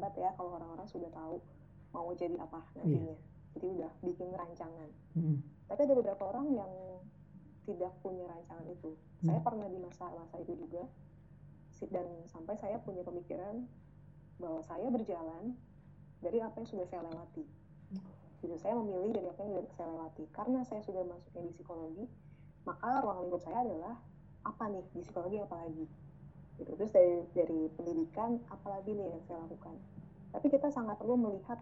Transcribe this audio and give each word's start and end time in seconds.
hebat 0.00 0.16
ya 0.16 0.32
kalau 0.40 0.56
orang-orang 0.56 0.88
sudah 0.88 1.12
tahu 1.12 1.44
mau 1.92 2.08
jadi 2.16 2.40
apa 2.40 2.64
nantinya. 2.80 3.16
Jadi 3.52 3.66
udah 3.76 3.92
bikin 4.00 4.32
rancangan. 4.32 4.88
Mm. 5.12 5.44
Tapi 5.68 5.80
ada 5.84 5.94
beberapa 6.00 6.22
orang 6.32 6.56
yang 6.56 6.72
tidak 7.68 7.92
punya 8.00 8.24
rancangan 8.24 8.64
itu. 8.64 8.96
Saya 9.20 9.44
pernah 9.44 9.68
di 9.68 9.76
masa-masa 9.76 10.40
itu 10.40 10.56
juga 10.56 10.88
dan 11.92 12.04
sampai 12.28 12.60
saya 12.60 12.76
punya 12.80 13.00
pemikiran 13.00 13.64
bahwa 14.36 14.60
saya 14.60 14.88
berjalan 14.92 15.56
dari 16.20 16.40
apa 16.40 16.60
yang 16.60 16.68
sudah 16.68 16.86
saya 16.88 17.04
lewati. 17.08 17.44
Jadi 18.40 18.56
saya 18.56 18.76
memilih 18.80 19.16
dari 19.16 19.28
apa 19.28 19.40
yang 19.44 19.52
sudah 19.60 19.72
saya 19.76 19.88
lewati. 19.92 20.24
Karena 20.32 20.60
saya 20.64 20.80
sudah 20.84 21.04
masuknya 21.04 21.48
di 21.48 21.52
psikologi, 21.56 22.04
maka 22.64 23.00
ruang 23.04 23.28
lingkup 23.28 23.40
saya 23.40 23.64
adalah 23.64 23.96
apa 24.44 24.64
nih 24.72 24.84
di 24.96 25.00
psikologi 25.04 25.40
apa 25.40 25.56
lagi. 25.64 25.84
Gitu. 26.60 26.70
Terus 26.76 26.92
dari 26.92 27.24
dari 27.32 27.60
pendidikan 27.72 28.36
apa 28.52 28.66
lagi 28.68 28.92
nih 28.92 29.08
yang 29.08 29.24
saya 29.24 29.40
lakukan. 29.48 29.74
Tapi 30.30 30.46
kita 30.52 30.68
sangat 30.68 31.00
perlu 31.00 31.16
melihat 31.16 31.58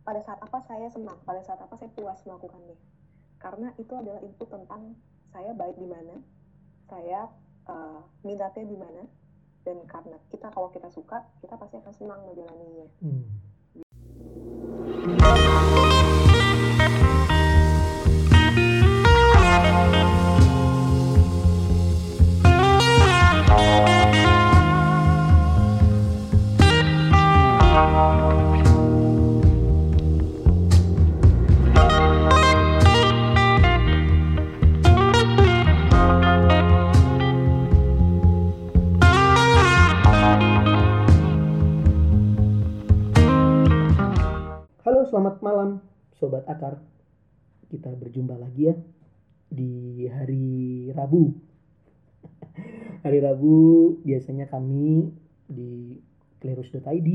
pada 0.00 0.24
saat 0.24 0.40
apa 0.40 0.58
saya 0.64 0.88
senang, 0.88 1.20
pada 1.28 1.44
saat 1.44 1.60
apa 1.60 1.76
saya 1.76 1.92
puas 1.92 2.24
melakukannya. 2.24 2.74
Karena 3.36 3.68
itu 3.76 3.92
adalah 3.92 4.20
input 4.24 4.48
tentang 4.48 4.96
saya 5.30 5.52
baik 5.54 5.76
di 5.78 5.86
mana, 5.86 6.18
saya 6.88 7.28
eh, 7.68 8.00
minatnya 8.26 8.64
di 8.66 8.76
mana, 8.80 9.06
dan 9.62 9.78
karena 9.86 10.16
kita 10.32 10.48
kalau 10.50 10.72
kita 10.72 10.88
suka, 10.90 11.22
kita 11.44 11.54
pasti 11.54 11.76
akan 11.78 11.94
senang 11.94 12.20
menjalaninya. 12.26 12.88
Hmm. 13.04 13.24
Selamat 45.20 45.44
malam 45.44 45.70
Sobat 46.16 46.48
Akar. 46.48 46.80
Kita 47.68 47.92
berjumpa 47.92 48.40
lagi 48.40 48.72
ya 48.72 48.74
di 49.52 50.08
hari 50.08 50.88
Rabu. 50.96 51.36
hari 53.04 53.20
Rabu 53.20 54.00
biasanya 54.00 54.48
kami 54.48 55.12
di 55.44 56.00
klerus.id 56.40 57.08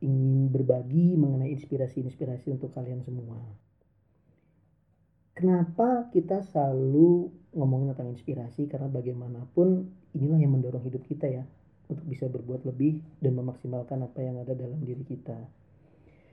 ingin 0.00 0.48
berbagi 0.48 1.20
mengenai 1.20 1.52
inspirasi-inspirasi 1.60 2.56
untuk 2.56 2.72
kalian 2.72 3.04
semua. 3.04 3.36
Kenapa 5.36 6.08
kita 6.16 6.40
selalu 6.40 7.28
ngomongin 7.52 7.92
tentang 7.92 8.16
inspirasi? 8.16 8.64
Karena 8.64 8.88
bagaimanapun 8.88 9.92
inilah 10.16 10.40
yang 10.40 10.56
mendorong 10.56 10.88
hidup 10.88 11.04
kita 11.04 11.28
ya 11.28 11.44
untuk 11.84 12.08
bisa 12.08 12.32
berbuat 12.32 12.64
lebih 12.64 13.04
dan 13.20 13.36
memaksimalkan 13.36 14.08
apa 14.08 14.24
yang 14.24 14.40
ada 14.40 14.56
dalam 14.56 14.80
diri 14.80 15.04
kita. 15.04 15.36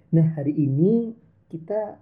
Nah, 0.08 0.24
hari 0.40 0.56
ini 0.56 1.12
kita 1.52 2.00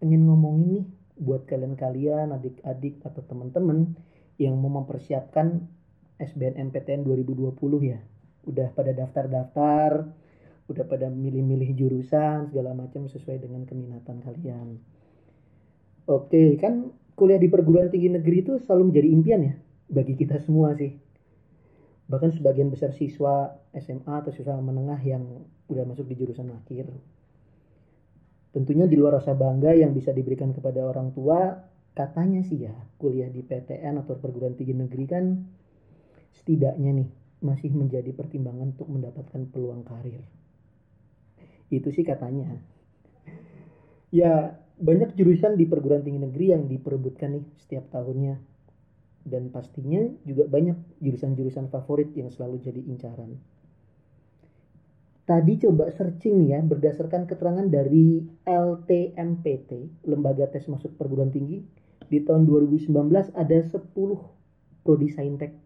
pengen 0.00 0.24
ngomongin 0.24 0.68
nih 0.80 0.86
buat 1.20 1.44
kalian-kalian, 1.44 2.32
adik-adik 2.32 3.04
atau 3.04 3.20
teman-teman 3.28 3.92
yang 4.40 4.56
mau 4.56 4.72
mempersiapkan 4.80 5.60
SBNMPTN 6.16 7.04
2020 7.04 7.52
ya. 7.84 8.00
Udah 8.48 8.72
pada 8.72 8.96
daftar-daftar, 8.96 10.08
udah 10.72 10.84
pada 10.88 11.12
milih-milih 11.12 11.76
jurusan 11.76 12.48
segala 12.48 12.72
macam 12.72 13.04
sesuai 13.06 13.44
dengan 13.44 13.68
keminatan 13.68 14.24
kalian. 14.24 14.80
Oke, 16.08 16.56
kan 16.56 16.90
kuliah 17.12 17.38
di 17.38 17.52
perguruan 17.52 17.92
tinggi 17.92 18.08
negeri 18.08 18.40
itu 18.40 18.56
selalu 18.64 18.90
menjadi 18.90 19.08
impian 19.12 19.40
ya 19.46 19.54
bagi 19.92 20.16
kita 20.16 20.40
semua 20.40 20.72
sih. 20.74 20.96
Bahkan 22.08 22.34
sebagian 22.40 22.72
besar 22.72 22.96
siswa 22.96 23.52
SMA 23.76 24.14
atau 24.24 24.32
siswa 24.32 24.58
menengah 24.58 24.98
yang 25.04 25.44
udah 25.72 25.84
masuk 25.88 26.06
di 26.06 26.14
jurusan 26.14 26.52
akhir. 26.52 26.92
Tentunya 28.52 28.84
di 28.84 29.00
luar 29.00 29.18
rasa 29.18 29.32
bangga 29.32 29.72
yang 29.72 29.96
bisa 29.96 30.12
diberikan 30.12 30.52
kepada 30.52 30.84
orang 30.84 31.16
tua, 31.16 31.56
katanya 31.96 32.44
sih 32.44 32.68
ya, 32.68 32.76
kuliah 33.00 33.32
di 33.32 33.40
PTN 33.40 34.04
atau 34.04 34.20
perguruan 34.20 34.52
tinggi 34.52 34.76
negeri 34.76 35.04
kan 35.08 35.24
setidaknya 36.32 36.90
nih 37.00 37.08
masih 37.42 37.74
menjadi 37.74 38.12
pertimbangan 38.14 38.76
untuk 38.76 38.88
mendapatkan 38.92 39.42
peluang 39.50 39.82
karir. 39.82 40.22
Itu 41.72 41.88
sih 41.90 42.04
katanya. 42.04 42.60
Ya, 44.12 44.60
banyak 44.76 45.16
jurusan 45.16 45.56
di 45.56 45.64
perguruan 45.64 46.04
tinggi 46.04 46.20
negeri 46.20 46.52
yang 46.52 46.68
diperebutkan 46.68 47.40
nih 47.40 47.44
setiap 47.56 47.88
tahunnya. 47.88 48.36
Dan 49.22 49.48
pastinya 49.54 50.02
juga 50.26 50.50
banyak 50.50 51.00
jurusan-jurusan 51.00 51.70
favorit 51.70 52.10
yang 52.12 52.28
selalu 52.28 52.60
jadi 52.60 52.80
incaran. 52.84 53.38
Tadi 55.32 55.56
coba 55.64 55.88
searching 55.88 56.52
ya 56.52 56.60
berdasarkan 56.60 57.24
keterangan 57.24 57.64
dari 57.64 58.20
LTMPT, 58.44 60.04
Lembaga 60.04 60.44
Tes 60.52 60.68
Masuk 60.68 60.92
Perguruan 61.00 61.32
Tinggi, 61.32 61.64
di 62.12 62.20
tahun 62.20 62.44
2019 62.44 62.92
ada 63.32 63.58
10 63.64 63.80
prodi 64.84 65.08
Saintek 65.08 65.56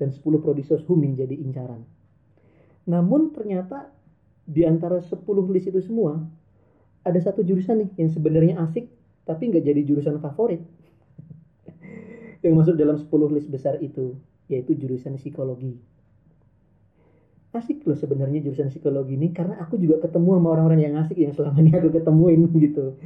dan 0.00 0.16
10 0.16 0.40
prodi 0.40 0.64
Soshum 0.64 1.04
jadi 1.12 1.36
incaran. 1.36 1.84
Namun 2.88 3.36
ternyata 3.36 3.92
di 4.48 4.64
antara 4.64 5.04
10 5.04 5.12
list 5.52 5.68
itu 5.68 5.84
semua 5.84 6.16
ada 7.04 7.20
satu 7.20 7.44
jurusan 7.44 7.84
nih 7.84 7.90
yang 8.00 8.08
sebenarnya 8.16 8.64
asik 8.64 8.88
tapi 9.28 9.52
nggak 9.52 9.60
jadi 9.60 9.92
jurusan 9.92 10.24
favorit. 10.24 10.64
yang 12.48 12.56
masuk 12.56 12.80
dalam 12.80 12.96
10 12.96 13.12
list 13.36 13.52
besar 13.52 13.76
itu 13.84 14.16
yaitu 14.48 14.72
jurusan 14.72 15.20
psikologi 15.20 15.91
asik 17.52 17.84
loh 17.84 17.96
sebenarnya 17.96 18.40
jurusan 18.40 18.72
psikologi 18.72 19.12
ini 19.12 19.28
karena 19.36 19.60
aku 19.60 19.76
juga 19.76 20.00
ketemu 20.00 20.40
sama 20.40 20.48
orang-orang 20.56 20.80
yang 20.88 20.94
asik 21.04 21.20
yang 21.20 21.36
selama 21.36 21.60
ini 21.60 21.70
aku 21.76 21.92
ketemuin 21.92 22.48
gitu. 22.64 22.96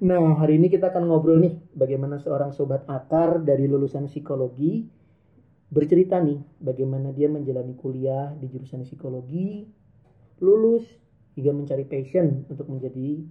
Nah 0.00 0.38
hari 0.38 0.62
ini 0.62 0.70
kita 0.70 0.94
akan 0.94 1.10
ngobrol 1.10 1.42
nih 1.42 1.58
bagaimana 1.74 2.22
seorang 2.22 2.54
sobat 2.54 2.86
akar 2.86 3.42
dari 3.42 3.66
lulusan 3.66 4.06
psikologi 4.06 4.86
bercerita 5.70 6.18
nih 6.18 6.38
bagaimana 6.58 7.14
dia 7.14 7.30
menjalani 7.30 7.78
kuliah 7.78 8.34
di 8.34 8.50
jurusan 8.50 8.82
psikologi, 8.82 9.66
lulus 10.42 10.82
hingga 11.38 11.54
mencari 11.54 11.86
passion 11.86 12.46
untuk 12.50 12.66
menjadi 12.66 13.22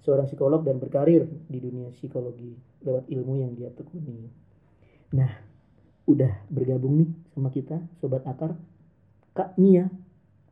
seorang 0.00 0.30
psikolog 0.30 0.62
dan 0.62 0.78
berkarir 0.78 1.26
di 1.50 1.58
dunia 1.58 1.90
psikologi 1.94 2.54
lewat 2.86 3.10
ilmu 3.10 3.42
yang 3.42 3.52
dia 3.58 3.74
tekuni. 3.74 4.26
Nah 5.14 5.30
udah 6.06 6.46
bergabung 6.50 6.98
nih 7.04 7.10
sama 7.34 7.50
kita 7.54 7.78
sobat 7.98 8.26
akar 8.26 8.58
Kak 9.40 9.56
Mia. 9.56 9.88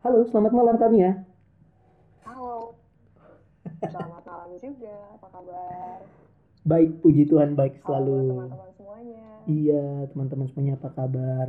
Halo, 0.00 0.24
selamat 0.24 0.52
malam 0.56 0.80
Kak 0.80 0.88
Mia. 0.88 1.20
Halo, 2.24 2.72
selamat 3.84 4.24
malam 4.24 4.50
juga, 4.56 4.96
apa 5.12 5.28
kabar? 5.28 5.98
Baik, 6.64 6.96
puji 7.04 7.28
Tuhan 7.28 7.52
baik 7.52 7.84
Halo 7.84 7.84
selalu. 7.84 8.32
teman-teman 8.32 8.70
semuanya. 8.80 9.28
Iya, 9.44 10.08
teman-teman 10.08 10.46
semuanya 10.48 10.80
apa 10.80 10.88
kabar? 10.96 11.46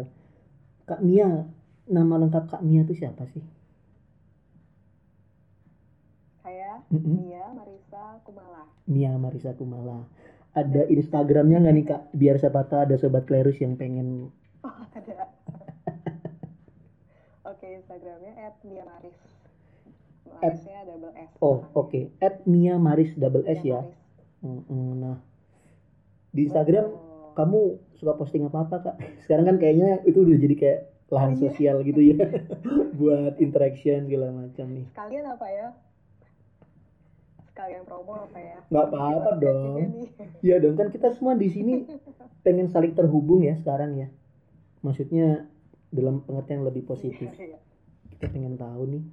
Kak 0.84 1.00
Mia, 1.00 1.48
nama 1.88 2.14
lengkap 2.20 2.44
Kak 2.52 2.60
Mia 2.60 2.84
itu 2.84 2.92
siapa 3.00 3.24
sih? 3.32 3.44
Saya 6.44 6.84
Mm-mm. 6.92 7.24
Mia 7.24 7.56
Marisa 7.56 8.20
Kumala. 8.28 8.68
Mia 8.84 9.16
Marisa 9.16 9.56
Kumala. 9.56 10.04
Ada 10.52 10.92
Instagramnya 10.92 11.64
nggak 11.64 11.76
nih 11.80 11.86
Kak? 11.88 12.02
Biar 12.12 12.36
siapa 12.36 12.68
tahu 12.68 12.84
ada 12.84 13.00
sobat 13.00 13.24
Klerus 13.24 13.64
yang 13.64 13.80
pengen. 13.80 14.28
Oh, 14.60 14.76
ada. 14.92 15.32
Instagramnya 17.90 18.34
@miamaris. 18.62 19.18
Marisnya 20.30 20.86
double 20.86 21.10
S. 21.18 21.32
Oh, 21.42 21.66
oke. 21.74 22.14
At 22.22 22.46
Mia 22.46 22.78
Maris 22.78 23.18
double 23.18 23.42
S 23.50 23.66
ya. 23.66 23.82
Maris. 23.82 23.98
Mm-mm, 24.40 24.90
Nah, 25.02 25.18
di 26.30 26.46
Instagram 26.46 26.86
Betul. 26.86 27.34
kamu 27.34 27.60
suka 27.98 28.14
posting 28.14 28.46
apa 28.46 28.62
apa 28.62 28.76
Kak? 28.80 28.96
Sekarang 29.26 29.50
kan 29.50 29.58
kayaknya 29.58 30.06
itu 30.06 30.22
udah 30.22 30.38
jadi 30.38 30.56
kayak 30.56 30.80
lahan 31.10 31.34
Iya. 31.34 31.42
sosial 31.42 31.82
gitu 31.82 31.98
ya, 32.06 32.22
buat 33.02 33.42
interaction 33.42 34.06
segala 34.06 34.30
macam 34.30 34.70
nih. 34.70 34.86
Sekalian 34.86 35.26
apa 35.26 35.48
ya? 35.50 35.68
Sekalian 37.50 37.82
promo 37.84 38.14
apa 38.22 38.38
ya? 38.38 38.58
Nggak 38.70 38.86
apa-apa 38.86 39.32
dong. 39.42 39.82
Iya 40.46 40.62
dong 40.62 40.78
kan 40.78 40.94
kita 40.94 41.10
semua 41.12 41.34
di 41.34 41.50
sini 41.50 41.90
pengen 42.46 42.70
saling 42.70 42.94
terhubung 42.94 43.42
ya 43.42 43.58
sekarang 43.58 43.98
ya. 43.98 44.14
Maksudnya 44.86 45.50
dalam 45.90 46.22
pengertian 46.22 46.62
yang 46.62 46.70
lebih 46.70 46.86
positif. 46.86 47.34
Kita 48.20 48.28
pengen 48.30 48.54
tahu 48.54 48.84
nih. 48.86 49.04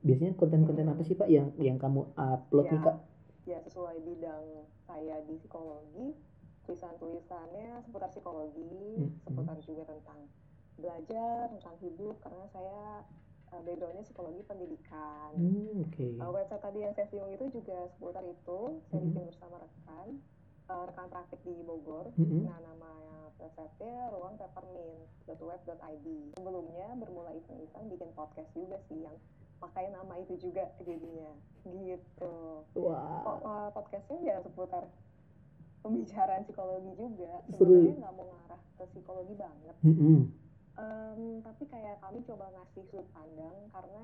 Biasanya 0.00 0.32
konten-konten 0.32 0.86
apa 0.86 1.02
sih 1.02 1.14
Pak 1.14 1.26
yang 1.26 1.50
yang 1.58 1.76
kamu 1.76 2.14
upload 2.14 2.66
nih 2.68 2.78
Ya. 2.78 2.84
Kak? 2.84 2.96
ya 3.42 3.58
sesuai 3.60 3.98
bidang 4.00 4.46
saya 4.80 5.18
di 5.26 5.34
psikologi 5.34 6.14
tulisan-tulisannya 6.62 7.82
seputar 7.82 8.06
psikologi 8.08 8.70
Hmm. 8.94 9.10
seputar 9.20 9.58
juga 9.58 9.82
tentang 9.84 10.30
belajar 10.72 11.50
tentang 11.50 11.74
hidup 11.76 12.22
karena 12.22 12.46
saya 12.48 13.02
uh, 13.50 13.60
backgroundnya 13.60 14.00
psikologi 14.00 14.46
pendidikan. 14.46 15.34
Hmm, 15.34 15.82
Oke. 15.82 16.16
Uh, 16.16 16.30
website 16.30 16.62
tadi 16.62 16.78
yang 16.80 16.94
saya 16.94 17.04
singgung 17.04 17.34
itu 17.34 17.50
juga 17.52 17.90
seputar 17.90 18.22
itu. 18.22 18.60
Saya 18.86 19.00
Mhm. 19.00 19.06
bikin 19.10 19.24
bersama 19.26 19.56
rekan, 19.58 20.06
uh, 20.68 20.82
rekan 20.86 21.06
praktik 21.10 21.42
di 21.42 21.54
Bogor. 21.60 22.14
Mhm. 22.14 22.46
Nah, 22.46 22.58
nama 22.62 22.90
website-nya 23.42 24.10
ruang 24.10 24.34
peppermint.web.id. 24.38 26.06
Sebelumnya 26.38 26.86
bermula 26.96 27.30
iseng-iseng 27.34 27.84
bikin 27.90 28.10
podcast 28.14 28.48
juga 28.54 28.78
sih 28.86 29.02
yang 29.02 29.16
pakai 29.58 29.90
nama 29.90 30.14
itu 30.18 30.38
juga 30.38 30.70
jadinya. 30.80 31.30
Gitu. 31.62 32.34
Wah. 32.78 33.22
Kok 33.22 33.38
uh, 33.42 33.68
podcastnya 33.70 34.18
ya 34.22 34.36
seputar 34.42 34.86
pembicaraan 35.82 36.46
psikologi 36.46 36.92
juga. 36.94 37.42
Sebenarnya 37.50 37.94
nggak 37.98 38.14
mau 38.14 38.26
ngarah 38.30 38.60
ke 38.78 38.84
psikologi 38.94 39.34
banget. 39.34 39.76
Mhm. 39.82 40.18
Em, 40.72 41.20
tapi 41.44 41.68
kayak 41.68 42.00
kami 42.00 42.24
coba 42.24 42.48
ngasih 42.48 42.82
sudut 42.88 43.04
pandang 43.12 43.52
karena 43.68 44.02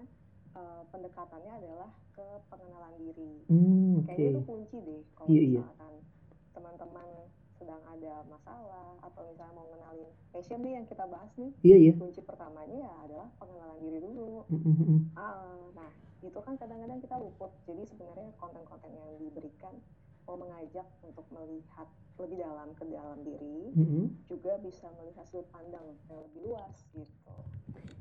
eh, 0.52 0.82
pendekatannya 0.90 1.52
adalah 1.54 1.90
ke 2.12 2.24
pengenalan 2.50 2.94
diri. 2.98 3.32
Hmm, 3.46 4.02
Oke. 4.02 4.10
Kayaknya 4.10 4.28
itu 4.28 4.40
kunci 4.44 4.76
deh 4.82 5.00
kalau 5.14 5.28
Iya, 5.30 5.40
iya. 5.40 5.60
misalkan 5.62 5.94
teman-teman 6.50 7.08
sedang 7.58 7.82
ada 7.84 8.22
masalah 8.24 8.94
atau 9.02 9.20
misalnya 9.26 9.52
mau 9.52 9.66
ngenalin 9.68 10.08
passion 10.30 10.62
nih 10.62 10.72
yang 10.74 10.86
kita 10.86 11.04
bahas 11.04 11.30
nih, 11.34 11.50
Iya 11.60 11.76
iya. 11.76 11.92
kunci 11.94 12.22
pertamanya 12.22 12.76
ya 12.78 12.92
adalah 13.02 13.28
pengenalan 13.36 13.78
diri 13.80 13.98
dulu. 14.00 14.40
Ah, 15.12 15.42
nah 15.74 15.90
itu 16.18 16.38
kan 16.38 16.54
kadang-kadang 16.54 16.98
kita 16.98 17.16
luput. 17.16 17.50
Jadi 17.64 17.82
sebenarnya 17.84 18.30
konten-konten 18.36 18.90
yang 18.90 19.10
diberikan 19.18 19.74
mau 20.22 20.36
mengajak 20.36 20.86
untuk 21.00 21.24
melihat 21.28 21.88
lebih 22.16 22.36
dalam 22.36 22.68
ke 22.72 22.84
dalam 22.84 23.18
diri, 23.22 23.70
Mhm. 23.72 24.26
juga 24.26 24.58
bisa 24.58 24.86
melihat 24.94 25.24
sudut 25.24 25.48
pandang 25.48 25.82
yang 26.04 26.18
lebih 26.20 26.40
luas 26.44 26.76
gitu. 26.90 27.32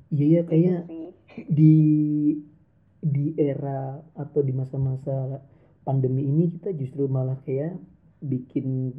Iya 0.09 0.25
iya 0.25 0.42
kayaknya 0.44 0.75
Gitu 0.77 0.88
sih. 0.88 1.07
di 1.57 1.75
di 2.98 3.25
era 3.38 3.80
atau 4.13 4.42
di 4.42 4.51
masa-masa 4.51 5.39
pandemi 5.81 6.25
ini 6.25 6.51
kita 6.51 6.74
justru 6.74 7.07
malah 7.07 7.39
kayak 7.39 7.77
bikin 8.19 8.92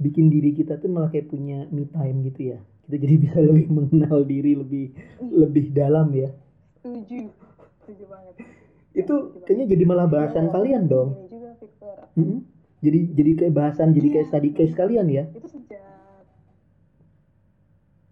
bikin 0.00 0.32
diri 0.32 0.50
kita 0.50 0.80
tuh 0.80 0.88
malah 0.88 1.12
kayak 1.12 1.28
punya 1.28 1.68
me 1.68 1.84
time 1.86 2.24
gitu 2.24 2.56
ya. 2.56 2.58
Kita 2.88 2.96
jadi 2.96 3.14
bisa 3.28 3.38
lebih 3.38 3.68
mengenal 3.68 4.24
diri 4.24 4.56
lebih 4.56 4.96
lebih 5.20 5.70
dalam 5.70 6.08
ya. 6.10 6.32
Setuju, 6.80 7.28
setuju 7.84 8.04
banget. 8.08 8.34
itu 8.90 9.14
kayaknya 9.46 9.66
jadi 9.70 9.84
malah 9.86 10.08
bahasan 10.08 10.48
Iya, 10.48 10.52
kalian 10.52 10.82
dong. 10.88 11.14
Ini 11.14 11.28
juga 11.30 11.50
Victor, 11.62 11.96
Mhm. 12.18 12.38
jadi 12.80 13.00
jadi 13.14 13.30
kayak 13.38 13.54
bahasan 13.54 13.88
jadi 13.92 14.08
kayak 14.10 14.26
Iya. 14.26 14.32
study 14.34 14.50
case 14.50 14.74
kalian 14.74 15.06
ya. 15.06 15.24
Itu 15.30 15.46
sejak 15.46 15.84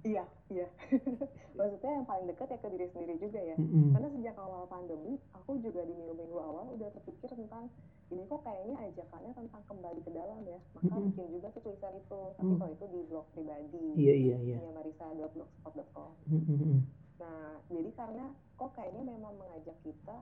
iya 0.05 0.23
iya. 0.49 0.69
Maksudnya 1.58 1.91
yang 1.91 2.06
paling 2.06 2.26
dekat 2.31 2.46
ya 2.49 2.58
ke 2.58 2.69
diri 2.70 2.87
sendiri 2.88 3.14
juga 3.19 3.41
ya. 3.43 3.56
Mhm. 3.58 3.91
karena 3.91 4.08
sejak 4.08 4.34
awal 4.38 4.62
pandemi 4.69 5.19
aku 5.34 5.58
juga 5.58 5.82
di 5.82 5.93
minggu-minggu 5.93 6.38
awal 6.38 6.70
udah 6.70 6.88
terpikir 6.94 7.34
tentang 7.34 7.67
ini 8.08 8.25
kok 8.25 8.40
kayaknya 8.40 8.76
ajakannya 8.81 9.32
tentang 9.34 9.62
kembali 9.64 10.00
ke 10.00 10.10
dalam 10.10 10.40
ya 10.43 10.58
maka 10.72 10.88
Mm-mm. 10.90 11.06
bikin 11.12 11.26
juga 11.28 11.46
tuh 11.52 11.62
tulisan 11.62 11.93
itu 11.93 12.20
tapi 12.34 12.49
Mm. 12.49 12.58
kalau 12.58 12.72
itu 12.72 12.87
di 12.88 13.00
blog 13.05 13.26
pribadi 13.32 13.87
iya 13.96 14.14
iya 14.16 14.37
iya 14.40 14.56
punya 14.58 14.72
marisa.blogspot.com 14.75 16.10
Mhm. 16.26 16.78
Nah, 17.19 17.58
jadi 17.66 17.90
karena 17.93 18.25
kok 18.55 18.70
kayaknya 18.72 19.02
memang 19.05 19.34
mengajak 19.34 19.75
kita 19.82 20.16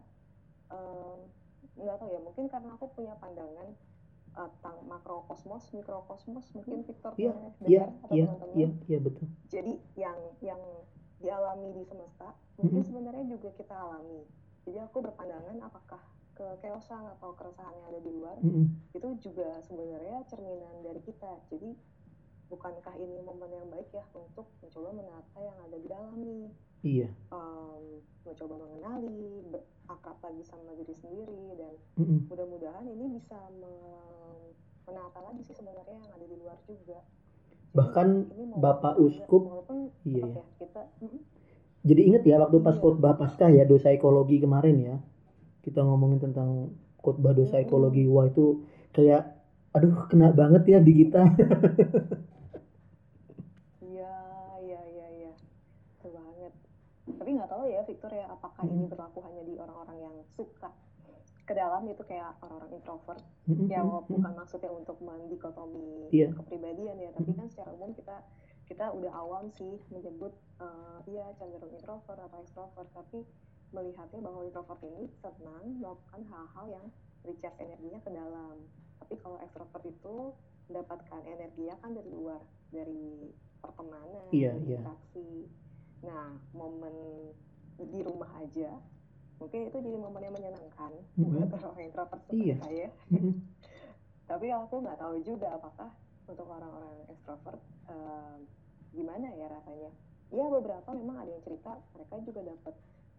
nggak 1.77 1.97
tahu 2.00 2.09
ya, 2.09 2.21
mungkin 2.25 2.49
karena 2.49 2.73
aku 2.73 2.88
punya 2.91 3.12
pandangan 3.17 3.69
eh, 4.35 4.49
tentang 4.59 4.77
makrokosmos, 4.85 5.73
mikrokosmos, 5.73 6.44
mungkin 6.53 6.85
Victor 6.85 7.12
iya 7.17 7.33
pernah 7.33 7.53
iya 7.69 7.85
dengar 7.85 7.88
atau 8.00 8.15
iya 8.17 8.25
teman-teman. 8.27 8.56
iya 8.56 8.69
iya 8.87 8.99
betul 8.99 9.27
Jadi 9.47 9.73
yang 9.94 10.19
yang 10.41 10.61
dialami 11.17 11.69
di 11.73 11.83
semesta, 11.85 12.29
mungkin 12.56 12.81
Mhm. 12.81 12.87
sebenarnya 12.87 13.25
juga 13.31 13.49
kita 13.55 13.73
alami. 13.73 14.21
Jadi 14.65 14.79
aku 14.79 14.99
berpandangan 15.00 15.56
apakah 15.62 16.00
ke 16.37 16.47
keosan 16.61 17.03
atau 17.17 17.33
keresahan 17.33 17.73
yang 17.73 17.87
ada 17.88 18.00
di 18.00 18.11
luar 18.12 18.37
Mhm. 18.38 18.93
itu 18.93 19.09
juga 19.25 19.56
sebenarnya 19.65 20.21
cerminan 20.29 20.85
dari 20.85 21.00
kita. 21.00 21.33
Jadi 21.49 21.73
bukankah 22.47 22.94
ini 22.94 23.19
momen 23.25 23.50
yang 23.50 23.67
baik 23.67 23.91
ya 23.91 24.05
untuk 24.12 24.47
mencoba 24.61 24.94
menata 24.94 25.38
yang 25.41 25.59
ada 25.65 25.77
di 25.77 25.88
dalam 25.88 26.15
nih? 26.21 26.47
iya 26.87 27.09
em, 27.33 27.85
mencoba 28.23 28.55
mengenali, 28.62 29.43
berakrab 29.50 30.19
lagi 30.23 30.43
sama 30.44 30.71
diri 30.77 30.94
sendiri 30.94 31.56
dan 31.59 31.75
Mhm. 31.99 32.31
mudah-mudahan 32.31 32.87
ini 32.87 33.19
bisa 33.19 33.35
me- 33.59 34.55
menata 34.87 35.19
lagi 35.19 35.43
sih 35.43 35.56
sebenarnya 35.56 35.99
yang 35.99 36.12
ada 36.15 36.23
di 36.23 36.37
luar 36.38 36.55
juga. 36.62 37.00
Jadi, 37.03 37.75
Bahkan 37.75 38.09
Bapak 38.56 38.94
Uskup, 39.03 39.43
iya 40.06 40.23
tetap 40.23 40.47
ya 40.47 40.56
kita 40.62 40.83
mm, 41.03 41.21
Jadi 41.87 42.00
inget 42.03 42.23
ya 42.27 42.37
waktu 42.38 42.59
pas 42.62 42.75
Iya. 42.75 42.83
khotbah 42.83 43.15
Paskah 43.15 43.50
ya 43.50 43.62
dosa 43.62 43.91
ekologi 43.91 44.38
kemarin 44.38 44.77
ya. 44.79 44.97
Kita 45.67 45.81
ngomongin 45.83 46.21
tentang 46.23 46.51
khotbah 47.03 47.35
dosa 47.35 47.59
ekologi. 47.59 48.07
Wah 48.07 48.27
itu 48.31 48.63
kayak 48.95 49.23
aduh 49.77 50.09
kena 50.09 50.33
banget 50.33 50.63
ya 50.73 50.79
di 50.81 50.93
kita. 51.05 51.21
iya 53.85 54.13
iya 54.67 54.81
iya 54.95 55.07
iya 55.21 55.33
betul 55.97 56.11
banget. 56.19 56.53
Tapi 57.19 57.31
nggak 57.37 57.51
tahu 57.53 57.63
ya 57.71 57.81
Victor 57.89 58.13
ya 58.13 58.27
apakah 58.31 58.65
ini 58.67 58.85
Mm-mm. 58.87 58.91
berlaku 58.93 59.19
hanya 59.27 59.43
di 59.47 59.55
orang-orang 59.59 59.99
yang 60.01 60.17
suka 60.37 60.71
ke 61.47 61.55
dalam 61.55 61.87
itu 61.87 62.03
kayak 62.03 62.35
orang-orang 62.43 62.71
introvert 62.75 63.23
Mm-mm, 63.47 63.71
ya 63.71 63.81
mm-mm. 63.83 64.03
bukan 64.11 64.33
maksudnya 64.35 64.71
untuk 64.75 64.99
mendikotomi 64.99 66.11
Iya. 66.11 66.35
kepribadian 66.35 66.99
ya 66.99 67.11
tapi 67.15 67.31
kan 67.39 67.47
secara 67.47 67.71
umum 67.71 67.95
kita 67.95 68.17
kita 68.67 68.91
udah 68.91 69.12
awam 69.15 69.47
sih 69.55 69.79
menyebut 69.95 70.35
eh, 70.59 70.99
iya 71.07 71.31
cenderung 71.39 71.71
introvert 71.71 72.19
atau 72.19 72.39
extrovert 72.43 72.91
tapi 72.91 73.23
melihatnya 73.71 74.21
bahwa 74.21 74.41
introvert 74.43 74.81
ini 74.83 75.11
senang 75.19 75.65
melakukan 75.79 76.23
hal-hal 76.25 76.67
yang 76.71 76.87
recharge 77.23 77.59
energinya 77.59 77.99
ke 78.01 78.11
dalam 78.11 78.55
tapi 78.97 79.15
kalau 79.19 79.37
extrovert 79.39 79.85
itu 79.85 80.15
mendapatkan 80.67 81.21
energinya 81.25 81.75
kan 81.79 81.91
dari 81.93 82.11
luar 82.11 82.41
dari 82.71 83.31
pertemanan 83.59 84.27
Iya, 84.31 84.55
dari 84.55 84.65
iya. 84.67 84.79
interaksi 84.79 85.31
nah 86.03 86.27
momen 86.53 86.95
di 87.77 88.01
rumah 88.01 88.31
aja 88.39 88.79
mungkin 89.37 89.69
itu 89.69 89.77
jadi 89.77 89.97
momen 89.97 90.23
yang 90.23 90.35
menyenangkan 90.35 90.93
Mhm. 91.15 91.29
buat 91.35 91.51
orang 91.61 91.83
introvert 91.83 92.21
seperti 92.25 92.45
Iya. 92.47 92.57
saya 92.62 92.89
Mm-mm. 93.12 93.35
tapi 94.31 94.47
aku 94.49 94.75
nggak 94.81 94.99
tahu 94.99 95.15
juga 95.23 95.49
apakah 95.55 95.91
untuk 96.27 96.47
orang-orang 96.47 96.95
extrovert 97.07 97.61
eh, 97.87 98.37
gimana 98.91 99.29
ya 99.31 99.47
rasanya 99.47 99.91
ya 100.27 100.45
beberapa 100.49 100.91
memang 100.91 101.23
ada 101.23 101.31
yang 101.31 101.45
cerita 101.45 101.79
mereka 101.95 102.15
juga 102.25 102.41
dapat 102.43 102.75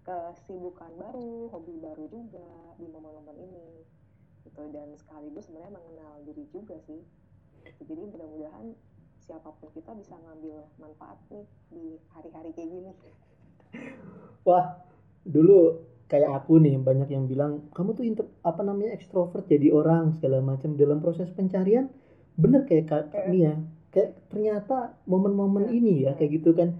kesibukan 0.07 0.91
baru 0.95 1.51
hobi 1.51 1.75
baru 1.83 2.07
juga 2.07 2.47
di 2.79 2.87
momen-momen 2.87 3.35
ini 3.35 3.83
gitu. 4.47 4.63
Dan 4.71 4.95
sekaligus 4.95 5.51
sebenarnya 5.51 5.75
mengenal 5.75 6.23
diri 6.23 6.47
juga 6.55 6.79
sih. 6.87 7.03
Jadi 7.83 7.99
mudah-mudahan 7.99 8.71
siapa 9.19 9.51
pun 9.59 9.67
kita 9.75 9.91
bisa 9.99 10.15
ngambil 10.15 10.63
manfaat 10.79 11.19
nih 11.27 11.43
di 11.67 11.85
hari-hari 12.15 12.55
kayak 12.55 12.71
gini. 12.71 12.91
Wah 14.47 14.79
dulu 15.27 15.83
kayak 16.07 16.31
aku 16.31 16.63
nih 16.63 16.79
banyak 16.79 17.11
yang 17.11 17.27
bilang 17.27 17.67
kamu 17.75 17.91
tuh 17.91 18.05
inter, 18.07 18.25
apa 18.47 18.63
namanya 18.63 18.95
ekstrovert 18.95 19.43
jadi 19.51 19.75
orang 19.75 20.15
segala 20.15 20.39
macam. 20.39 20.79
Dalam 20.79 21.03
proses 21.03 21.27
pencarian 21.35 21.91
bener 22.39 22.63
kayak 22.63 22.87
Kak, 22.87 23.03
Kak 23.11 23.27
Mia 23.27 23.59
kayak 23.91 24.15
ternyata 24.31 24.95
momen-momen 25.03 25.67
Iya. 25.67 25.75
ini 25.75 25.93
ya 26.07 26.11
kayak 26.15 26.31
gitu 26.39 26.55
kan 26.55 26.71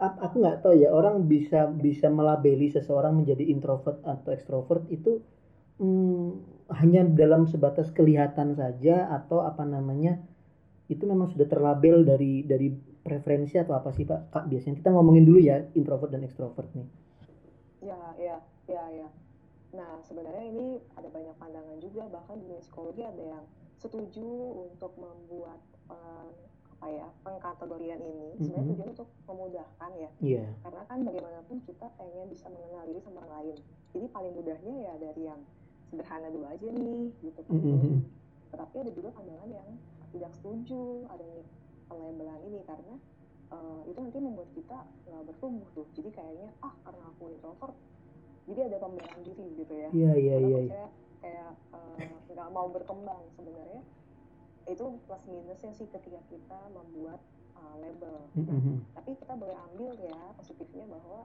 aku 0.00 0.34
nggak 0.40 0.64
tahu 0.64 0.74
ya 0.80 0.88
orang 0.88 1.28
bisa 1.28 1.68
bisa 1.68 2.08
melabeli 2.08 2.72
seseorang 2.72 3.20
menjadi 3.20 3.44
introvert 3.52 4.00
atau 4.00 4.32
ekstrovert 4.32 4.88
itu 4.88 5.20
hmm, 5.76 6.28
hanya 6.72 7.04
dalam 7.04 7.44
sebatas 7.44 7.92
kelihatan 7.92 8.56
saja 8.56 9.12
atau 9.12 9.44
apa 9.44 9.68
namanya 9.68 10.16
itu 10.88 11.04
memang 11.04 11.28
sudah 11.28 11.44
terlabel 11.44 12.00
dari 12.00 12.48
dari 12.48 12.72
preferensi 13.04 13.60
atau 13.60 13.76
apa 13.76 13.92
sih 13.92 14.08
Pak 14.08 14.32
Kak 14.32 14.44
biasanya 14.48 14.80
kita 14.80 14.90
ngomongin 14.92 15.24
dulu 15.28 15.40
ya 15.40 15.60
introvert 15.76 16.12
dan 16.12 16.24
ekstrovert 16.24 16.72
nih 16.72 16.88
Ya, 17.78 18.00
ya, 18.18 18.36
ya, 18.66 18.84
ya. 18.90 19.08
Nah, 19.70 20.02
sebenarnya 20.02 20.50
ini 20.50 20.82
ada 20.98 21.06
banyak 21.06 21.36
pandangan 21.38 21.78
juga, 21.78 22.10
bahkan 22.10 22.42
di 22.42 22.58
psikologi 22.58 23.06
ada 23.06 23.38
yang 23.38 23.44
setuju 23.78 24.26
untuk 24.66 24.98
membuat 24.98 25.62
eh, 25.86 26.26
apa 26.78 26.94
ya 26.94 27.06
pengkategorian 27.26 27.98
ini. 27.98 28.38
Sebenarnya 28.38 28.62
Mhm. 28.62 28.70
tujuan 28.70 28.88
untuk 28.94 29.08
memudahkan 29.26 29.90
ya, 29.98 30.10
iya 30.22 30.46
karena 30.62 30.82
kan 30.86 30.98
bagaimanapun 31.02 31.58
kita 31.66 31.86
pengen 31.98 32.26
bisa 32.30 32.46
mengenal 32.46 32.86
diri 32.86 33.00
sama 33.02 33.18
orang 33.18 33.32
lain. 33.42 33.56
Jadi 33.90 34.06
paling 34.08 34.32
mudahnya 34.32 34.74
ya 34.78 34.92
dari 34.94 35.22
yang 35.26 35.40
sederhana 35.90 36.30
dulu 36.30 36.46
aja 36.46 36.66
nih, 36.70 37.10
gitu 37.18 37.40
kan. 37.42 37.58
Mhm. 37.58 37.98
Tetapi 38.54 38.74
ada 38.78 38.90
juga 38.94 39.08
pandangan 39.10 39.50
yang 39.50 39.68
tidak 40.14 40.30
setuju 40.38 40.80
adanya 41.10 41.42
pelabelan 41.90 42.40
ini 42.46 42.60
karena 42.62 42.94
eh, 43.48 43.80
itu 43.88 43.98
nanti 43.98 44.18
membuat 44.20 44.50
kita 44.54 44.78
nggak 45.02 45.22
bertumbuh 45.26 45.66
tuh. 45.74 45.86
Jadi 45.98 46.14
kayaknya 46.14 46.52
ah 46.62 46.74
karena 46.84 47.04
aku 47.10 47.22
introvert, 47.26 47.74
jadi 48.46 48.60
ada 48.70 48.76
pembelaan 48.78 49.20
diri 49.26 49.46
gitu 49.58 49.74
ya. 49.74 49.90
iya 49.90 50.12
iya 50.14 50.34
Karena 50.38 50.46
iya 50.46 50.60
saya 50.70 50.86
kayak 51.18 51.50
eh, 51.74 52.06
nggak 52.30 52.48
mau 52.54 52.70
berkembang 52.70 53.26
sebenarnya. 53.34 53.82
Itu 54.68 55.00
plus 55.08 55.22
minusnya 55.26 55.72
sih 55.72 55.88
ketika 55.88 56.20
kita 56.28 56.58
membuat 56.70 57.20
eh, 57.56 57.74
label. 57.82 58.16
Mhm. 58.36 58.84
tapi 58.94 59.16
kita 59.18 59.34
boleh 59.34 59.56
ambil 59.72 59.96
ya 59.98 60.20
positifnya 60.36 60.84
bahwa 60.84 61.24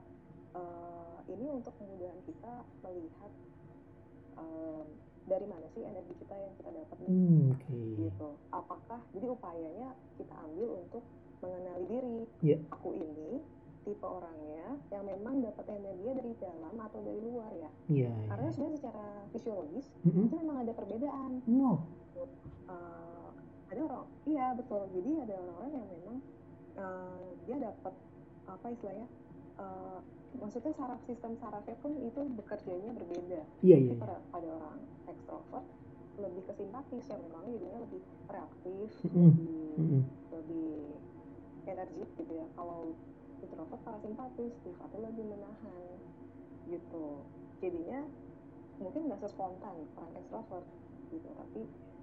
uh, 0.54 1.18
ini 1.28 1.46
untuk 1.50 1.74
kemudahan 1.76 2.20
kita 2.24 2.52
melihat 2.80 3.32
um, 4.38 4.86
dari 5.24 5.46
mana 5.48 5.66
sih 5.72 5.82
energi 5.82 6.14
kita 6.20 6.36
yang 6.36 6.52
kita 6.60 6.70
dapat 6.70 6.96
hmm, 7.08 7.56
okay. 7.56 7.84
gitu 7.96 8.28
apakah 8.52 9.00
jadi 9.16 9.26
upayanya 9.32 9.88
kita 10.20 10.34
ambil 10.36 10.68
untuk 10.84 11.02
mengenali 11.40 11.84
diri 11.88 12.20
yeah. 12.44 12.60
aku 12.68 12.92
ini 12.92 13.40
tipe 13.84 14.04
orangnya 14.04 14.80
yang 14.88 15.04
memang 15.04 15.44
dapat 15.44 15.64
energi 15.76 16.08
dari 16.08 16.32
dalam 16.40 16.74
atau 16.76 17.00
dari 17.04 17.20
luar 17.20 17.52
ya 17.56 17.70
yeah, 17.88 18.16
karena 18.32 18.48
yeah. 18.48 18.52
sebenarnya 18.52 18.78
secara 18.80 19.06
fisiologis 19.32 19.86
mm 20.04 20.10
-hmm. 20.12 20.24
itu 20.28 20.34
memang 20.40 20.56
ada 20.64 20.72
perbedaan 20.72 21.30
no. 21.48 21.72
uh, 22.68 23.13
ada 23.74 23.82
orang 23.90 24.06
iya 24.24 24.46
betul 24.54 24.82
jadi 24.94 25.10
ada 25.26 25.34
orang-orang 25.42 25.72
yang 25.74 25.86
memang 25.90 26.16
uh, 26.78 27.26
dia 27.44 27.56
dapat 27.58 27.94
apa 28.44 28.66
istilahnya 28.70 29.06
uh, 29.58 29.98
maksudnya 30.38 30.72
saraf 30.74 31.00
sistem 31.06 31.38
sarafnya 31.38 31.76
pun 31.78 31.94
itu 31.98 32.20
bekerjanya 32.34 32.90
berbeda. 32.94 33.42
Iya 33.62 33.76
iya. 33.78 33.94
Pada, 33.98 34.18
pada 34.34 34.48
orang 34.50 34.78
ekstrovert 35.06 35.66
lebih 36.14 36.42
ke 36.46 36.52
simpatis 36.54 37.04
yang 37.10 37.20
memang 37.26 37.42
jadinya 37.50 37.78
lebih 37.82 38.02
reaktif, 38.30 38.90
mm 39.02 39.10
-hmm. 39.10 39.30
lebih 39.30 39.58
mm 39.74 39.86
-hmm. 39.86 40.02
lebih 40.34 40.70
energik 41.66 42.10
gitu 42.18 42.32
ya. 42.34 42.46
Kalau 42.54 42.94
introvert 43.42 43.82
parasimpatis, 43.82 44.52
sifatnya 44.62 45.00
lebih 45.10 45.24
menahan 45.26 45.90
gitu. 46.70 47.06
Jadinya 47.62 48.00
mungkin 48.82 49.00
nggak 49.06 49.20
sespontan 49.22 49.76
orang 49.94 50.12
ekstrovert 50.18 50.66
gitu, 51.14 51.28
tapi 51.38 51.62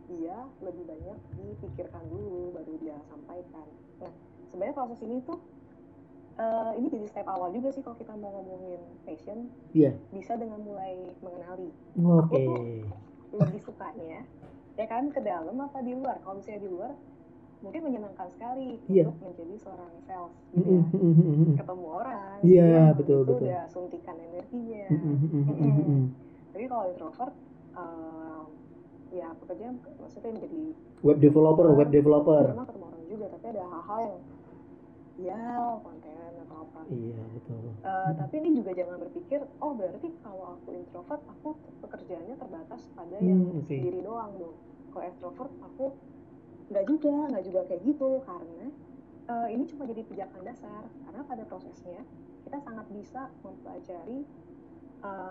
dia 0.10 0.38
lebih 0.64 0.84
banyak 0.88 1.18
dipikirkan 1.38 2.04
dulu 2.10 2.56
baru 2.56 2.74
dia 2.82 2.98
sampaikan. 3.10 3.68
Nah, 4.02 4.14
sebenarnya 4.50 4.76
proses 4.76 5.00
ini 5.06 5.22
tuh 5.26 5.40
uh, 6.38 6.72
ini 6.78 6.88
jadi 6.90 7.06
step 7.10 7.28
awal 7.28 7.50
juga 7.52 7.70
sih 7.74 7.82
kalau 7.84 7.98
kita 8.00 8.14
mau 8.18 8.32
ngomongin 8.42 8.82
passion. 9.04 9.52
Iya. 9.76 9.92
Yeah. 9.92 9.94
Bisa 10.14 10.38
dengan 10.38 10.62
mulai 10.64 11.12
mengenali. 11.20 11.70
Oke. 12.02 12.34
Okay. 12.34 12.48
Aku 13.32 13.36
lebih 13.40 13.62
sukanya 13.64 14.28
ya 14.80 14.86
kan 14.88 15.12
ke 15.12 15.20
dalam 15.20 15.56
apa 15.60 15.84
di 15.84 15.92
luar. 15.94 16.18
Kalau 16.24 16.40
misalnya 16.40 16.62
di 16.64 16.72
luar 16.72 16.92
mungkin 17.62 17.82
menyenangkan 17.86 18.28
sekali 18.34 18.82
yeah. 18.90 19.06
untuk 19.06 19.22
menjadi 19.22 19.56
seorang 19.62 19.92
sales 20.10 20.34
gitu 20.58 20.66
ya. 20.66 20.84
Ketemu 21.62 21.86
orang. 21.86 22.38
Iya, 22.42 22.66
yeah, 22.66 22.88
betul 22.98 23.22
itu 23.22 23.30
betul. 23.30 23.46
udah 23.46 23.62
suntikan 23.70 24.18
energinya. 24.18 24.86
Tapi 26.52 26.66
kalau 26.66 26.84
introvert 26.90 27.34
uh, 27.78 28.44
ya 29.12 29.28
pekerjaan 29.44 29.76
maksudnya 30.00 30.32
menjadi 30.32 30.62
web 31.04 31.18
developer, 31.20 31.68
web 31.76 31.90
developer. 31.92 32.44
Memang 32.56 32.68
ketemu 32.68 32.86
orang 32.88 33.04
juga, 33.12 33.26
tapi 33.36 33.46
ada 33.52 33.64
hal-hal 33.68 34.00
yang 34.08 34.22
ya 35.22 35.78
konten 35.86 36.32
atau 36.48 36.58
apa 36.66 36.80
iya 36.90 37.22
betul 37.36 37.62
uh, 37.62 38.10
hmm. 38.10 38.14
tapi 38.18 38.34
ini 38.42 38.50
juga 38.58 38.72
jangan 38.74 38.98
berpikir 39.06 39.40
oh 39.62 39.72
berarti 39.78 40.08
kalau 40.26 40.58
aku 40.58 40.70
introvert 40.74 41.22
aku 41.30 41.50
pekerjaannya 41.86 42.36
terbatas 42.42 42.82
pada 42.98 43.18
hmm, 43.22 43.28
yang 43.30 43.42
okay. 43.62 43.78
sendiri 43.78 44.00
doang 44.02 44.34
dong 44.42 44.58
kalau 44.90 45.06
extrovert 45.06 45.54
aku 45.62 45.86
nggak 46.74 46.86
juga 46.90 47.14
nggak 47.36 47.44
juga 47.46 47.60
kayak 47.70 47.82
gitu 47.86 48.10
karena 48.24 48.66
uh, 49.30 49.48
ini 49.52 49.64
cuma 49.70 49.84
jadi 49.86 50.02
pijakan 50.10 50.42
dasar 50.42 50.84
karena 50.88 51.22
pada 51.28 51.44
prosesnya 51.46 52.02
kita 52.48 52.58
sangat 52.64 52.88
bisa 52.90 53.22
mempelajari 53.46 54.20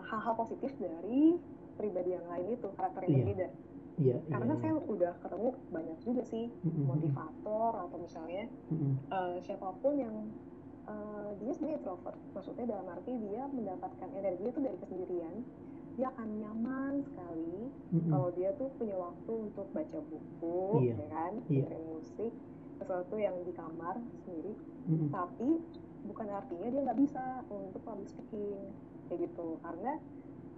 hal-hal 0.06 0.34
uh, 0.34 0.38
positif 0.38 0.70
dari 0.78 1.38
pribadi 1.78 2.10
yang 2.12 2.26
lain 2.28 2.58
itu 2.58 2.68
karakter 2.74 3.06
yang 3.06 3.10
iya. 3.10 3.20
berbeda 3.24 3.48
Iya, 4.00 4.16
karena 4.32 4.54
iya, 4.56 4.60
saya 4.64 4.74
udah 4.80 5.12
ketemu 5.20 5.48
banyak 5.68 5.98
juga 6.00 6.22
sih 6.24 6.48
mm-hmm. 6.48 6.84
motivator 6.88 7.72
atau 7.84 7.98
misalnya 8.00 8.44
mm-hmm. 8.72 8.92
uh, 9.12 9.36
siapa 9.44 9.68
pun 9.84 9.92
yang 10.00 10.16
uh, 10.88 11.36
dia 11.36 11.52
sebenarnya 11.52 11.84
introvert 11.84 12.16
maksudnya 12.32 12.64
dalam 12.64 12.86
arti 12.88 13.12
dia 13.28 13.42
mendapatkan 13.52 14.08
energi 14.16 14.44
itu 14.48 14.60
dari 14.64 14.76
kesendirian 14.80 15.34
dia 16.00 16.08
akan 16.16 16.28
nyaman 16.40 16.94
sekali 17.04 17.68
mm-hmm. 17.68 18.08
kalau 18.08 18.28
dia 18.32 18.50
tuh 18.56 18.72
punya 18.80 18.96
waktu 18.96 19.32
untuk 19.36 19.66
baca 19.76 19.98
buku 20.08 20.60
iya. 20.80 20.96
ya 20.96 21.06
kan 21.12 21.32
iya. 21.52 21.68
dengerin 21.68 21.84
musik 21.92 22.32
sesuatu 22.80 23.14
yang 23.20 23.36
di 23.44 23.52
kamar 23.52 24.00
sendiri 24.24 24.56
mm-hmm. 24.88 25.08
tapi 25.12 25.60
bukan 26.08 26.26
artinya 26.32 26.68
dia 26.72 26.80
nggak 26.88 27.00
bisa 27.04 27.44
untuk 27.52 27.84
public 27.84 28.08
speaking 28.08 28.64
kayak 29.12 29.28
gitu 29.28 29.60
karena 29.60 30.00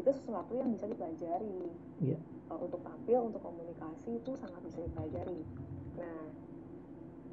itu 0.00 0.10
sesuatu 0.12 0.52
yang 0.56 0.72
bisa 0.72 0.88
dipelajari 0.88 1.58
yeah. 2.00 2.20
uh, 2.48 2.58
untuk 2.58 2.80
tampil 2.80 3.28
untuk 3.28 3.40
komunikasi 3.44 4.18
itu 4.18 4.30
sangat 4.38 4.60
bisa 4.64 4.80
dipelajari 4.84 5.40
nah 5.98 6.22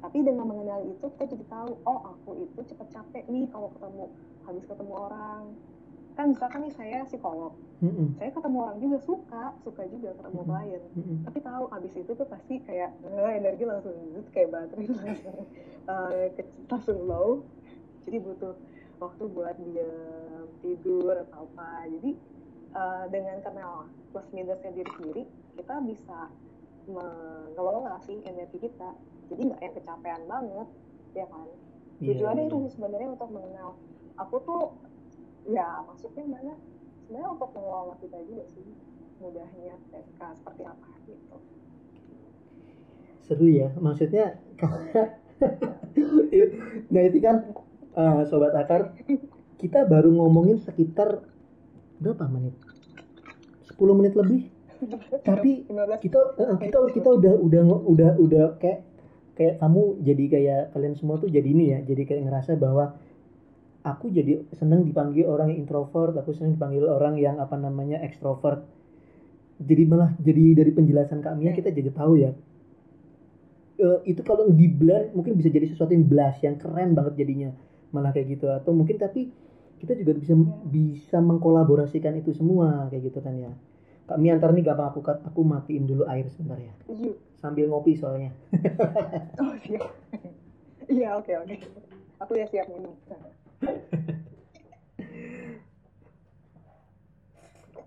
tapi 0.00 0.24
dengan 0.24 0.48
mengenali 0.48 0.96
itu 0.96 1.06
kita 1.16 1.36
jadi 1.36 1.44
tahu 1.52 1.76
oh 1.84 2.00
aku 2.16 2.48
itu 2.48 2.60
cepet 2.72 2.88
capek 2.88 3.24
nih 3.28 3.44
kalau 3.52 3.68
ketemu 3.76 4.04
habis 4.48 4.64
ketemu 4.64 4.92
orang 4.96 5.44
kan 6.16 6.36
misalkan 6.36 6.60
nih 6.66 6.74
saya 6.74 6.98
psikolog 7.06 7.52
mm-hmm. 7.84 8.16
saya 8.16 8.30
ketemu 8.32 8.56
orang 8.60 8.78
juga 8.80 8.98
suka 9.04 9.44
suka 9.62 9.82
juga 9.92 10.16
ketemu 10.16 10.40
mm-hmm. 10.40 10.56
klien 10.56 10.82
mm-hmm. 10.96 11.16
tapi 11.28 11.38
tahu 11.44 11.64
habis 11.70 11.92
itu 11.96 12.12
tuh 12.12 12.28
pasti 12.28 12.54
kayak 12.64 12.90
eh, 13.04 13.32
energi 13.40 13.64
langsung 13.68 13.94
zut 14.12 14.26
kayak 14.32 14.48
baterai 14.52 14.88
langsung 14.88 15.38
uh, 15.92 16.28
langsung 16.68 16.98
low 17.04 17.44
jadi 18.04 18.18
butuh 18.24 18.54
waktu 19.00 19.24
buat 19.32 19.56
dia 19.68 19.92
tidur 20.60 21.14
atau 21.28 21.48
apa 21.48 21.88
jadi 21.88 22.10
uh, 22.74 23.04
dengan 23.10 23.38
kenal 23.42 23.86
plus 24.10 24.26
minusnya 24.34 24.70
diri 24.74 24.90
sendiri 24.98 25.22
kita 25.58 25.74
bisa 25.84 26.18
mengelola 26.88 28.00
sih 28.02 28.18
energi 28.24 28.58
kita. 28.58 28.90
Jadi 29.30 29.40
nggak 29.46 29.60
yang 29.62 29.74
kecapean 29.78 30.22
banget 30.26 30.68
ya 31.14 31.26
kan? 31.30 31.46
Yeah, 32.00 32.16
tujuannya 32.16 32.44
yeah. 32.48 32.50
itu 32.50 32.56
sebenarnya 32.74 33.08
untuk 33.14 33.30
mengenal. 33.30 33.68
Aku 34.18 34.36
tuh 34.42 34.62
ya 35.46 35.84
maksudnya 35.86 36.24
mana? 36.26 36.54
Sebenarnya 37.06 37.28
untuk 37.30 37.50
mengelola 37.54 37.94
kita 38.00 38.18
juga 38.26 38.44
sih 38.50 38.66
mudahnya 39.20 39.76
TSK 39.92 40.20
seperti 40.40 40.62
apa 40.64 40.88
gitu. 41.04 41.36
Seru 43.20 43.46
ya 43.46 43.68
maksudnya 43.78 44.40
nah 46.92 47.02
itu 47.04 47.18
kan 47.20 47.36
uh, 47.94 48.22
sobat 48.28 48.52
akar 48.56 48.96
kita 49.60 49.84
baru 49.84 50.08
ngomongin 50.12 50.56
sekitar 50.60 51.20
berapa 52.00 52.24
menit? 52.32 52.54
10 53.70 53.98
menit 53.98 54.12
lebih? 54.16 54.48
Tapi 55.28 55.68
kita 56.00 56.20
uh, 56.40 56.56
kita 56.56 56.78
kita 56.96 57.08
udah 57.20 57.34
udah 57.36 57.62
udah 57.84 58.10
udah 58.16 58.44
kayak 58.56 58.88
kayak 59.36 59.60
kamu 59.60 59.82
jadi 60.00 60.24
kayak 60.26 60.62
kalian 60.72 60.94
semua 60.96 61.16
tuh 61.20 61.28
jadi 61.28 61.44
ini 61.44 61.64
ya 61.76 61.78
jadi 61.84 62.02
kayak 62.08 62.22
ngerasa 62.28 62.56
bahwa 62.60 62.96
aku 63.84 64.12
jadi 64.12 64.44
seneng 64.56 64.84
dipanggil 64.84 65.28
orang 65.28 65.52
yang 65.52 65.64
introvert 65.64 66.12
aku 66.16 66.36
seneng 66.36 66.56
dipanggil 66.56 66.88
orang 66.88 67.16
yang 67.16 67.40
apa 67.40 67.56
namanya 67.56 68.00
ekstrovert 68.04 68.64
jadi 69.60 69.82
malah 69.84 70.16
jadi 70.16 70.56
dari 70.56 70.72
penjelasan 70.72 71.20
kami 71.20 71.52
kita 71.52 71.68
jadi 71.68 71.92
tahu 71.92 72.16
ya. 72.16 72.32
Uh, 73.80 74.00
itu 74.08 74.20
kalau 74.24 74.48
di 74.48 74.68
blend 74.68 75.12
mungkin 75.12 75.36
bisa 75.36 75.52
jadi 75.52 75.68
sesuatu 75.68 75.92
yang 75.92 76.04
blast 76.08 76.40
yang 76.40 76.56
keren 76.56 76.96
banget 76.96 77.20
jadinya. 77.20 77.52
Malah 77.92 78.16
kayak 78.16 78.40
gitu. 78.40 78.48
Atau 78.48 78.72
mungkin 78.72 78.96
tapi 78.96 79.28
kita 79.80 79.96
juga 79.96 80.12
bisa 80.20 80.36
bisa 80.68 81.18
mengkolaborasikan 81.24 82.12
itu 82.20 82.36
semua 82.36 82.92
kayak 82.92 83.08
gitu 83.08 83.18
kan 83.24 83.32
ya. 83.40 83.52
Kak 84.04 84.20
Miantar 84.20 84.52
nih 84.52 84.66
gampang 84.66 84.92
aku 84.92 85.00
aku 85.06 85.40
matiin 85.40 85.88
dulu 85.88 86.04
air 86.04 86.28
sebentar 86.28 86.60
ya. 86.60 86.74
Iya. 86.90 87.16
sambil 87.40 87.72
ngopi 87.72 87.96
soalnya. 87.96 88.36
Oh 89.40 89.56
siap. 89.64 89.88
Iya 90.84 91.16
oke 91.16 91.32
oke. 91.40 91.56
Aku 92.20 92.32
ya 92.36 92.44
siap 92.52 92.68
minum. 92.68 92.92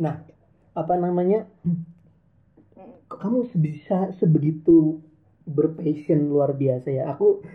Nah 0.02 0.26
apa 0.74 0.94
namanya? 0.98 1.46
Kamu 3.14 3.46
bisa 3.54 4.10
sebegitu 4.18 4.98
berpassion 5.46 6.26
luar 6.34 6.58
biasa 6.58 6.90
ya? 6.90 7.14
Aku 7.14 7.46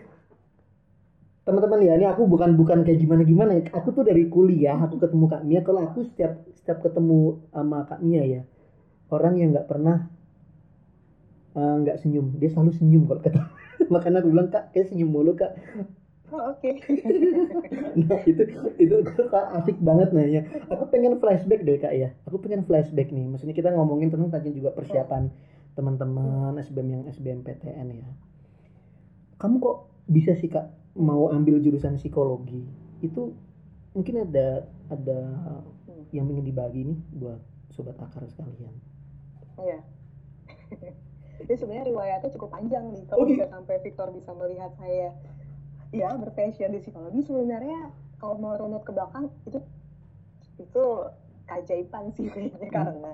teman-teman 1.48 1.80
ya 1.80 1.96
ini 1.96 2.04
aku 2.04 2.28
bukan 2.28 2.60
bukan 2.60 2.84
kayak 2.84 3.00
gimana 3.00 3.24
gimana 3.24 3.56
ya 3.56 3.72
aku 3.72 3.96
tuh 3.96 4.04
dari 4.04 4.28
kuliah 4.28 4.76
aku 4.76 5.00
ketemu 5.00 5.24
Kak 5.32 5.42
Mia. 5.48 5.60
Kalau 5.64 5.80
aku 5.88 6.04
setiap 6.04 6.44
setiap 6.52 6.84
ketemu 6.84 7.40
sama 7.48 7.88
Kak 7.88 8.04
Mia 8.04 8.20
ya 8.28 8.42
orang 9.08 9.40
yang 9.40 9.56
nggak 9.56 9.64
pernah 9.64 10.12
eh, 11.56 11.74
nggak 11.80 11.96
uh, 11.96 12.00
senyum. 12.04 12.36
Dia 12.36 12.52
selalu 12.52 12.72
senyum 12.76 13.02
kalau 13.08 13.24
ketemu. 13.24 13.48
Makanya 13.92 14.20
aku 14.20 14.28
bilang 14.28 14.48
kak 14.52 14.68
kayak 14.76 14.92
senyum 14.92 15.08
mulu 15.08 15.32
kak. 15.32 15.56
Oh, 16.28 16.52
oke. 16.52 16.60
Okay. 16.60 16.76
nah 18.04 18.20
itu 18.28 18.42
itu 18.76 18.96
kak 19.32 19.46
asik 19.56 19.80
banget 19.80 20.12
nanya. 20.12 20.44
Aku 20.68 20.84
pengen 20.92 21.16
flashback 21.16 21.64
deh 21.64 21.80
kak 21.80 21.96
ya. 21.96 22.12
Aku 22.28 22.36
pengen 22.44 22.68
flashback 22.68 23.08
nih. 23.08 23.24
Maksudnya 23.24 23.56
kita 23.56 23.72
ngomongin 23.72 24.12
tentang 24.12 24.28
tadi 24.28 24.52
juga 24.52 24.76
persiapan 24.76 25.32
teman-teman 25.72 26.60
SBM 26.60 26.88
yang 26.92 27.02
SBM 27.08 27.40
PTN 27.48 27.88
ya. 27.96 28.08
Kamu 29.40 29.56
kok 29.56 29.88
bisa 30.04 30.36
sih 30.36 30.52
kak 30.52 30.77
mau 30.98 31.30
ambil 31.30 31.62
jurusan 31.62 31.96
psikologi 31.96 32.66
itu 33.00 33.30
mungkin 33.94 34.26
ada 34.26 34.66
ada 34.90 35.18
yang 36.10 36.26
ingin 36.26 36.44
dibagi 36.44 36.82
nih 36.82 36.98
buat 37.16 37.40
sobat 37.70 37.94
akar 38.02 38.26
sekalian. 38.26 38.74
Iya. 39.62 39.78
Jadi 41.38 41.52
sebenarnya 41.54 41.86
riwayatnya 41.94 42.34
cukup 42.34 42.50
panjang 42.50 42.90
nih 42.90 43.06
kalau 43.06 43.30
okay. 43.30 43.46
sampai 43.46 43.76
Victor 43.86 44.10
bisa 44.10 44.34
melihat 44.34 44.74
saya 44.74 45.14
ya 45.94 46.12
berpassion 46.18 46.74
di 46.74 46.82
psikologi 46.82 47.24
sebenarnya 47.24 47.94
kalau 48.18 48.36
mau 48.36 48.58
runut 48.58 48.84
ke 48.84 48.92
belakang 48.92 49.32
itu 49.48 49.62
itu 50.60 50.84
keajaiban 51.48 52.12
sih 52.12 52.28
kayaknya 52.28 52.68
karena 52.68 53.12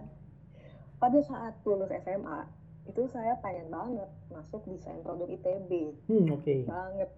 pada 0.98 1.20
saat 1.22 1.54
lulus 1.62 1.92
SMA 2.02 2.48
itu 2.84 3.02
saya 3.12 3.38
pengen 3.40 3.70
banget 3.70 4.10
masuk 4.32 4.64
desain 4.66 4.98
produk 5.06 5.28
ITB 5.30 5.94
hmm, 6.10 6.26
oke 6.34 6.42
okay. 6.42 6.66
banget 6.66 7.10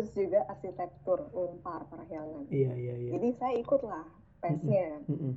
terus 0.00 0.16
juga 0.16 0.48
arsitektur 0.48 1.28
unpar 1.36 1.84
parahyangan 1.92 2.48
iya 2.48 2.72
iya 2.72 2.94
iya. 2.96 3.10
Jadi 3.20 3.28
saya 3.36 3.54
ikut 3.60 3.84
lah 3.84 4.08
tesnya. 4.40 4.96
Mm 5.04 5.16
-mm. 5.20 5.32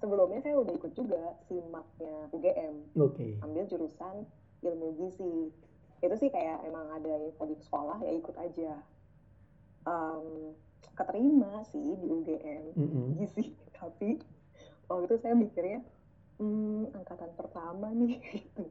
sebelumnya 0.00 0.40
saya 0.40 0.56
udah 0.56 0.72
ikut 0.72 0.92
juga 0.96 1.36
simaknya 1.44 2.32
UGM 2.32 2.96
oke. 2.96 3.12
Okay. 3.12 3.36
ambil 3.44 3.68
jurusan 3.68 4.24
ilmu 4.64 4.88
gizi. 4.96 5.52
Itu 6.00 6.16
sih 6.16 6.32
kayak 6.32 6.64
emang 6.64 6.88
ada 6.96 7.12
info 7.28 7.44
di 7.44 7.60
sekolah 7.60 8.00
ya 8.00 8.12
ikut 8.16 8.36
aja. 8.40 8.72
Um, 9.84 10.56
keterima 10.96 11.60
sih 11.68 12.00
di 12.00 12.06
UGM 12.08 12.64
mm 12.72 12.88
-hmm. 12.88 13.06
gizi. 13.20 13.52
Tapi 13.76 14.16
waktu 14.88 15.04
itu 15.12 15.16
saya 15.20 15.36
mikirnya 15.36 15.84
hmm, 16.40 16.96
angkatan 16.96 17.30
pertama 17.36 17.92
nih 17.92 18.16
gitu 18.32 18.64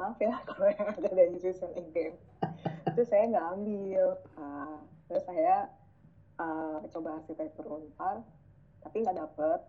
maaf 0.00 0.16
ya 0.16 0.32
kalau 0.48 0.72
yang 0.72 0.88
ada 0.96 1.08
dari 1.12 1.36
jurusan 1.36 1.70
UGM 1.76 2.16
itu 2.88 3.02
saya 3.04 3.28
nggak 3.28 3.46
ambil. 3.60 4.06
Uh, 4.36 4.78
terus 5.06 5.24
saya 5.26 5.68
uh, 6.40 6.78
coba 6.88 7.20
arsitektur 7.20 7.66
unpar 7.68 8.22
tapi 8.80 9.04
nggak 9.04 9.18
dapet 9.18 9.60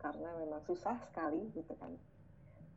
karena 0.00 0.28
memang 0.40 0.60
susah 0.64 0.96
sekali 1.08 1.48
gitu 1.52 1.76
kan. 1.76 1.92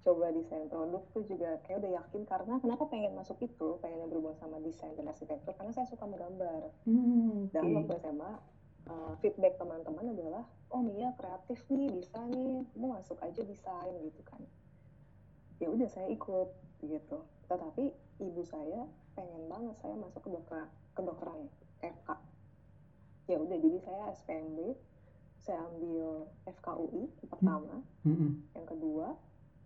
Coba 0.03 0.31
desain 0.31 0.71
produk 0.71 1.03
tuh 1.11 1.23
juga 1.27 1.59
kayak 1.67 1.83
udah 1.83 1.91
yakin 1.99 2.23
karena 2.23 2.55
kenapa 2.63 2.87
pengen 2.87 3.11
masuk 3.15 3.35
itu 3.43 3.75
pengen 3.83 4.07
berhubungan 4.07 4.39
sama 4.39 4.59
desain 4.63 4.95
dan 4.95 5.11
arsitektur? 5.11 5.51
Karena 5.55 5.71
saya 5.75 5.87
suka 5.87 6.07
menggambar. 6.07 6.71
Hmm, 6.87 7.51
okay. 7.51 7.59
dan 7.59 7.63
waktu 7.75 7.93
SMA 7.99 8.31
uh, 8.87 9.13
feedback 9.19 9.59
teman-teman 9.59 10.15
adalah 10.15 10.43
oh 10.71 10.79
Mia 10.83 11.11
kreatif 11.19 11.59
nih 11.67 11.91
bisa 11.91 12.19
nih 12.31 12.63
kamu 12.71 12.87
masuk 12.95 13.19
aja 13.19 13.41
desain 13.43 13.95
gitu 13.99 14.21
kan. 14.23 14.39
Ya 15.59 15.67
udah 15.67 15.89
saya 15.91 16.07
ikut 16.07 16.66
gitu. 16.83 17.17
Tetapi 17.49 17.93
ibu 18.21 18.41
saya 18.45 18.85
pengen 19.17 19.49
banget 19.49 19.75
saya 19.81 19.97
masuk 19.97 20.21
ke 20.25 20.29
dokter 20.29 20.69
kedokteran 20.93 21.49
FK 21.81 22.09
ya 23.27 23.37
udah 23.41 23.57
jadi 23.59 23.79
saya 23.81 24.03
SPMB 24.13 24.77
saya 25.41 25.59
ambil 25.73 26.29
FKUI 26.47 27.03
pertama 27.27 27.81
mm 28.05 28.13
-hmm. 28.13 28.31
yang 28.55 28.67
kedua 28.69 29.07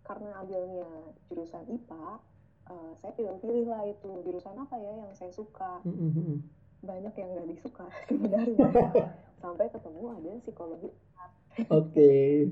karena 0.02 0.30
ambilnya 0.42 0.88
jurusan 1.30 1.62
IPA 1.70 2.18
uh, 2.66 2.74
eh, 2.74 2.90
saya 2.98 3.12
pilih-pilih 3.14 3.66
lah 3.70 3.82
itu. 3.86 4.10
Jurusan 4.26 4.54
apa 4.58 4.74
ya 4.78 4.92
yang 4.98 5.12
saya 5.14 5.30
suka? 5.30 5.82
Mm-hmm. 5.86 6.60
banyak 6.82 7.14
yang 7.14 7.30
nggak 7.30 7.48
disuka 7.54 7.86
sebenarnya. 8.10 8.66
Sampai 9.42 9.70
ketemu 9.70 10.02
ada 10.18 10.30
psikologi 10.42 10.90
oke. 10.90 11.70
Okay. 11.70 12.50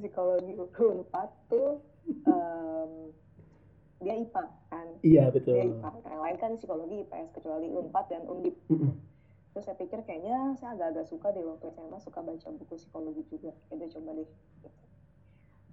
psikologi 0.00 0.52
unpad 0.56 1.28
tuh 1.52 1.84
um, 2.26 2.90
dia 4.00 4.14
IPA 4.22 4.44
kan? 4.70 4.86
Iya 5.02 5.24
betul. 5.32 5.56
Dia 5.56 5.66
IPA 5.66 5.90
yang 6.10 6.22
lain 6.22 6.36
kan 6.38 6.50
psikologi 6.60 6.96
IPS 7.02 7.28
kecuali 7.34 7.66
unpad 7.72 8.06
dan 8.12 8.22
undip. 8.28 8.56
Mm-hmm. 8.70 8.92
terus 9.56 9.72
saya 9.72 9.80
pikir 9.80 10.04
kayaknya 10.04 10.52
saya 10.60 10.76
agak-agak 10.76 11.08
suka 11.08 11.32
deh 11.32 11.40
waktu 11.40 11.72
SMA 11.72 11.96
suka 12.04 12.20
baca 12.20 12.48
buku 12.60 12.74
psikologi 12.76 13.24
juga. 13.32 13.56
Ya 13.72 13.88
coba 13.88 14.10
deh. 14.12 14.28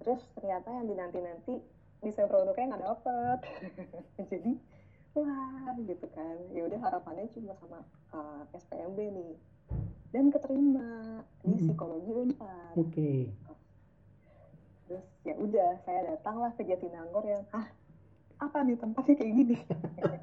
Terus 0.00 0.20
ternyata 0.40 0.68
yang 0.72 0.86
dinanti-nanti 0.88 1.60
desain 2.00 2.28
produknya 2.28 2.72
nggak 2.72 2.84
dapet 2.88 3.38
jadi 4.32 4.52
wah 5.12 5.76
gitu 5.84 6.06
kan. 6.16 6.36
Ya 6.56 6.64
udah 6.64 6.80
harapannya 6.80 7.28
cuma 7.36 7.52
sama 7.60 7.84
uh, 8.16 8.48
eh, 8.48 8.56
SPMB 8.56 8.98
nih. 8.98 9.36
Dan 10.16 10.32
keterima 10.32 11.20
di 11.44 11.52
psikologi 11.60 12.08
unpad. 12.08 12.72
Oke. 12.80 12.88
okay. 12.88 13.20
Terus 14.84 15.04
ya 15.24 15.34
udah 15.40 15.80
saya 15.88 16.00
datanglah 16.12 16.52
ke 16.56 16.62
Jatinangor 16.68 17.24
yang 17.24 17.42
ah 17.56 17.66
apa 18.42 18.60
nih 18.66 18.76
tempatnya 18.76 19.14
kayak 19.16 19.32
gini 19.32 19.56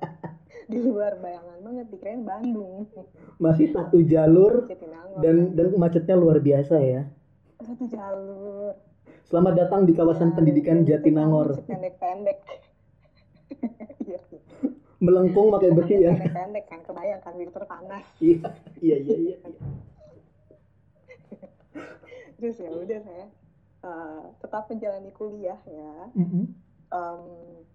di 0.71 0.77
luar 0.79 1.17
bayangan 1.17 1.57
banget 1.65 1.87
dikirain 1.89 2.21
Bandung 2.21 2.85
masih 3.41 3.73
satu 3.73 4.05
jalur 4.05 4.69
Jatinangor, 4.69 5.19
dan 5.25 5.35
kan. 5.49 5.57
dan 5.57 5.67
macetnya 5.81 6.15
luar 6.15 6.37
biasa 6.37 6.75
ya 6.77 7.01
satu 7.61 7.85
jalur 7.89 8.77
Selamat 9.21 9.53
datang 9.63 9.87
di 9.87 9.95
kawasan 9.95 10.33
ya, 10.33 10.35
pendidikan 10.35 10.83
Jatinangor. 10.83 11.55
Pendek-pendek. 11.63 12.39
Iya. 14.01 14.19
Melengkung 14.99 15.55
pakai 15.55 15.71
besi 15.71 16.03
ya. 16.03 16.11
Pendek-pendek 16.11 16.65
kan, 16.67 16.79
kebayang 16.83 17.21
kan 17.23 17.33
Victor 17.39 17.63
panas. 17.63 18.03
iya, 18.19 18.43
iya, 18.83 18.97
iya, 18.99 19.15
iya. 19.15 19.37
Terus 22.41 22.59
ya 22.59 22.75
udah 22.75 22.99
saya 23.07 23.25
uh, 23.83 24.25
tetap 24.41 24.69
menjalani 24.69 25.11
kuliah 25.13 25.59
ya. 25.67 25.95
Mm 26.15 26.27
-hmm. 26.27 26.45
um, 26.93 27.23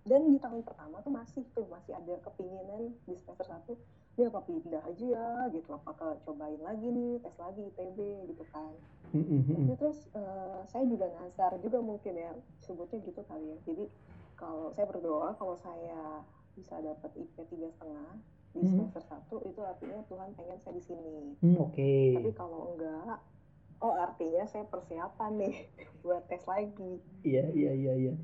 dan 0.07 0.23
di 0.31 0.38
tahun 0.38 0.62
pertama 0.62 1.03
tuh 1.03 1.11
masih 1.11 1.42
tuh 1.51 1.66
masih 1.66 1.99
ada 1.99 2.14
kepinginan 2.23 2.95
di 3.11 3.14
semester 3.19 3.47
satu 3.47 3.75
dia 4.16 4.33
apa 4.33 4.40
pindah 4.49 4.81
aja 4.88 5.07
ya 5.12 5.31
gitu 5.53 5.77
apakah 5.77 6.16
cobain 6.25 6.57
lagi 6.64 6.88
nih 6.88 7.21
tes 7.21 7.37
lagi 7.37 7.61
ITB 7.69 7.99
gitu 8.33 8.45
kan 8.49 8.73
mm-hmm. 9.12 9.77
terus 9.77 10.09
uh, 10.16 10.64
saya 10.64 10.88
juga 10.88 11.12
nasar 11.21 11.53
juga 11.61 11.85
mungkin 11.85 12.16
ya 12.16 12.33
sebutnya 12.64 13.03
gitu 13.05 13.21
kali 13.29 13.53
ya 13.53 13.57
jadi 13.69 13.85
kalau 14.40 14.73
saya 14.73 14.88
berdoa 14.88 15.37
kalau 15.37 15.61
saya 15.61 16.25
bisa 16.57 16.81
dapat 16.81 17.12
IP 17.21 17.37
tiga 17.53 17.69
setengah 17.77 18.16
di 18.57 18.64
mm-hmm. 18.64 18.88
semester 18.88 19.03
satu 19.05 19.37
itu 19.45 19.61
artinya 19.61 20.01
Tuhan 20.09 20.33
pengen 20.33 20.59
saya 20.64 20.75
di 20.81 20.83
sini 20.87 21.37
mm, 21.45 21.57
oke 21.61 21.77
okay. 21.77 22.16
tapi 22.16 22.33
kalau 22.33 22.73
enggak 22.73 23.21
oh 23.81 23.95
artinya 23.97 24.45
saya 24.49 24.65
persiapan 24.69 25.33
nih 25.41 25.55
buat 26.05 26.25
tes 26.31 26.43
lagi. 26.49 27.01
Iya 27.27 27.51
iya 27.53 27.73
iya 27.73 27.93
iya. 27.97 28.15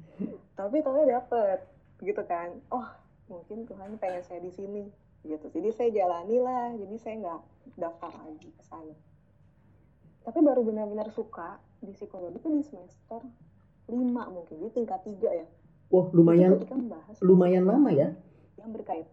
Tapi 0.57 0.81
tapi 0.81 1.09
dapat 1.09 1.59
gitu 2.01 2.23
kan. 2.25 2.57
Oh 2.73 2.87
mungkin 3.29 3.65
Tuhan 3.69 3.97
pengen 3.99 4.23
saya 4.25 4.41
di 4.41 4.53
sini 4.53 4.85
gitu. 5.27 5.47
Jadi 5.53 5.69
saya 5.75 5.88
jalani 5.93 6.38
lah 6.41 6.75
jadi 6.77 6.97
saya 6.99 7.15
nggak 7.21 7.41
daftar 7.79 8.12
lagi 8.12 8.49
ke 8.49 8.62
sana. 8.65 8.97
Tapi 10.23 10.38
baru 10.38 10.62
benar-benar 10.62 11.11
suka 11.11 11.59
di 11.83 11.91
psikologi 11.91 12.38
itu 12.38 12.49
di 12.49 12.62
semester 12.62 13.21
lima 13.91 14.31
mungkin 14.31 14.62
di 14.62 14.71
tingkat 14.71 15.03
tiga 15.03 15.31
ya. 15.35 15.47
Wah 15.91 16.09
lumayan 16.15 16.62
lumayan 17.21 17.65
lama 17.69 17.91
ya? 17.93 18.15
Yang 18.57 18.71
berkait 18.79 19.09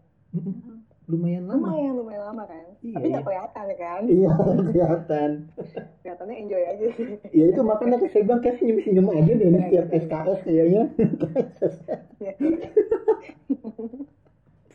lumayan 1.10 1.44
lama. 1.50 1.66
Lumayan 1.66 1.94
lumayan 1.98 2.22
lama 2.30 2.42
kan? 2.46 2.66
Iya, 2.80 2.94
tapi 2.94 3.06
nggak 3.10 3.20
iya. 3.20 3.28
kelihatan 3.28 3.66
kan? 3.76 4.02
Iya 4.06 4.30
kelihatan. 4.70 5.30
Kelihatannya 6.00 6.36
enjoy 6.40 6.62
aja 6.64 6.86
iya 7.30 7.44
itu 7.50 7.60
makanya 7.60 7.96
saya 8.08 8.22
bilang 8.24 8.40
kayak 8.40 8.56
senyum 8.58 8.78
senyum 8.82 9.06
aja 9.10 9.32
deh 9.34 9.48
nih 9.50 9.60
setiap 9.68 9.86
SKS 9.90 10.40
kayaknya 10.46 10.82
iya. 12.22 12.32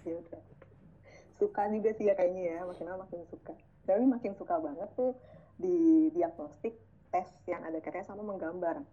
ya 0.05 0.17
suka 1.35 1.61
juga 1.71 1.89
sih 1.97 2.05
ya 2.07 2.13
kayaknya 2.15 2.43
ya 2.43 2.57
makin 2.67 2.85
lama 2.87 3.07
makin 3.07 3.21
suka. 3.31 3.53
Tapi 3.85 4.03
makin 4.05 4.31
suka 4.35 4.55
banget 4.59 4.89
tuh 4.95 5.15
di 5.55 6.09
diagnostik 6.11 6.75
tes 7.11 7.29
yang 7.47 7.63
ada 7.63 7.79
kaitannya 7.79 8.07
sama 8.07 8.23
menggambar. 8.23 8.83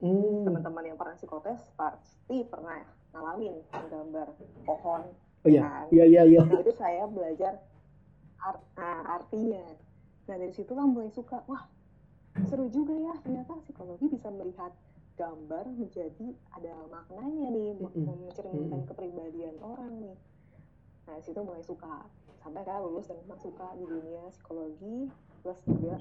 Hmm. 0.00 0.48
teman-teman 0.48 0.88
yang 0.88 0.96
pernah 0.96 1.12
psikotes 1.12 1.60
pasti 1.76 2.40
pernah 2.48 2.80
ngalamin 3.12 3.60
menggambar 3.68 4.32
pohon 4.64 5.12
oh 5.44 5.48
iya 5.48 5.62
kan? 5.64 5.86
iya 5.92 6.04
iya 6.04 6.22
iya 6.28 6.40
nah, 6.44 6.60
itu 6.60 6.72
saya 6.76 7.04
belajar 7.08 7.52
art, 8.40 8.60
nah, 8.76 9.02
artinya 9.20 9.64
nah 10.28 10.36
dari 10.36 10.52
situ 10.54 10.72
kan 10.72 10.86
mulai 10.90 11.10
suka 11.10 11.42
wah 11.48 11.66
seru 12.46 12.70
juga 12.70 12.94
ya 12.94 13.14
ternyata 13.20 13.58
psikologi 13.66 14.06
bisa 14.06 14.30
melihat 14.30 14.72
gambar 15.18 15.64
menjadi 15.76 16.28
ada 16.56 16.74
maknanya 16.88 17.46
nih 17.52 17.70
mm 17.76 17.84
-hmm. 17.84 18.16
mencerminkan 18.30 18.68
mm 18.72 18.84
-hmm. 18.84 18.88
kepribadian 18.88 19.56
orang 19.60 19.92
nih 20.00 20.16
nah 21.04 21.18
situ 21.20 21.40
mulai 21.42 21.64
suka 21.66 22.06
sampai 22.40 22.64
kan 22.64 22.80
lulus 22.80 23.10
dan 23.10 23.20
memang 23.26 23.40
suka 23.42 23.68
di 23.76 23.84
dunia 23.84 24.22
psikologi 24.32 25.12
plus 25.44 25.60
juga 25.68 26.00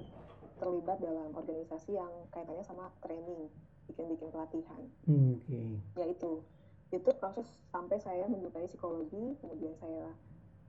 terlibat 0.60 0.98
dalam 1.00 1.32
organisasi 1.36 1.96
yang 1.96 2.12
kaitannya 2.32 2.64
sama 2.64 2.92
training 3.04 3.48
bikin-bikin 3.90 4.30
pelatihan 4.30 4.82
hmm, 5.08 5.40
okay. 5.42 5.80
ya 5.98 6.06
itu 6.90 7.10
proses 7.22 7.46
sampai 7.70 8.02
saya 8.02 8.26
menyukai 8.26 8.66
psikologi 8.66 9.38
kemudian 9.42 9.78
saya 9.78 10.10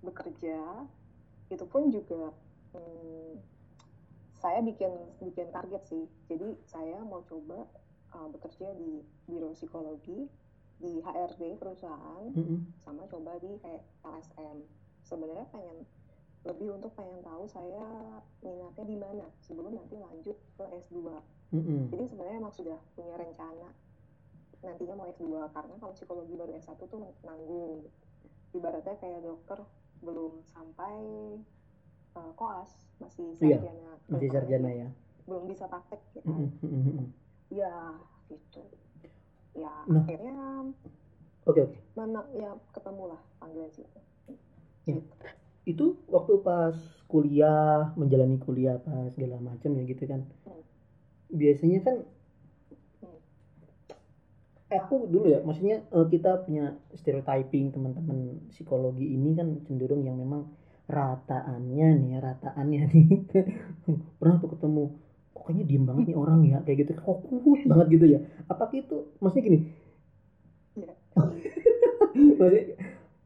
bekerja 0.05 0.85
itu 1.49 1.65
pun 1.65 1.89
juga 1.89 2.33
hmm, 2.77 3.41
saya 4.41 4.61
bikin 4.65 4.93
bikin 5.21 5.49
target 5.53 5.81
sih 5.89 6.05
jadi 6.29 6.57
saya 6.69 7.01
mau 7.05 7.25
coba 7.25 7.65
uh, 8.17 8.29
bekerja 8.33 8.73
di 8.77 9.05
biro 9.29 9.53
psikologi 9.53 10.29
di 10.81 10.93
HRD 11.05 11.61
perusahaan 11.61 12.25
mm 12.33 12.41
-hmm. 12.41 12.59
sama 12.81 13.05
coba 13.09 13.37
di 13.41 13.53
kayak 13.61 13.85
LSM 14.01 14.65
sebenarnya 15.05 15.45
pengen 15.53 15.85
lebih 16.41 16.73
untuk 16.73 16.97
pengen 16.97 17.21
tahu 17.21 17.45
saya 17.45 17.85
minatnya 18.41 18.85
di 18.89 18.97
mana 18.97 19.27
sebelum 19.45 19.77
nanti 19.77 20.01
lanjut 20.01 20.37
ke 20.57 20.65
S2 20.89 20.97
mm 21.53 21.61
-hmm. 21.61 21.81
jadi 21.93 22.05
sebenarnya 22.09 22.39
emang 22.41 22.55
sudah 22.57 22.79
punya 22.97 23.15
rencana 23.21 23.69
nantinya 24.61 24.95
mau 24.95 25.09
S2 25.09 25.25
karena 25.51 25.75
kalau 25.77 25.93
psikologi 25.93 26.35
baru 26.35 26.53
S1 26.55 26.77
tuh 26.79 27.01
nanggung 27.23 27.89
ibaratnya 28.51 28.95
kayak 28.97 29.21
dokter 29.21 29.59
belum 30.01 30.45
sampai 30.47 30.95
uh, 32.15 32.33
koas 32.35 32.69
masih 32.99 33.33
Iya, 33.39 33.57
sarjana 33.57 33.91
masih 34.07 34.29
kedokteran, 34.29 34.35
sarjana 34.35 34.71
ya 34.71 34.89
belum 35.25 35.43
bisa 35.47 35.65
praktek 35.65 36.01
Mm, 36.21 36.49
mm. 36.61 37.05
ya 37.51 37.73
gitu 38.27 38.61
ya 39.55 39.73
Nah. 39.87 40.03
akhirnya 40.03 40.37
oke 41.45 41.61
oke 41.63 41.77
mana 41.95 42.21
ya 42.31 42.51
ketemulah 42.71 43.21
panggilan 43.39 43.71
situ 43.71 43.99
Ya. 44.85 44.97
Gitu. 44.97 45.27
itu 45.67 45.87
waktu 46.07 46.41
pas 46.41 46.75
kuliah 47.07 47.93
menjalani 47.95 48.37
kuliah 48.37 48.77
apa 48.77 49.09
segala 49.09 49.37
macam 49.39 49.71
ya 49.73 49.85
gitu 49.85 50.05
kan 50.05 50.25
Hmm. 50.43 50.63
biasanya 51.31 51.81
kan 51.81 51.97
aku 54.71 54.95
dulu 55.13 55.27
ya 55.35 55.39
maksudnya 55.47 55.77
eh, 55.97 56.07
kita 56.13 56.29
punya 56.47 56.63
stereotyping 56.95 57.65
teman-teman 57.75 58.19
psikologi 58.53 59.05
ini 59.17 59.29
kan 59.39 59.49
cenderung 59.67 60.03
yang 60.07 60.17
memang 60.23 60.43
rataannya 60.91 61.87
nih 62.03 62.09
ya, 62.15 62.19
rataannya 62.29 62.81
nih. 62.95 63.07
Pernah 64.19 64.37
tuh 64.43 64.51
ketemu 64.55 64.83
kok 65.35 65.43
kayaknya 65.47 65.65
diem 65.71 65.85
banget 65.89 66.05
nih 66.11 66.17
orang 66.19 66.41
ya? 66.47 66.57
Kayak 66.67 66.79
gitu 66.87 66.93
fokus 67.07 67.61
banget 67.71 67.87
gitu 67.95 68.07
ya? 68.15 68.19
Apakah 68.51 68.75
itu 68.77 68.97
maksudnya 69.23 69.45
gini. 69.49 69.59
Maksudnya 72.39 72.65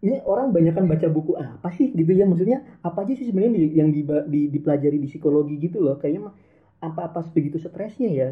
ini 0.05 0.17
orang 0.29 0.53
banyak 0.53 0.73
kan 0.77 0.85
baca 0.85 1.07
buku 1.09 1.33
apa 1.41 1.69
sih 1.73 1.89
gitu 1.97 2.13
ya? 2.13 2.25
Maksudnya 2.29 2.59
apa 2.85 2.99
aja 3.05 3.13
sih 3.17 3.27
sebenarnya 3.29 3.53
yang 3.73 3.89
di, 3.95 4.05
di- 4.29 4.51
dipelajari 4.53 4.97
di 5.01 5.09
psikologi 5.09 5.57
gitu 5.61 5.81
loh? 5.81 5.97
Kayaknya 5.97 6.31
apa-apa 6.85 7.25
begitu 7.33 7.57
stresnya 7.57 8.11
ya 8.13 8.29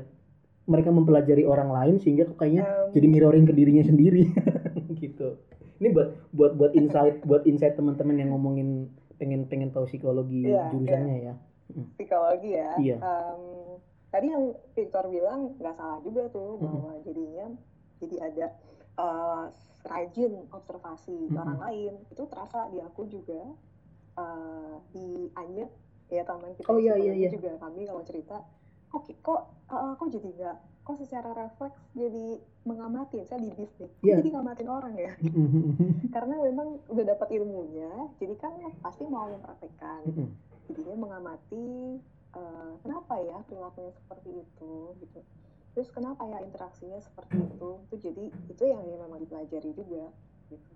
mereka 0.62 0.94
mempelajari 0.94 1.42
orang 1.42 1.70
lain 1.70 1.94
sehingga 1.98 2.24
kok 2.24 2.38
kayaknya 2.38 2.62
Em, 2.62 2.94
jadi 2.94 3.06
mirroring 3.10 3.46
ke 3.46 3.54
dirinya 3.54 3.82
sendiri. 3.82 4.30
Gitu. 5.02 5.34
Ini 5.82 5.90
buat 5.90 6.08
buat 6.30 6.52
buat 6.54 6.72
insight 6.72 7.26
buat 7.26 7.42
insight 7.42 7.74
teman-teman 7.74 8.14
yang 8.14 8.30
ngomongin 8.30 8.86
pengen 9.18 9.50
pengen 9.50 9.74
tahu 9.74 9.86
psikologi 9.86 10.46
Iya, 10.46 10.70
jurusannya 10.70 11.16
ya. 11.18 11.34
Psikologi 11.98 12.50
ya. 12.54 12.70
Iya. 12.78 12.96
Em, 13.02 13.42
tadi 14.08 14.26
yang 14.30 14.44
Victor 14.74 15.10
bilang 15.10 15.58
nggak 15.58 15.74
salah 15.74 15.98
juga 16.06 16.30
tuh 16.30 16.54
Mm-mm. 16.54 16.62
bahwa 16.62 16.92
jadinya 17.02 17.46
jadi 17.98 18.16
ada 18.22 18.46
eh, 18.98 19.44
rajin 19.82 20.32
observasi 20.54 21.16
Mm-mm. 21.26 21.38
orang 21.42 21.58
lain. 21.58 21.92
Itu 22.14 22.30
terasa 22.30 22.70
di 22.70 22.78
aku 22.78 23.10
juga 23.10 23.42
eh, 24.14 24.74
di 24.94 25.26
Anyet 25.34 25.70
ya 26.12 26.22
teman 26.22 26.52
kita 26.54 26.68
Oh, 26.68 26.78
iya, 26.78 26.94
iya, 26.94 27.16
iya. 27.16 27.28
juga. 27.32 27.58
Kami 27.58 27.88
kalau 27.88 28.04
cerita 28.06 28.38
kok 28.92 29.08
kok 29.18 29.40
eh, 29.66 29.92
kok 29.96 30.08
jadi 30.10 30.28
nggak 30.30 30.56
kok 30.82 30.96
secara 30.98 31.30
refleks 31.32 31.78
jadi 31.92 32.26
mengamati 32.62 33.22
saya 33.22 33.40
di 33.40 33.50
bisnis 33.50 33.90
kok 33.90 34.02
Iya. 34.02 34.18
jadi 34.18 34.28
ngamatin 34.30 34.68
orang 34.68 34.94
ya? 34.94 35.12
Karena 36.14 36.34
memang 36.38 36.68
udah 36.86 37.04
dapat 37.08 37.28
ilmunya 37.32 37.90
jadi 38.16 38.34
kan 38.36 38.52
pasti 38.78 39.02
mau 39.04 39.26
mempraktekkan 39.26 40.04
jadinya 40.68 40.96
mengamati 41.00 41.98
eh, 42.32 42.72
kenapa 42.80 43.14
ya 43.18 43.40
perilakunya 43.42 43.92
seperti 43.92 44.30
itu 44.36 44.72
gitu. 44.98 45.20
Terus 45.72 45.88
kenapa 45.88 46.26
ya 46.26 46.38
interaksinya 46.38 47.00
seperti 47.00 47.40
itu? 47.40 47.70
Itu 47.86 47.96
jadi 47.98 48.24
itu 48.28 48.62
yang 48.62 48.84
yang 48.84 49.00
memang 49.00 49.20
dipelajari 49.20 49.72
juga 49.72 50.12
gitu. 50.48 50.72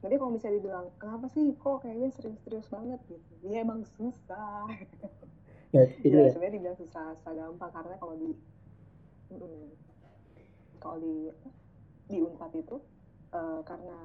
Jadi 0.00 0.14
kalau 0.16 0.30
misalnya 0.30 0.56
dibilang 0.58 0.86
kenapa 0.96 1.28
sih 1.28 1.52
kok 1.54 1.82
kayaknya 1.82 2.08
serius-serius 2.10 2.66
banget? 2.66 2.98
gitu. 3.06 3.32
Ya 3.44 3.60
emang 3.60 3.84
susah 3.86 4.66
ya 5.72 5.82
itu 6.04 6.16
ya 6.16 6.20
ya 6.20 6.30
sebenarnya 6.30 6.54
dibilang 6.56 6.78
susah 6.78 7.04
susah 7.16 7.32
gampang 7.32 7.70
karena 7.72 7.94
kalau 7.96 8.14
di 8.20 8.28
mm, 9.32 9.66
kalau 10.82 10.96
di 10.98 11.14
di 12.10 12.18
unpad 12.20 12.52
itu 12.54 12.76
eh, 13.32 13.60
karena 13.64 13.96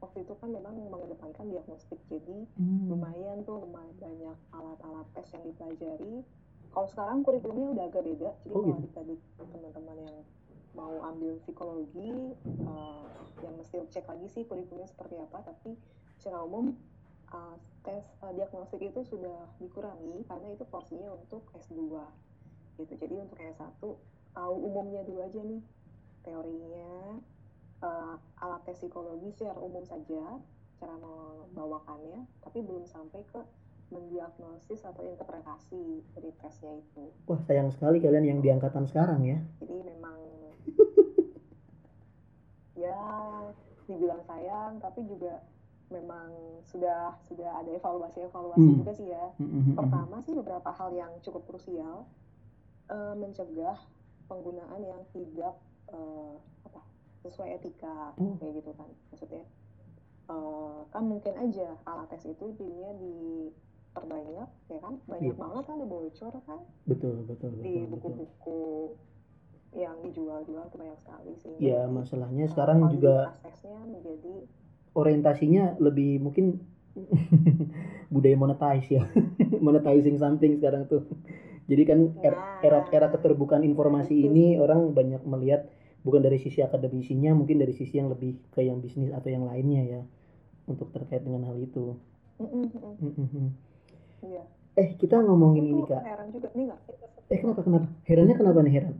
waktu 0.00 0.24
itu 0.24 0.32
kan 0.40 0.48
memang 0.48 0.74
mengedepankan 0.88 1.46
diagnostik 1.52 2.00
jadi 2.08 2.48
Hmm. 2.56 2.88
lumayan 2.88 3.44
tuh 3.44 3.60
lumayan 3.60 3.92
banyak 4.00 4.36
alat-alat 4.50 5.06
tes 5.12 5.28
yang 5.32 5.44
dipelajari 5.44 6.24
kalau 6.72 6.86
sekarang 6.88 7.20
kurikulumnya 7.20 7.68
udah 7.76 7.84
agak 7.90 8.04
beda 8.06 8.30
jadi 8.42 8.54
Oh, 8.56 8.62
kalau 8.64 8.80
gitu. 8.80 8.88
tadi 8.96 9.14
teman-teman 9.36 9.96
yang 10.00 10.16
mau 10.72 10.94
ambil 11.04 11.36
psikologi 11.42 12.10
eh, 12.40 13.04
yang 13.44 13.54
mesti 13.58 13.76
cek 13.90 14.06
lagi 14.08 14.26
sih 14.30 14.42
kurikulumnya 14.48 14.88
seperti 14.88 15.18
apa 15.18 15.38
tapi 15.44 15.76
secara 16.16 16.40
umum 16.42 16.72
eh, 17.30 17.56
tes 17.86 18.04
eh, 18.04 18.32
diagnostik 18.36 18.82
itu 18.82 19.00
sudah 19.06 19.48
dikurangi 19.62 20.26
karena 20.28 20.48
itu 20.52 20.64
porsinya 20.68 21.16
untuk 21.16 21.46
S2 21.56 21.80
gitu. 22.80 22.92
Jadi 22.96 23.14
untuk 23.16 23.38
S1 23.38 23.80
tahu 24.30 24.54
umumnya 24.56 25.02
dulu 25.02 25.26
aja 25.26 25.40
nih 25.42 25.62
teorinya 26.22 27.18
eh, 27.82 28.44
alat 28.44 28.62
tes 28.68 28.78
psikologi 28.78 29.32
secara 29.34 29.58
umum 29.58 29.82
saja 29.86 30.38
cara 30.80 30.96
membawakannya 30.96 32.24
tapi 32.40 32.64
belum 32.64 32.88
sampai 32.88 33.20
ke 33.28 33.40
mendiagnosis 33.90 34.86
atau 34.86 35.02
interpretasi 35.02 36.06
dari 36.14 36.30
tesnya 36.38 36.78
itu. 36.78 37.10
Wah 37.26 37.42
sayang 37.42 37.74
sekali 37.74 37.98
kalian 37.98 38.24
yang 38.24 38.38
di 38.38 38.48
angkatan 38.54 38.86
sekarang 38.86 39.26
ya. 39.26 39.38
Jadi 39.58 39.76
memang 39.82 40.16
ya 42.86 42.96
dibilang 43.90 44.22
sayang 44.24 44.78
tapi 44.78 45.02
juga 45.10 45.42
memang 45.90 46.30
sudah 46.64 46.98
sudah 47.20 47.50
ada 47.56 47.70
evaluasi 47.70 48.22
evaluasi 48.22 48.62
Hmm. 48.62 48.78
juga 48.78 48.92
sih 48.92 49.08
ya 49.08 49.26
Mm-mm. 49.36 49.74
pertama 49.74 50.16
sih 50.20 50.32
beberapa 50.32 50.70
hal 50.70 50.90
yang 50.92 51.12
cukup 51.20 51.42
krusial 51.44 52.06
eh, 52.86 53.14
mencegah 53.14 53.74
penggunaan 54.24 54.80
yang 54.80 55.02
tidak 55.08 55.58
eh, 55.88 56.34
apa 56.64 56.80
sesuai 57.20 57.56
etika 57.56 58.14
Oh. 58.14 58.34
kayak 58.36 58.54
gitu 58.56 58.70
kan 58.72 58.86
maksudnya 59.10 59.42
eh, 60.28 60.78
kan 60.88 61.02
mungkin 61.04 61.34
aja 61.36 61.74
alat 61.84 62.06
tes 62.08 62.24
itu 62.24 62.44
jadinya 62.52 62.94
diperbanyak 62.94 64.48
ya 64.68 64.78
kan 64.78 64.94
banyak 65.04 65.26
Iya. 65.28 65.40
banget 65.40 65.62
kan 65.64 65.74
ada 65.74 65.86
bocor 65.86 66.34
kan 66.44 66.60
betul 66.84 67.16
betul 67.24 67.50
di 67.52 67.58
betul 67.58 67.66
betul 67.66 67.90
buku-buku 67.90 68.62
yang 69.72 69.98
dijual-jual 70.00 70.66
banyak 70.68 70.98
sekali 70.98 71.32
sehingga 71.36 71.62
ya 71.62 71.80
masalahnya 71.88 72.46
sekarang 72.46 72.78
juga 72.88 73.30
kualitas 73.30 73.42
tesnya 73.44 73.78
menjadi 73.84 74.34
orientasinya 74.94 75.78
lebih 75.78 76.18
mungkin 76.22 76.58
budaya 78.14 78.36
monetize 78.36 78.88
ya. 78.90 79.04
Monetizing 79.64 80.18
something 80.18 80.58
sekarang 80.58 80.86
tuh. 80.90 81.06
Jadi 81.70 81.82
kan 81.86 81.98
er- 82.26 82.40
era 82.66 82.82
era 82.90 83.06
keterbukaan 83.14 83.62
informasi 83.62 84.26
ini 84.26 84.58
orang 84.58 84.90
banyak 84.90 85.22
melihat 85.22 85.70
bukan 86.02 86.24
dari 86.24 86.40
sisi 86.40 86.64
akademisinya 86.64 87.36
mungkin 87.36 87.60
dari 87.62 87.76
sisi 87.76 88.00
yang 88.00 88.10
lebih 88.10 88.34
ke 88.50 88.66
yang 88.66 88.82
bisnis 88.82 89.12
atau 89.14 89.28
yang 89.30 89.46
lainnya 89.46 89.82
ya 89.86 90.00
untuk 90.66 90.90
terkait 90.90 91.22
dengan 91.22 91.46
hal 91.46 91.54
itu. 91.60 91.94
Iya. 94.26 94.42
Eh 94.74 94.88
kita 94.98 95.22
ngomongin 95.22 95.70
ini 95.70 95.82
kak. 95.86 96.02
heran 96.02 96.28
juga 96.34 96.48
nih 96.56 96.72
eh 97.30 97.38
kenapa 97.38 97.62
kenapa? 97.62 97.86
Herannya 98.10 98.34
kenapa 98.34 98.58
nih 98.66 98.74
heran 98.74 98.94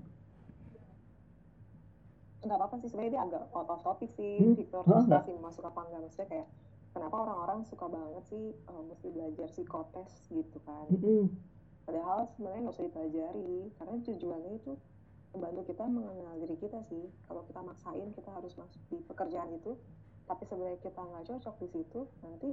nggak 2.40 2.56
apa-apa 2.56 2.76
sih 2.80 2.88
sebenarnya 2.88 3.12
dia 3.12 3.22
agak 3.22 3.42
out 3.52 3.68
of 3.68 3.80
topic 3.84 4.10
sih 4.16 4.40
Hmm, 4.40 4.56
Victor 4.56 4.80
nggak. 4.82 5.22
kasih 5.24 5.36
masuk 5.38 5.64
apa 5.64 5.80
enggak 5.84 6.00
maksudnya 6.02 6.28
kayak 6.28 6.48
kenapa 6.90 7.16
orang-orang 7.20 7.60
suka 7.64 7.86
banget 7.86 8.24
sih 8.26 8.44
eh, 8.56 8.82
mesti 8.88 9.06
belajar 9.12 9.48
psikotes 9.48 10.10
gitu 10.28 10.58
kan. 10.64 10.86
Mm-mm. 10.88 11.28
padahal 11.84 12.30
sebenarnya 12.30 12.60
nggak 12.64 12.74
usah 12.76 12.86
dipelajari 12.86 13.52
karena 13.74 13.94
tujuannya 14.00 14.52
itu 14.56 14.72
membantu 15.30 15.62
kita 15.68 15.84
mengenal 15.86 16.34
diri 16.38 16.56
kita 16.58 16.80
sih. 16.82 17.04
Kalau 17.26 17.42
kita 17.46 17.60
maksain 17.62 18.08
kita 18.14 18.30
harus 18.30 18.52
masuk 18.54 18.80
di 18.88 18.98
pekerjaan 19.04 19.50
itu 19.52 19.74
tapi 20.26 20.42
sebenarnya 20.46 20.78
kita 20.78 21.02
nggak 21.02 21.24
cocok 21.26 21.54
di 21.58 21.68
situ 21.68 22.00
nanti 22.22 22.48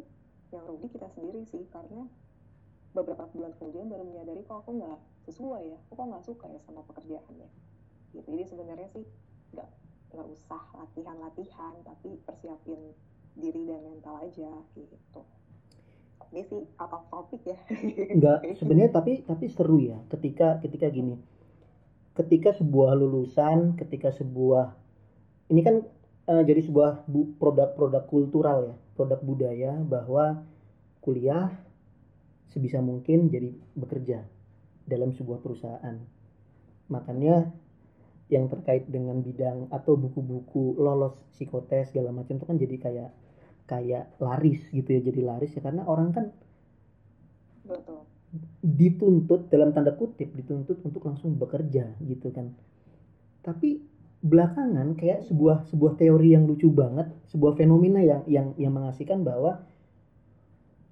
yang 0.50 0.64
rugi 0.66 0.88
kita 0.90 1.06
sendiri 1.10 1.46
sih 1.46 1.64
karena 1.70 2.06
beberapa 2.92 3.30
bulan 3.30 3.54
kemudian 3.58 3.86
baru 3.88 4.04
menyadari 4.04 4.42
kok 4.42 4.66
aku 4.66 4.74
nggak 4.76 4.98
sesuai 5.26 5.64
ya? 5.70 5.78
Aku 5.86 5.94
kok 5.94 6.08
nggak 6.08 6.24
suka 6.26 6.46
ya 6.50 6.60
sama 6.66 6.82
pekerjaannya? 6.84 7.50
Gitu. 8.14 8.26
Jadi 8.26 8.44
sebenarnya 8.48 8.90
sih 8.90 9.06
nggak 9.54 9.70
nggak 10.14 10.28
usah 10.34 10.62
latihan-latihan 10.76 11.74
tapi 11.84 12.18
persiapin 12.26 12.80
diri 13.38 13.62
dan 13.70 13.82
mental 13.86 14.18
aja 14.26 14.52
gitu 14.74 15.22
ini 16.34 16.44
sih 16.44 16.64
out 16.82 16.92
of 16.92 17.04
topic 17.08 17.42
ya 17.48 17.58
Enggak, 18.12 18.44
sebenarnya 18.60 18.92
tapi 18.92 19.24
tapi 19.24 19.48
seru 19.48 19.80
ya 19.80 19.96
ketika 20.12 20.60
ketika 20.60 20.92
gini. 20.92 21.16
Ketika 22.18 22.50
sebuah 22.52 22.98
lulusan, 22.98 23.78
ketika 23.78 24.10
sebuah 24.12 24.74
ini 25.54 25.62
kan 25.64 25.86
eh, 26.28 26.44
jadi 26.44 26.66
sebuah 26.66 27.06
bu- 27.08 27.38
produk-produk 27.40 28.04
kultural 28.10 28.60
ya, 28.74 28.76
produk 28.98 29.20
budaya 29.22 29.72
bahwa 29.86 30.44
kuliah 31.00 31.54
sebisa 32.52 32.82
mungkin 32.82 33.30
jadi 33.30 33.54
bekerja 33.78 34.26
dalam 34.90 35.14
sebuah 35.14 35.40
perusahaan. 35.40 35.96
Makanya 36.90 37.54
yang 38.28 38.52
terkait 38.52 38.84
dengan 38.92 39.24
bidang 39.24 39.72
atau 39.72 39.96
buku-buku 39.96 40.76
lolos 40.76 41.16
psikotes 41.32 41.96
segala 41.96 42.12
macam 42.12 42.36
itu 42.36 42.46
kan 42.48 42.58
jadi 42.60 42.76
kayak 42.76 43.10
kayak 43.68 44.04
laris 44.20 44.64
gitu 44.72 44.90
ya, 45.00 45.02
jadi 45.04 45.22
laris 45.24 45.52
ya. 45.56 45.62
Karena 45.64 45.88
orang 45.88 46.10
kan 46.12 46.26
betul. 47.64 48.04
dituntut 48.64 49.48
dalam 49.48 49.72
tanda 49.72 49.96
kutip 49.96 50.32
dituntut 50.36 50.84
untuk 50.84 51.04
langsung 51.08 51.40
bekerja 51.40 51.96
gitu 52.04 52.28
kan. 52.36 52.52
Tapi 53.44 53.80
belakangan 54.18 54.98
kayak 55.00 55.24
sebuah 55.30 55.70
sebuah 55.72 55.96
teori 55.96 56.34
yang 56.36 56.50
lucu 56.50 56.68
banget 56.74 57.08
sebuah 57.32 57.54
fenomena 57.56 58.02
yang 58.02 58.26
yang 58.28 58.48
yang 58.58 58.74
mengasihkan 58.74 59.22
bahwa 59.24 59.62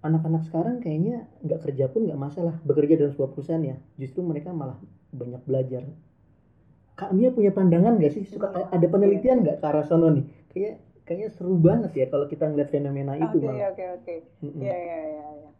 anak-anak 0.05 0.45
sekarang 0.45 0.77
kayaknya 0.79 1.25
nggak 1.41 1.65
kerja 1.65 1.89
pun 1.89 2.05
nggak 2.05 2.21
masalah 2.21 2.55
bekerja 2.63 2.95
dalam 3.01 3.11
sebuah 3.11 3.29
perusahaan 3.33 3.65
ya. 3.65 3.75
Justru 3.99 4.21
mereka 4.21 4.53
malah 4.53 4.77
banyak 5.11 5.41
belajar 5.43 5.83
Kak 6.95 7.11
Mia 7.11 7.29
punya 7.31 7.51
pandangan 7.51 7.99
nggak 7.99 8.13
sih 8.15 8.23
suka 8.23 8.55
Iya. 8.55 8.71
ada 8.71 8.87
penelitian 8.87 9.43
nggak 9.43 9.59
ke 9.59 9.65
arah 9.67 9.83
sono 9.83 10.07
nih 10.15 10.25
kayak 10.55 10.73
kayaknya 11.03 11.27
seru 11.35 11.59
banget 11.59 11.91
ya 11.93 12.05
kalau 12.07 12.25
kita 12.25 12.47
ngeliat 12.49 12.71
fenomena 12.71 13.13
itu 13.19 13.37
Oke, 13.37 13.45
malah 13.45 13.69
oke, 13.75 13.85
oke. 14.01 14.15
Mm-mm. 14.41 14.61
Iya, 14.63 14.73
iya, 14.73 14.99
iya, 15.05 15.27
iya. 15.43 15.51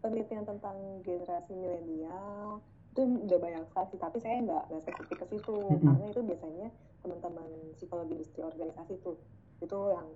Penelitian 0.00 0.44
tentang 0.46 0.76
generasi 1.02 1.52
milenial 1.52 2.62
itu 2.96 3.02
udah 3.28 3.38
banyak 3.42 3.62
sekali, 3.68 3.86
sih, 3.92 3.98
tapi 4.00 4.16
saya 4.24 4.40
nggak 4.40 4.62
nggak 4.72 4.82
spesifik 4.88 5.16
ke 5.20 5.26
situ 5.36 5.56
karena 5.84 6.04
itu 6.08 6.20
biasanya 6.24 6.68
teman-teman 7.04 7.50
psikologi 7.76 8.12
industri 8.16 8.40
organisasi 8.40 8.94
tuh 9.04 9.20
itu 9.60 9.78
yang 9.92 10.08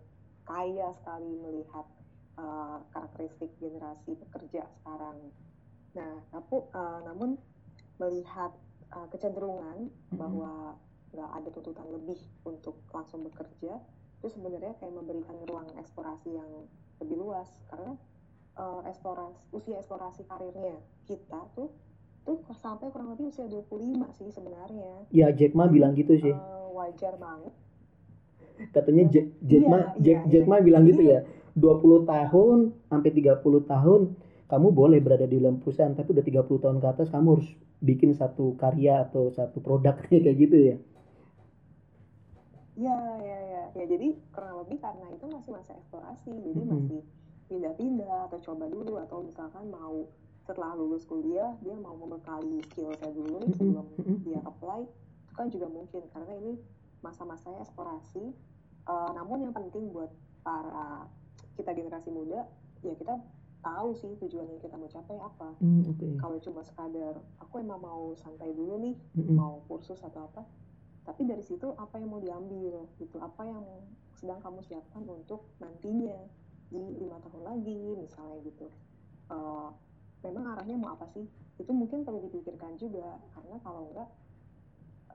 kaya 0.49 0.89
sekali 0.97 1.31
melihat 1.45 1.85
uh, 2.41 2.81
karakteristik 2.97 3.53
generasi 3.61 4.17
pekerja 4.17 4.65
sekarang. 4.81 5.19
Nah, 5.93 6.25
tapi 6.33 6.57
uh, 6.73 7.01
namun 7.05 7.37
melihat 8.01 8.57
uh, 8.93 9.07
kecenderungan 9.09 9.89
Mm-mm. 9.89 10.17
bahwa 10.17 10.77
nggak 11.11 11.31
ada 11.43 11.49
tuntutan 11.51 11.87
lebih 11.91 12.19
untuk 12.47 12.79
langsung 12.95 13.27
bekerja 13.27 13.83
itu 14.21 14.29
sebenarnya 14.31 14.79
kayak 14.79 14.95
memberikan 14.95 15.35
ruang 15.43 15.67
eksplorasi 15.75 16.39
yang 16.39 16.47
lebih 17.03 17.19
luas 17.19 17.51
karena 17.67 17.99
eh, 18.55 18.81
eksplorasi 18.87 19.51
usia 19.51 19.81
eksplorasi 19.81 20.23
karirnya 20.29 20.79
kita 21.11 21.51
tuh 21.59 21.73
tuh 22.23 22.39
sampai 22.55 22.93
kurang 22.95 23.11
lebih 23.11 23.33
usia 23.33 23.49
25 23.49 23.67
sih 24.15 24.31
sebenarnya 24.31 25.09
ya 25.11 25.35
Jack 25.35 25.57
Ma 25.57 25.67
bilang 25.67 25.99
gitu 25.99 26.15
sih 26.15 26.31
Eh, 26.31 26.67
wajar 26.71 27.19
banget 27.19 27.51
katanya 28.71 29.05
Jack, 29.09 29.27
Jack 29.43 29.63
Iya, 29.65 29.71
Ma 29.73 29.79
iya, 29.81 29.91
Jack, 29.99 30.19
Jack 30.31 30.45
iya. 30.45 30.51
Ma 30.53 30.57
bilang 30.61 30.85
gitu 30.87 31.03
Iya. 31.03 31.19
ya 31.27 31.59
20 31.59 32.07
tahun 32.07 32.57
sampai 32.87 33.11
30 33.11 33.41
tahun 33.67 34.01
kamu 34.47 34.69
boleh 34.71 34.99
berada 35.03 35.27
di 35.27 35.43
dalam 35.43 35.59
perusahaan 35.59 35.91
tapi 35.91 36.15
udah 36.15 36.23
30 36.23 36.63
tahun 36.63 36.77
ke 36.79 36.87
atas 36.87 37.09
kamu 37.11 37.29
harus 37.35 37.49
bikin 37.81 38.13
satu 38.21 38.55
karya 38.61 39.05
atau 39.09 39.33
satu 39.33 39.59
produk 39.65 39.97
kayak 40.09 40.37
gitu 40.37 40.57
ya? 40.57 40.77
Ya 42.79 42.99
ya 43.21 43.39
ya. 43.53 43.63
Ya 43.77 43.85
jadi 43.87 44.09
kurang 44.35 44.55
lebih 44.65 44.79
karena 44.81 45.07
itu 45.13 45.27
masih 45.29 45.51
masa 45.53 45.73
eksplorasi. 45.77 46.33
Jadi 46.33 46.61
Mm-mm. 46.61 46.71
masih 46.73 47.01
pindah-pindah 47.51 48.31
atau 48.31 48.39
coba 48.47 48.65
dulu 48.71 48.93
atau 49.03 49.19
misalkan 49.27 49.69
mau 49.69 50.07
setelah 50.47 50.73
lulus 50.79 51.05
kuliah 51.07 51.53
dia 51.61 51.77
mau 51.79 51.95
membekali 51.95 52.65
skillsnya 52.73 53.13
dulu 53.13 53.39
nih 53.45 53.53
sebelum 53.55 53.87
dia 54.25 54.41
apply 54.43 54.83
itu 55.27 55.33
kan 55.37 55.47
juga 55.53 55.67
mungkin 55.71 56.03
karena 56.11 56.33
ini 56.43 56.53
masa-masa 57.05 57.51
eksplorasi. 57.63 58.25
Eh, 58.91 59.11
namun 59.15 59.47
yang 59.47 59.55
penting 59.55 59.93
buat 59.93 60.11
para 60.43 61.07
kita 61.59 61.77
generasi 61.77 62.09
muda 62.09 62.49
ya 62.81 62.97
kita 62.97 63.21
tahu 63.61 63.93
sih 63.97 64.13
tujuan 64.25 64.49
yang 64.49 64.61
kita 64.61 64.77
mau 64.77 64.89
capai 64.89 65.17
apa. 65.21 65.49
Hmm, 65.61 65.85
oke. 65.89 66.17
Kalau 66.17 66.37
cuma 66.41 66.61
sekadar 66.65 67.21
aku 67.41 67.61
emang 67.61 67.81
mau 67.81 68.17
santai 68.17 68.53
dulu 68.57 68.81
nih 68.81 68.95
Mm-mm. 69.17 69.37
mau 69.37 69.61
kursus 69.69 70.01
atau 70.01 70.29
apa. 70.33 70.43
Tapi 71.05 71.25
dari 71.29 71.45
situ 71.45 71.73
apa 71.77 72.01
yang 72.01 72.13
mau 72.13 72.21
diambil 72.21 72.89
gitu? 73.01 73.17
Apa 73.21 73.45
yang 73.45 73.65
sedang 74.17 74.41
kamu 74.41 74.61
siapkan 74.65 75.05
untuk 75.05 75.49
nantinya? 75.61 76.17
Di 76.71 76.79
lima 76.79 77.19
tahun 77.19 77.43
lagi 77.45 77.99
misalnya 77.99 78.39
gitu. 78.47 78.71
Eh, 79.31 79.69
memang 80.25 80.55
arahnya 80.55 80.77
mau 80.79 80.95
apa 80.95 81.09
sih? 81.11 81.27
Itu 81.59 81.73
mungkin 81.75 82.07
perlu 82.07 82.23
dipikirkan 82.31 82.79
juga 82.79 83.19
karena 83.37 83.57
kalau 83.61 83.91
enggak 83.91 84.09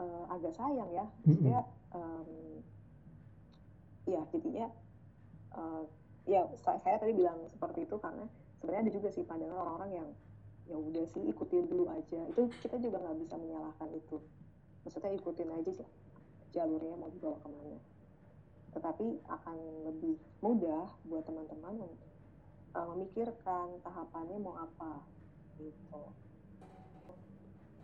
eh, 0.02 0.24
agak 0.30 0.54
sayang 0.54 0.90
ya. 0.94 1.06
Maksudnya 1.24 1.62
em, 1.96 2.30
ya 4.06 4.22
jadinya 4.30 4.68
eh, 5.56 5.84
ya 6.26 6.46
sa- 6.58 6.82
saya 6.82 6.98
tadi 6.98 7.14
bilang 7.14 7.38
seperti 7.50 7.86
itu 7.86 7.96
karena 8.02 8.26
sebenarnya 8.58 8.90
ada 8.90 8.94
juga 8.94 9.08
sih 9.14 9.24
pandangan 9.26 9.58
orang-orang 9.62 9.92
yang 10.04 10.10
ya 10.66 10.78
udah 10.82 11.06
sih 11.14 11.22
ikutin 11.30 11.70
dulu 11.70 11.86
aja. 11.94 12.20
Itu 12.34 12.50
kita 12.66 12.82
juga 12.82 12.98
nggak 13.02 13.18
bisa 13.22 13.38
menyalahkan 13.38 13.90
itu. 13.94 14.18
Maksudnya 14.86 15.14
ikutin 15.18 15.50
aja 15.54 15.72
sih 15.72 15.88
jalurnya 16.54 16.96
mau 16.98 17.10
dibawa 17.14 17.38
ke 17.42 17.48
mana. 17.50 17.78
Tetapi 18.74 19.08
akan 19.30 19.58
lebih 19.88 20.18
mudah 20.42 20.90
buat 21.06 21.24
teman-teman 21.24 21.86
uh, 22.76 22.86
memikirkan 22.94 23.80
tahapannya 23.86 24.38
mau 24.42 24.58
apa 24.58 25.06
gitu. 25.62 26.02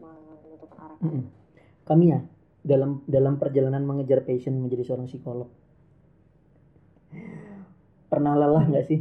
Menentukan 0.01 0.77
arah. 0.82 0.97
Mm-mm. 0.97 1.30
kami 1.86 2.13
ya 2.13 2.25
dalam 2.62 3.06
dalam 3.06 3.38
perjalanan 3.41 3.86
mengejar 3.86 4.25
passion 4.25 4.58
menjadi 4.58 4.86
seorang 4.86 5.10
psikolog 5.10 5.49
pernah 8.12 8.36
lelah 8.36 8.67
nggak 8.67 8.86
sih 8.86 9.00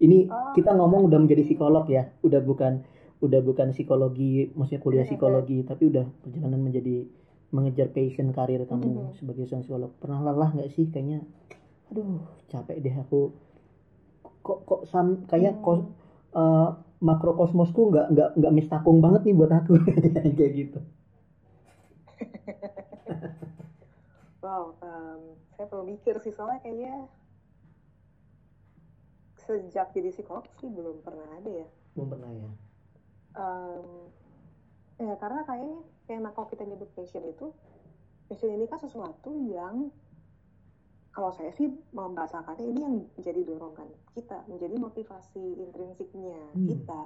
ini 0.00 0.24
Oh. 0.26 0.56
kita 0.56 0.72
ngomong 0.72 1.12
udah 1.12 1.20
menjadi 1.20 1.44
psikolog 1.44 1.84
ya 1.92 2.08
udah 2.24 2.40
bukan 2.40 2.80
udah 3.20 3.44
bukan 3.44 3.76
psikologi 3.76 4.48
maksudnya 4.56 4.80
kuliah 4.80 5.04
Mhm. 5.04 5.12
psikologi 5.12 5.60
tapi 5.60 5.92
udah 5.92 6.08
perjalanan 6.24 6.64
menjadi 6.64 7.04
mengejar 7.52 7.92
passion 7.92 8.32
karir 8.32 8.64
kamu 8.64 9.12
Mhm. 9.12 9.20
sebagai 9.20 9.44
seorang 9.44 9.60
psikolog 9.60 9.92
pernah 10.00 10.24
lelah 10.24 10.56
nggak 10.56 10.72
sih 10.72 10.88
kayaknya 10.88 11.20
aduh 11.92 12.16
capek 12.48 12.80
deh 12.80 12.96
aku 12.96 13.28
kok 14.40 14.64
kok 14.64 14.88
sam 14.88 15.20
kayak 15.28 15.60
Hmm. 15.60 15.62
kos 15.62 15.80
eh, 16.32 16.68
makrokosmosku 17.00 17.92
nggak 17.92 18.06
nggak 18.16 18.28
nggak 18.40 18.52
mistakung 18.56 19.04
banget 19.04 19.28
nih 19.28 19.36
buat 19.36 19.52
aku 19.52 19.76
kayak 20.38 20.52
gitu 20.56 20.80
Wow, 24.40 24.72
em, 24.80 25.20
saya 25.52 25.68
perlu 25.68 25.84
mikir 25.84 26.16
sih 26.24 26.32
soalnya 26.32 26.64
kayaknya 26.64 27.04
sejak 29.36 29.90
jadi 29.92 30.08
psikolog 30.12 30.46
sih 30.56 30.68
belum 30.70 31.02
pernah 31.02 31.26
ada 31.36 31.50
ya. 31.50 31.68
belum 31.92 32.08
pernah 32.08 32.30
ya 32.30 32.50
Em, 33.30 33.86
ya 34.98 35.14
karena 35.20 35.40
kayaknya 35.46 35.78
kayak 36.10 36.34
kalau 36.34 36.48
kita 36.50 36.62
nyebut 36.66 36.90
passion 36.98 37.22
itu, 37.22 37.54
passion 38.26 38.50
ini 38.50 38.66
kan 38.66 38.82
sesuatu 38.82 39.30
yang 39.46 39.94
kalau 41.10 41.30
saya 41.30 41.50
sih 41.54 41.70
membahasakannya 41.90 42.66
ini 42.70 42.80
yang 42.82 42.94
menjadi 43.14 43.40
dorongan 43.46 43.86
kita, 44.14 44.46
menjadi 44.46 44.74
motivasi 44.78 45.62
intrinsiknya 45.62 46.38
Hmm. 46.54 46.66
kita, 46.66 47.00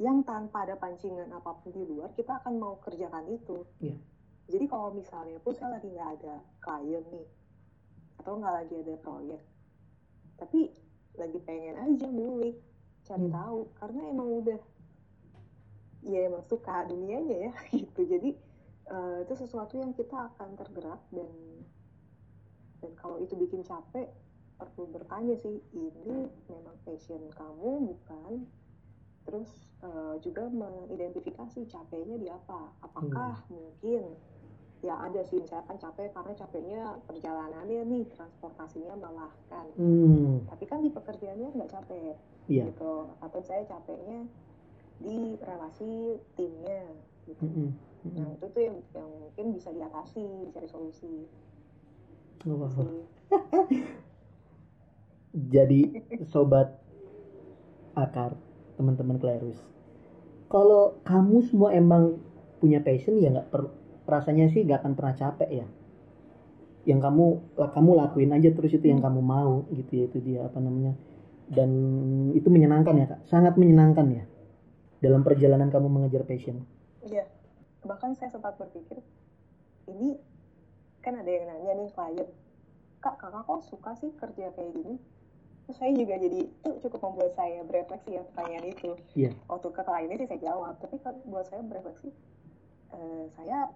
yang 0.00 0.24
tanpa 0.24 0.64
ada 0.68 0.76
pancingan 0.76 1.28
apa 1.32 1.56
pun 1.60 1.72
di 1.72 1.84
luar 1.88 2.12
kita 2.12 2.40
akan 2.40 2.52
mau 2.60 2.76
kerjakan 2.80 3.24
itu. 3.28 3.64
Iya. 3.80 3.96
Jadi 4.48 4.64
kalau 4.68 4.92
misalnya 4.92 5.38
pun 5.40 5.52
saya 5.56 5.80
lagi 5.80 5.88
nggak 5.88 6.10
ada 6.20 6.34
klien 6.60 7.04
nih, 7.12 7.26
atau 8.20 8.32
nggak 8.36 8.54
lagi 8.64 8.74
ada 8.84 8.94
proyek, 9.00 9.42
tapi 10.36 10.60
lagi 11.16 11.38
pengen 11.46 11.76
aja 11.78 12.06
ngulik, 12.10 12.56
cari 13.06 13.26
Hmm. 13.26 13.32
tahu, 13.32 13.58
karena 13.80 14.00
emang 14.10 14.28
udah, 14.42 14.60
ya 16.04 16.20
emang 16.28 16.44
suka 16.44 16.84
dunianya 16.90 17.50
ya 17.50 17.52
gitu. 17.80 18.00
Jadi 18.04 18.30
eh, 18.84 19.16
itu 19.24 19.34
sesuatu 19.34 19.80
yang 19.80 19.92
kita 19.96 20.28
akan 20.34 20.56
tergerak 20.60 21.00
dan 21.10 21.30
dan 22.84 22.92
kalau 23.00 23.16
itu 23.16 23.32
bikin 23.32 23.64
capek 23.64 24.12
perlu 24.60 24.84
bertanya 24.92 25.34
sih 25.40 25.56
ini 25.72 26.28
memang 26.46 26.76
passion 26.84 27.32
kamu 27.32 27.90
bukan 27.90 28.44
terus 29.24 29.48
eh, 29.80 30.14
juga 30.20 30.52
mengidentifikasi 30.52 31.64
capeknya 31.64 32.16
di 32.20 32.28
apa 32.28 32.76
apakah 32.84 33.40
mungkin 33.48 34.14
ya 34.84 35.00
ada 35.00 35.24
sih 35.24 35.40
misalkan 35.40 35.80
capek 35.80 36.12
karena 36.12 36.32
capeknya 36.36 36.80
perjalanannya 37.08 37.80
nih 37.88 38.04
transportasinya 38.12 38.94
melelahkan. 39.00 39.66
Hmm. 39.80 40.44
Tapi 40.44 40.64
kan 40.68 40.84
di 40.84 40.92
pekerjaannya 40.92 41.48
nggak 41.56 41.72
capek 41.72 42.20
iya. 42.52 42.68
gitu. 42.68 43.08
Atau 43.24 43.40
saya 43.40 43.64
capeknya 43.64 44.28
di 45.00 45.40
relasi 45.40 46.20
timnya 46.36 46.84
gitu. 47.24 47.40
Mm-mm. 47.40 47.70
nah 48.14 48.28
Mm-mm. 48.28 48.36
itu 48.36 48.46
tuh 48.52 48.62
yang, 48.62 48.76
yang 48.92 49.10
mungkin 49.16 49.46
bisa 49.56 49.72
diatasi 49.72 50.22
dicari 50.52 50.68
solusi 50.68 51.24
sih. 52.44 53.00
Jadi 55.54 55.80
sobat 56.28 56.76
akar 57.96 58.36
teman-teman 58.76 59.16
Klerus 59.16 59.58
kalau 60.54 60.94
kamu 61.02 61.42
semua 61.50 61.74
emang 61.74 62.22
punya 62.62 62.78
passion 62.78 63.18
ya 63.18 63.34
nggak 63.34 63.50
per 63.50 63.66
rasanya 64.04 64.52
sih 64.52 64.64
nggak 64.64 64.84
akan 64.84 64.92
pernah 64.96 65.14
capek 65.16 65.50
ya 65.50 65.66
yang 66.84 67.00
kamu 67.00 67.56
kamu 67.56 67.90
lakuin 67.96 68.30
aja 68.36 68.52
terus 68.52 68.76
itu 68.76 68.86
yang 68.92 69.00
kamu 69.00 69.24
mau 69.24 69.64
gitu 69.72 69.92
ya 69.96 70.04
itu 70.04 70.18
dia 70.20 70.40
apa 70.44 70.60
namanya 70.60 70.92
dan 71.48 71.70
itu 72.36 72.48
menyenangkan 72.52 72.94
ya 72.96 73.06
kak 73.08 73.20
sangat 73.24 73.56
menyenangkan 73.56 74.04
ya 74.12 74.24
dalam 75.00 75.24
perjalanan 75.24 75.72
kamu 75.72 75.88
mengejar 75.88 76.24
passion 76.28 76.64
Iya, 77.04 77.28
bahkan 77.84 78.16
saya 78.16 78.32
sempat 78.32 78.56
berpikir, 78.56 78.96
ini 79.92 80.16
kan 81.04 81.20
ada 81.20 81.28
yang 81.28 81.44
nanya 81.44 81.72
nih 81.76 81.88
klien, 81.92 82.28
kak 83.04 83.20
kakak 83.20 83.44
kok 83.44 83.60
suka 83.68 83.92
sih 84.00 84.10
kerja 84.16 84.48
kayak 84.56 84.72
gini? 84.72 84.96
Terus 85.64 85.76
saya 85.80 85.92
juga 85.92 86.16
jadi 86.16 86.48
itu 86.48 86.70
cukup 86.88 87.00
membuat 87.12 87.36
saya 87.36 87.60
berefleksi 87.64 88.16
ya 88.16 88.22
pertanyaan 88.32 88.66
itu. 88.72 88.90
Iya. 89.16 89.36
Waktu 89.48 89.68
ke 89.68 89.82
kliennya 89.84 90.16
sih 90.16 90.28
saya 90.32 90.40
jawab, 90.40 90.74
tapi 90.80 90.96
kan 91.04 91.16
buat 91.28 91.44
saya 91.48 91.60
berefleksi, 91.60 92.08
eh, 92.96 93.24
saya 93.36 93.68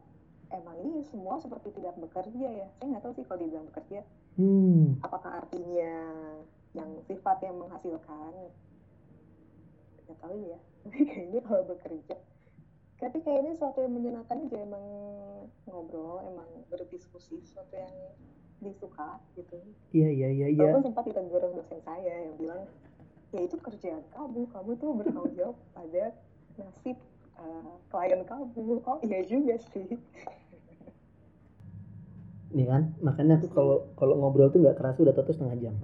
emang 0.50 0.76
ini 0.80 1.04
semua 1.08 1.36
seperti 1.40 1.72
tidak 1.76 1.94
bekerja 2.00 2.48
ya. 2.48 2.66
Saya 2.78 2.86
nggak 2.94 3.02
tahu 3.04 3.12
sih 3.16 3.24
kalau 3.28 3.38
dibilang 3.44 3.68
bekerja, 3.68 4.00
hmm. 4.40 5.02
Apakah 5.04 5.44
artinya 5.44 5.92
yang 6.76 6.90
sifat 7.04 7.38
yang 7.44 7.56
menghasilkan? 7.60 8.32
Nggak 10.08 10.18
tahu 10.20 10.36
ya. 10.48 10.58
Tapi 10.88 11.00
kayaknya 11.04 11.40
kalau 11.44 11.62
bekerja. 11.68 12.16
Tapi 12.98 13.18
kayaknya 13.22 13.54
sesuatu 13.54 13.78
yang 13.78 13.94
menyenangkan 13.94 14.42
aja 14.42 14.58
emang 14.58 14.84
ngobrol 15.70 16.18
emang 16.26 16.50
berdiskusi 16.66 17.38
sesuatu 17.46 17.78
yang 17.78 17.94
disuka 18.58 19.22
gitu. 19.38 19.54
Iya 19.94 20.10
iya 20.10 20.28
iya 20.34 20.46
iya. 20.50 20.62
Walaupun 20.66 20.90
sempat 20.90 21.06
ditegur 21.06 21.46
dosen 21.54 21.78
saya 21.86 22.26
yang 22.26 22.34
bilang 22.34 22.66
ya 23.28 23.44
itu 23.44 23.56
kerjaan 23.60 24.02
kamu 24.16 24.48
kamu 24.48 24.70
tuh 24.80 24.90
bertanggung 24.96 25.36
jawab 25.36 25.56
pada 25.76 26.16
nasib 26.56 26.96
uh, 27.38 27.78
klien 27.88 28.20
kamu. 28.26 28.82
Oh 28.84 28.98
iya 29.02 29.20
juga 29.24 29.56
sih. 29.72 29.96
Nih 32.48 32.66
kan 32.66 32.92
makanya 33.04 33.38
aku 33.40 33.48
kalau 33.52 33.76
kalau 33.94 34.14
ngobrol 34.18 34.48
tuh 34.48 34.60
nggak 34.64 34.76
keras 34.78 34.98
udah 34.98 35.14
tutup 35.14 35.36
setengah 35.36 35.56
jam. 35.60 35.74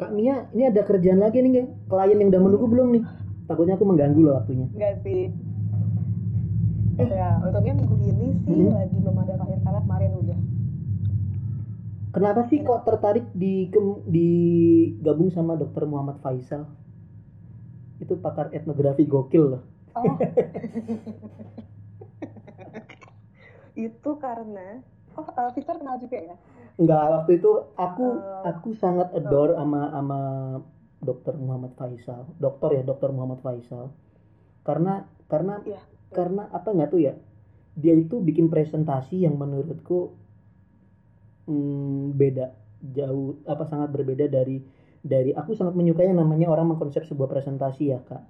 Kak 0.00 0.10
Mia 0.14 0.50
ini 0.56 0.66
ada 0.66 0.82
kerjaan 0.82 1.20
lagi 1.22 1.42
nih 1.42 1.50
nggak 1.60 1.68
klien 1.86 2.18
yang 2.18 2.30
udah 2.32 2.42
menunggu 2.42 2.66
belum 2.66 2.88
nih? 2.98 3.04
Takutnya 3.46 3.74
aku 3.76 3.86
mengganggu 3.86 4.20
loh 4.22 4.34
waktunya. 4.38 4.66
Enggak 4.72 5.02
sih. 5.04 5.30
Eh. 6.92 7.08
ya 7.08 7.40
untungnya 7.40 7.72
minggu 7.72 7.96
ini 8.04 8.36
sih 8.44 8.68
hmm. 8.68 8.76
lagi 8.76 8.96
belum 9.00 9.16
ada 9.16 9.34
klien 9.40 9.60
karena 9.64 9.80
kemarin 9.80 10.12
udah. 10.18 10.38
Kenapa 12.12 12.44
sih 12.52 12.60
kok 12.60 12.84
tertarik 12.84 13.24
di 13.32 13.72
di 14.04 14.28
gabung 15.00 15.32
sama 15.32 15.56
dokter 15.56 15.88
Muhammad 15.88 16.20
Faisal? 16.20 16.68
Itu 17.96 18.20
pakar 18.20 18.52
etnografi 18.52 19.08
gokil 19.08 19.56
loh 19.56 19.71
oh. 19.96 20.16
itu 23.72 24.10
karena 24.20 24.84
oh 25.16 25.28
uh, 25.28 25.50
Victor 25.52 25.80
kenal 25.80 25.96
juga 26.00 26.18
ya? 26.20 26.36
Enggak, 26.80 27.04
waktu 27.04 27.30
itu 27.40 27.50
aku 27.76 28.06
uh, 28.16 28.48
aku 28.48 28.72
sangat 28.76 29.12
adore 29.12 29.52
sama 29.56 29.92
sama 29.92 30.20
dokter 31.02 31.34
Muhammad 31.36 31.72
Faisal. 31.76 32.24
Dokter 32.40 32.80
ya 32.80 32.82
dokter 32.84 33.12
Muhammad 33.12 33.44
Faisal. 33.44 33.92
Karena 34.64 35.04
karena 35.28 35.60
yeah. 35.68 35.84
karena 36.12 36.48
apa 36.48 36.72
nggak 36.72 36.90
tuh 36.92 37.00
ya. 37.00 37.14
Dia 37.72 37.96
itu 37.96 38.20
bikin 38.20 38.52
presentasi 38.52 39.24
yang 39.24 39.36
menurutku 39.40 40.12
hmm, 41.48 42.16
beda. 42.16 42.56
Jauh 42.82 43.40
apa 43.48 43.64
sangat 43.68 43.92
berbeda 43.92 44.28
dari 44.28 44.60
dari 45.02 45.34
aku 45.34 45.58
sangat 45.58 45.74
menyukai 45.74 46.06
yang 46.08 46.22
namanya 46.22 46.46
orang 46.48 46.72
mengkonsep 46.72 47.02
sebuah 47.02 47.26
presentasi 47.26 47.90
ya 47.90 47.98
kak 48.06 48.22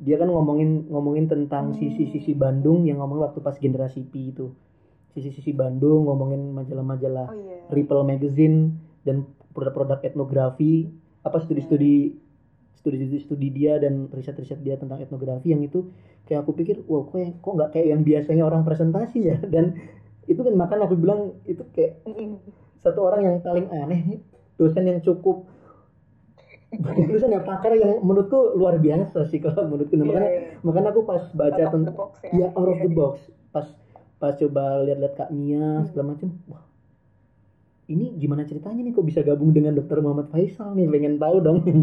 dia 0.00 0.16
kan 0.16 0.32
ngomongin 0.32 0.88
ngomongin 0.88 1.28
tentang 1.28 1.76
sisi-sisi 1.76 2.32
hmm. 2.32 2.40
Bandung 2.40 2.88
yang 2.88 3.04
ngomong 3.04 3.20
waktu 3.20 3.44
pas 3.44 3.60
generasi 3.60 4.00
P 4.08 4.32
itu 4.32 4.48
sisi-sisi 5.12 5.52
Bandung 5.52 6.08
ngomongin 6.08 6.56
majalah-majalah 6.56 7.28
oh, 7.28 7.36
yeah. 7.36 7.68
Ripple 7.68 8.08
Magazine 8.08 8.80
dan 9.04 9.28
produk-produk 9.52 10.00
etnografi 10.00 10.88
apa 11.20 11.36
studi-studi 11.44 12.16
studi-studi 12.80 13.48
dia 13.52 13.76
dan 13.76 14.08
riset-riset 14.08 14.64
dia 14.64 14.80
tentang 14.80 15.04
etnografi 15.04 15.52
yang 15.52 15.60
itu 15.60 15.92
kayak 16.24 16.48
aku 16.48 16.56
pikir 16.56 16.80
wow 16.88 17.04
kok 17.04 17.20
kok 17.44 17.52
nggak 17.60 17.70
kayak 17.76 17.86
yang 17.92 18.00
biasanya 18.00 18.44
orang 18.48 18.64
presentasi 18.64 19.18
ya 19.20 19.36
dan 19.52 19.76
itu 20.24 20.40
kan 20.40 20.54
makan 20.56 20.88
aku 20.88 20.96
bilang 20.96 21.36
itu 21.44 21.60
kayak 21.76 22.00
satu 22.80 23.04
orang 23.04 23.28
yang 23.28 23.36
paling 23.44 23.68
aneh 23.68 24.24
dosen 24.56 24.88
yang 24.88 25.04
cukup 25.04 25.44
dosen 26.78 27.34
yang 27.34 27.42
pakar 27.42 27.74
yang 27.74 27.98
menurutku 27.98 28.54
luar 28.54 28.78
biasa 28.78 29.26
sih 29.26 29.42
kalau 29.42 29.66
menurutku 29.66 29.98
nah, 29.98 30.06
makanya 30.06 30.30
yeah, 30.30 30.42
yeah. 30.54 30.62
makanya 30.62 30.88
aku 30.94 31.02
pas 31.02 31.22
baca 31.34 31.62
tentang 31.66 31.94
ya. 32.30 32.32
ya 32.46 32.46
out 32.54 32.70
of 32.70 32.78
the 32.78 32.90
box 32.94 33.26
pas 33.50 33.66
pas 34.22 34.38
coba 34.38 34.86
lihat-lihat 34.86 35.14
Kak 35.18 35.30
Mia 35.34 35.82
hmm. 35.82 35.86
segala 35.90 36.14
macam 36.14 36.30
wah 36.46 36.62
ini 37.90 38.14
gimana 38.22 38.46
ceritanya 38.46 38.86
nih 38.86 38.94
kok 38.94 39.02
bisa 39.02 39.26
gabung 39.26 39.50
dengan 39.50 39.74
dokter 39.74 39.98
Muhammad 39.98 40.30
Faisal 40.30 40.78
nih 40.78 40.86
pengen 40.86 41.18
tahu 41.18 41.42
dong 41.42 41.58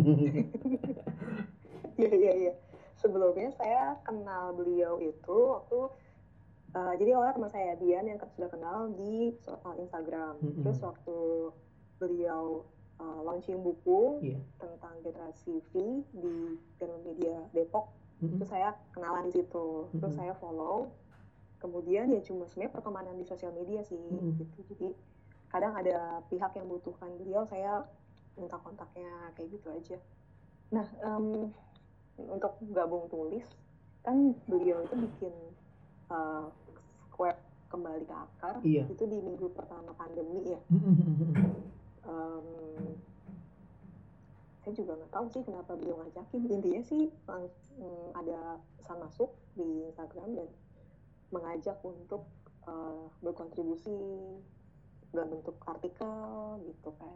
iya 2.00 2.12
iya 2.16 2.32
iya 2.48 2.54
sebelumnya 2.96 3.52
saya 3.60 4.00
kenal 4.08 4.56
beliau 4.56 5.04
itu 5.04 5.38
waktu 5.52 5.80
uh, 6.80 6.94
jadi 6.96 7.20
awalnya 7.20 7.36
teman 7.36 7.52
saya 7.52 7.76
Dian 7.76 8.08
yang 8.08 8.24
sudah 8.24 8.48
kenal 8.48 8.88
di 8.96 9.36
uh, 9.52 9.76
Instagram 9.76 10.40
-hmm. 10.40 10.64
terus 10.64 10.80
waktu 10.80 11.52
beliau 12.00 12.64
uh, 13.00 13.20
launching 13.26 13.60
buku 13.62 14.22
yeah. 14.22 14.42
tentang 14.62 14.96
generasi 15.02 15.62
V 15.72 16.02
di 16.16 16.36
Media 17.06 17.42
Depok 17.54 17.90
mm 18.20 18.28
-hmm. 18.28 18.38
terus 18.40 18.50
saya 18.50 18.70
kenalan 18.94 19.30
di 19.30 19.42
situ 19.42 19.90
terus 19.98 20.02
mm 20.02 20.08
-hmm. 20.14 20.20
saya 20.20 20.34
follow 20.38 20.92
kemudian 21.58 22.14
ya 22.14 22.22
cuma 22.22 22.46
sebenarnya 22.46 22.74
pertemanan 22.74 23.16
di 23.18 23.26
sosial 23.26 23.54
media 23.54 23.82
sih 23.82 23.98
hmm. 23.98 24.38
gitu 24.38 24.62
jadi 24.74 24.88
kadang 25.50 25.74
ada 25.74 26.22
pihak 26.30 26.54
yang 26.54 26.68
butuhkan 26.70 27.10
beliau 27.18 27.44
saya 27.50 27.82
minta 28.38 28.62
kontaknya 28.62 29.34
kayak 29.34 29.50
gitu 29.58 29.68
aja 29.74 29.98
nah 30.70 30.86
um, 31.02 31.50
untuk 32.18 32.54
gabung 32.74 33.10
tulis 33.10 33.46
kan 34.06 34.38
beliau 34.46 34.86
itu 34.86 34.96
bikin 35.02 35.34
uh, 36.14 36.46
web 37.18 37.38
kembali 37.68 38.06
ke 38.06 38.16
akar 38.16 38.56
iya. 38.64 38.84
itu 38.88 39.04
di 39.04 39.18
minggu 39.20 39.52
pertama 39.52 39.92
pandemi 39.98 40.54
ya 40.54 40.62
um, 42.08 42.48
saya 44.64 44.74
juga 44.84 45.00
nggak 45.00 45.14
tahu 45.16 45.26
sih 45.32 45.44
kenapa 45.48 45.80
beliau 45.80 45.96
ngajakin. 46.04 46.44
Intinya 46.52 46.82
sih 46.84 47.08
langsung 47.24 48.12
ada 48.12 48.60
pesan 48.80 49.00
masuk 49.00 49.32
di 49.56 49.88
Instagram 49.88 50.36
dan 50.36 50.48
mengajak 51.32 51.80
untuk 51.88 52.28
uh, 52.68 53.08
berkontribusi 53.24 53.96
dalam 55.16 55.40
bentuk 55.40 55.56
artikel 55.64 56.60
gitu 56.68 56.90
kan. 57.00 57.16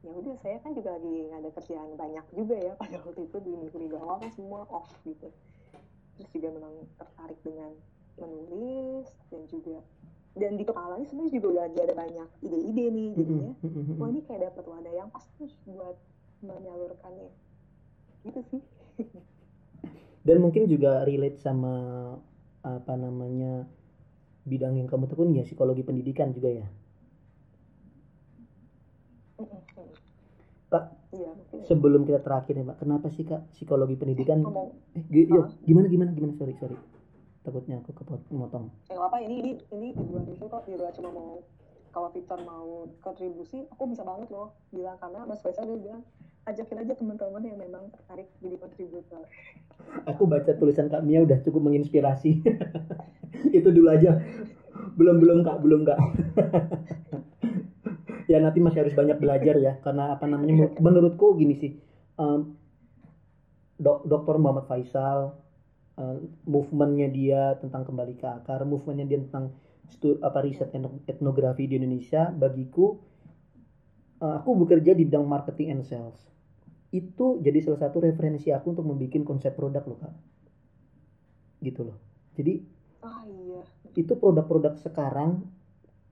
Ya 0.00 0.12
udah 0.16 0.36
saya 0.40 0.56
kan 0.60 0.72
juga 0.72 0.96
lagi 0.96 1.28
ada 1.32 1.48
kerjaan 1.52 1.96
banyak 1.96 2.26
juga 2.32 2.56
ya 2.56 2.72
pada 2.76 2.96
waktu 3.04 3.24
itu 3.24 3.38
di 3.40 3.52
minggu 3.56 3.96
awal 3.96 4.20
kan 4.20 4.32
semua 4.32 4.68
off 4.68 4.88
gitu. 5.08 5.32
Terus 6.20 6.28
juga 6.36 6.48
memang 6.60 6.74
tertarik 7.00 7.40
dengan 7.40 7.72
menulis 8.20 9.08
dan 9.32 9.48
juga 9.48 9.80
dan 10.38 10.54
di 10.54 10.62
kepala 10.62 10.94
ini 10.94 11.06
sebenarnya 11.10 11.32
juga 11.42 11.48
udah 11.50 11.64
ada 11.66 11.94
banyak 11.94 12.28
ide-ide 12.46 12.84
nih 12.94 13.08
jadinya. 13.18 13.52
wah 13.98 14.08
ini 14.14 14.20
kayak 14.22 14.40
dapat 14.50 14.64
wadah 14.70 14.92
yang 14.94 15.08
pas 15.10 15.26
terus 15.34 15.54
buat 15.66 15.96
menyalurkannya. 16.38 17.30
Gitu 18.30 18.40
sih. 18.54 18.62
Dan 20.26 20.36
mungkin 20.44 20.70
juga 20.70 21.02
relate 21.02 21.40
sama 21.40 21.74
apa 22.60 22.94
namanya 22.94 23.64
bidang 24.44 24.76
yang 24.76 24.86
kamu 24.86 25.08
tekun 25.08 25.32
ya 25.34 25.42
psikologi 25.42 25.82
pendidikan 25.82 26.30
juga 26.30 26.62
ya? 26.62 26.66
Kak 30.70 30.84
ya, 31.10 31.32
sebelum 31.66 32.06
kita 32.06 32.22
terakhir 32.22 32.54
ya 32.54 32.62
mbak 32.62 32.78
kenapa 32.78 33.10
sih 33.10 33.26
kak 33.26 33.42
psikologi 33.56 33.98
pendidikan? 33.98 34.44
Eh 34.94 35.26
ya, 35.26 35.50
gimana 35.66 35.90
gimana 35.90 36.14
gimana? 36.14 36.36
Sorry 36.38 36.54
sorry 36.60 36.78
takutnya 37.40 37.80
aku 37.80 37.90
kepotong. 37.96 38.68
Eh 38.92 38.98
apa 38.98 39.16
ini 39.24 39.40
ini 39.40 39.52
ini 39.72 39.88
di 39.96 40.02
bulan 40.04 40.28
itu 40.28 40.44
kok 40.44 40.64
di 40.68 40.76
luar 40.76 40.92
cuma 40.92 41.10
mau 41.12 41.40
kalau 41.90 42.08
Victor 42.14 42.38
mau 42.46 42.86
kontribusi 43.02 43.66
aku 43.72 43.90
bisa 43.90 44.06
banget 44.06 44.30
loh 44.30 44.54
bilang 44.70 44.94
karena 45.00 45.26
Mas 45.26 45.42
Faisal 45.42 45.66
dia 45.66 45.78
bilang 45.80 46.02
ajakin 46.46 46.82
aja 46.86 46.92
teman-teman 46.96 47.42
yang 47.44 47.58
memang 47.58 47.88
tertarik 47.92 48.28
jadi 48.40 48.56
kontributor. 48.60 49.24
Aku 50.06 50.28
baca 50.28 50.52
tulisan 50.56 50.92
Kak 50.92 51.02
Mia 51.02 51.24
udah 51.24 51.40
cukup 51.40 51.68
menginspirasi. 51.68 52.44
Itu 53.56 53.68
dulu 53.72 53.88
aja. 53.88 54.20
Belum 54.96 55.20
belum 55.20 55.44
kak 55.44 55.58
belum 55.64 55.82
kak. 55.88 56.00
Ya 58.30 58.38
nanti 58.38 58.62
masih 58.62 58.86
harus 58.86 58.94
banyak 58.94 59.18
belajar 59.18 59.58
ya 59.58 59.82
karena 59.82 60.14
apa 60.14 60.22
namanya 60.22 60.70
menurutku 60.78 61.34
gini 61.34 61.58
sih 61.58 61.74
um, 62.14 62.54
dok 63.74 64.06
dokter 64.06 64.38
Muhammad 64.38 64.70
Faisal 64.70 65.34
uh, 65.98 66.18
movementnya 66.46 67.08
dia 67.10 67.42
tentang 67.58 67.86
kembali 67.88 68.14
ke 68.20 68.26
akar 68.26 68.62
movementnya 68.68 69.16
dia 69.16 69.18
tentang 69.26 69.54
stu, 69.90 70.20
apa 70.22 70.44
riset 70.44 70.70
etnografi 71.08 71.66
di 71.66 71.80
Indonesia 71.80 72.30
bagiku 72.30 72.98
uh, 74.22 74.38
aku 74.38 74.54
bekerja 74.66 74.94
di 74.94 75.08
bidang 75.08 75.26
marketing 75.26 75.80
and 75.80 75.84
sales. 75.86 76.20
Itu 76.90 77.38
jadi 77.42 77.62
salah 77.62 77.86
satu 77.86 78.02
referensi 78.02 78.50
aku 78.50 78.74
untuk 78.74 78.86
membuat 78.86 79.22
konsep 79.22 79.54
produk 79.54 79.82
loh 79.86 79.98
kak. 79.98 80.14
Gitu 81.62 81.80
loh. 81.86 81.98
Jadi 82.34 82.62
oh, 83.02 83.22
iya. 83.26 83.62
itu 83.98 84.12
produk-produk 84.14 84.78
sekarang 84.78 85.46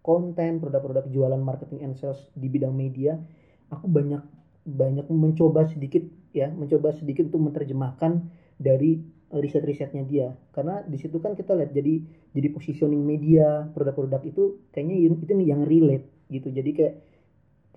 konten 0.02 0.62
produk-produk 0.62 1.04
jualan 1.12 1.38
marketing 1.42 1.84
and 1.84 1.94
sales 2.00 2.30
di 2.32 2.48
bidang 2.48 2.72
media 2.72 3.20
aku 3.68 3.84
banyak 3.84 4.24
banyak 4.64 5.04
mencoba 5.12 5.68
sedikit 5.68 6.04
ya 6.32 6.48
mencoba 6.48 6.96
sedikit 6.96 7.28
untuk 7.28 7.52
menerjemahkan 7.52 8.24
dari 8.56 9.04
riset-risetnya 9.28 10.04
dia. 10.08 10.32
Karena 10.52 10.80
di 10.84 10.96
situ 10.96 11.20
kan 11.20 11.36
kita 11.36 11.52
lihat 11.52 11.76
jadi 11.76 12.00
jadi 12.32 12.48
positioning 12.52 13.04
media 13.04 13.68
produk-produk 13.76 14.24
itu 14.24 14.42
kayaknya 14.72 14.96
itu 15.12 15.32
yang 15.44 15.68
relate 15.68 16.08
gitu. 16.32 16.48
Jadi 16.48 16.70
kayak 16.72 16.94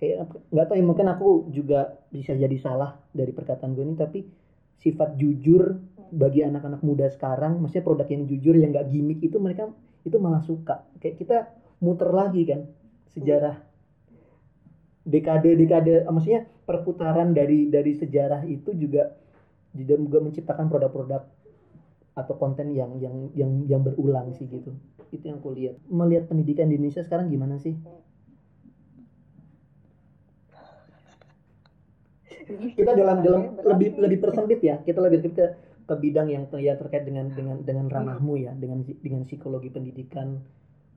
kayak 0.00 0.16
nggak 0.50 0.66
tahu 0.66 0.76
ya 0.80 0.84
mungkin 0.84 1.06
aku 1.12 1.28
juga 1.54 2.02
bisa 2.10 2.34
jadi 2.34 2.56
salah 2.58 2.98
dari 3.14 3.30
perkataan 3.30 3.78
gue 3.78 3.86
ini 3.86 3.94
tapi 3.94 4.26
sifat 4.82 5.14
jujur 5.14 5.78
bagi 6.10 6.42
anak-anak 6.42 6.82
muda 6.82 7.06
sekarang 7.06 7.62
maksudnya 7.62 7.86
produk 7.86 8.08
yang 8.10 8.26
jujur 8.26 8.58
yang 8.58 8.74
nggak 8.74 8.90
gimmick 8.90 9.22
itu 9.22 9.38
mereka 9.38 9.70
itu 10.02 10.16
malah 10.18 10.42
suka. 10.42 10.82
Kayak 10.98 11.16
kita 11.22 11.38
muter 11.84 12.10
lagi 12.10 12.42
kan 12.48 12.66
sejarah. 13.14 13.62
Dekade-dekade 15.02 16.06
maksudnya 16.10 16.46
perputaran 16.66 17.34
dari 17.34 17.70
dari 17.70 17.92
sejarah 17.94 18.42
itu 18.46 18.74
juga 18.74 19.14
juga 19.74 20.18
menciptakan 20.20 20.66
produk-produk 20.68 21.41
atau 22.12 22.36
konten 22.36 22.76
yang 22.76 23.00
yang 23.00 23.32
yang 23.32 23.64
yang 23.64 23.80
berulang 23.80 24.36
sih 24.36 24.44
gitu. 24.44 24.76
Itu 25.08 25.24
yang 25.32 25.40
kulihat 25.40 25.80
melihat 25.88 26.28
pendidikan 26.28 26.68
di 26.68 26.76
Indonesia 26.76 27.00
sekarang 27.00 27.32
gimana 27.32 27.56
sih? 27.56 27.72
Kita 32.52 32.92
dalam 32.92 33.24
dalam 33.24 33.56
lebih 33.64 33.96
lebih 33.96 34.18
persempit 34.20 34.60
ya. 34.60 34.76
Kita 34.84 35.00
lebih 35.00 35.32
ke 35.32 35.46
ke 35.88 35.94
bidang 35.96 36.28
yang 36.28 36.44
ya 36.60 36.76
terkait 36.76 37.08
dengan 37.08 37.32
dengan 37.32 37.64
dengan 37.64 37.88
ranahmu 37.88 38.36
ya. 38.36 38.52
Dengan 38.52 38.84
dengan 38.84 39.24
psikologi 39.24 39.72
pendidikan. 39.72 40.36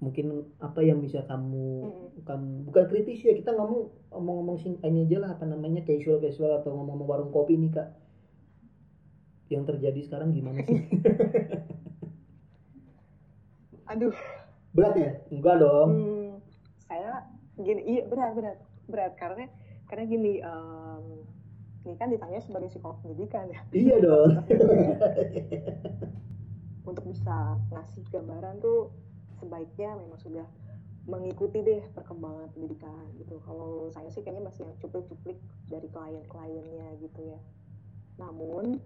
Mungkin 0.04 0.60
apa 0.60 0.84
yang 0.84 1.00
bisa 1.00 1.24
kamu 1.24 1.68
hmm. 1.88 2.28
kamu 2.28 2.48
bukan 2.68 2.84
kritis 2.92 3.24
ya. 3.24 3.32
Kita 3.32 3.56
ngomong 3.56 4.12
ngomong-ngomong 4.12 4.58
sing 4.60 4.76
ini 4.84 5.08
aja 5.08 5.24
lah 5.24 5.40
apa 5.40 5.48
namanya 5.48 5.80
casual 5.88 6.20
casual 6.20 6.60
atau 6.60 6.76
ngomong-ngomong 6.76 7.08
warung 7.08 7.32
kopi 7.32 7.56
nih 7.56 7.72
kak 7.72 7.88
yang 9.50 9.66
terjadi 9.66 10.02
sekarang 10.02 10.34
gimana 10.34 10.66
sih? 10.66 10.82
Aduh. 13.94 14.14
Berat 14.76 14.96
ya? 14.98 15.12
Enggak 15.32 15.56
dong. 15.62 15.90
Hmm, 15.94 16.32
saya 16.90 17.24
gini 17.56 17.82
iya 17.86 18.02
berat 18.10 18.36
berat 18.36 18.58
berat. 18.90 19.14
Karena 19.16 19.46
karena 19.88 20.04
gini 20.10 20.42
um, 20.42 21.24
ini 21.86 21.96
kan 21.96 22.10
ditanya 22.10 22.42
sebagai 22.42 22.74
psikolog 22.74 22.98
pendidikan 23.06 23.46
ya. 23.48 23.62
Iya 23.72 23.96
dong. 24.02 24.32
Untuk 26.90 27.06
bisa 27.08 27.56
ngasih 27.72 28.04
gambaran 28.10 28.60
tuh 28.60 28.92
sebaiknya 29.38 29.96
memang 29.96 30.20
sudah 30.20 30.46
mengikuti 31.06 31.62
deh 31.62 31.86
perkembangan 31.94 32.50
pendidikan 32.58 33.06
gitu. 33.22 33.38
Kalau 33.46 33.94
saya 33.94 34.10
sih 34.10 34.26
kayaknya 34.26 34.50
masih 34.50 34.66
yang 34.66 34.74
cuplik-cuplik 34.82 35.38
dari 35.70 35.88
klien-kliennya 35.94 36.98
gitu 36.98 37.22
ya. 37.30 37.40
Namun 38.18 38.82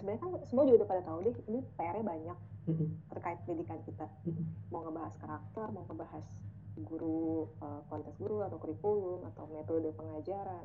sebenarnya 0.00 0.20
kan 0.24 0.32
semua 0.48 0.64
juga 0.64 0.76
udah 0.82 0.88
pada 0.88 1.02
tahu 1.04 1.18
deh 1.28 1.36
ini 1.52 1.60
PR-nya 1.76 2.04
banyak 2.04 2.38
terkait 3.12 3.38
pendidikan 3.44 3.78
kita. 3.84 4.08
Mau 4.72 4.80
ngebahas 4.88 5.14
karakter, 5.20 5.66
mau 5.76 5.84
ngebahas 5.84 6.24
guru, 6.80 7.52
uh, 7.60 7.84
kualitas 7.92 8.16
guru 8.16 8.40
atau 8.40 8.56
kurikulum 8.56 9.20
atau 9.28 9.44
metode 9.52 9.92
pengajaran. 9.92 10.64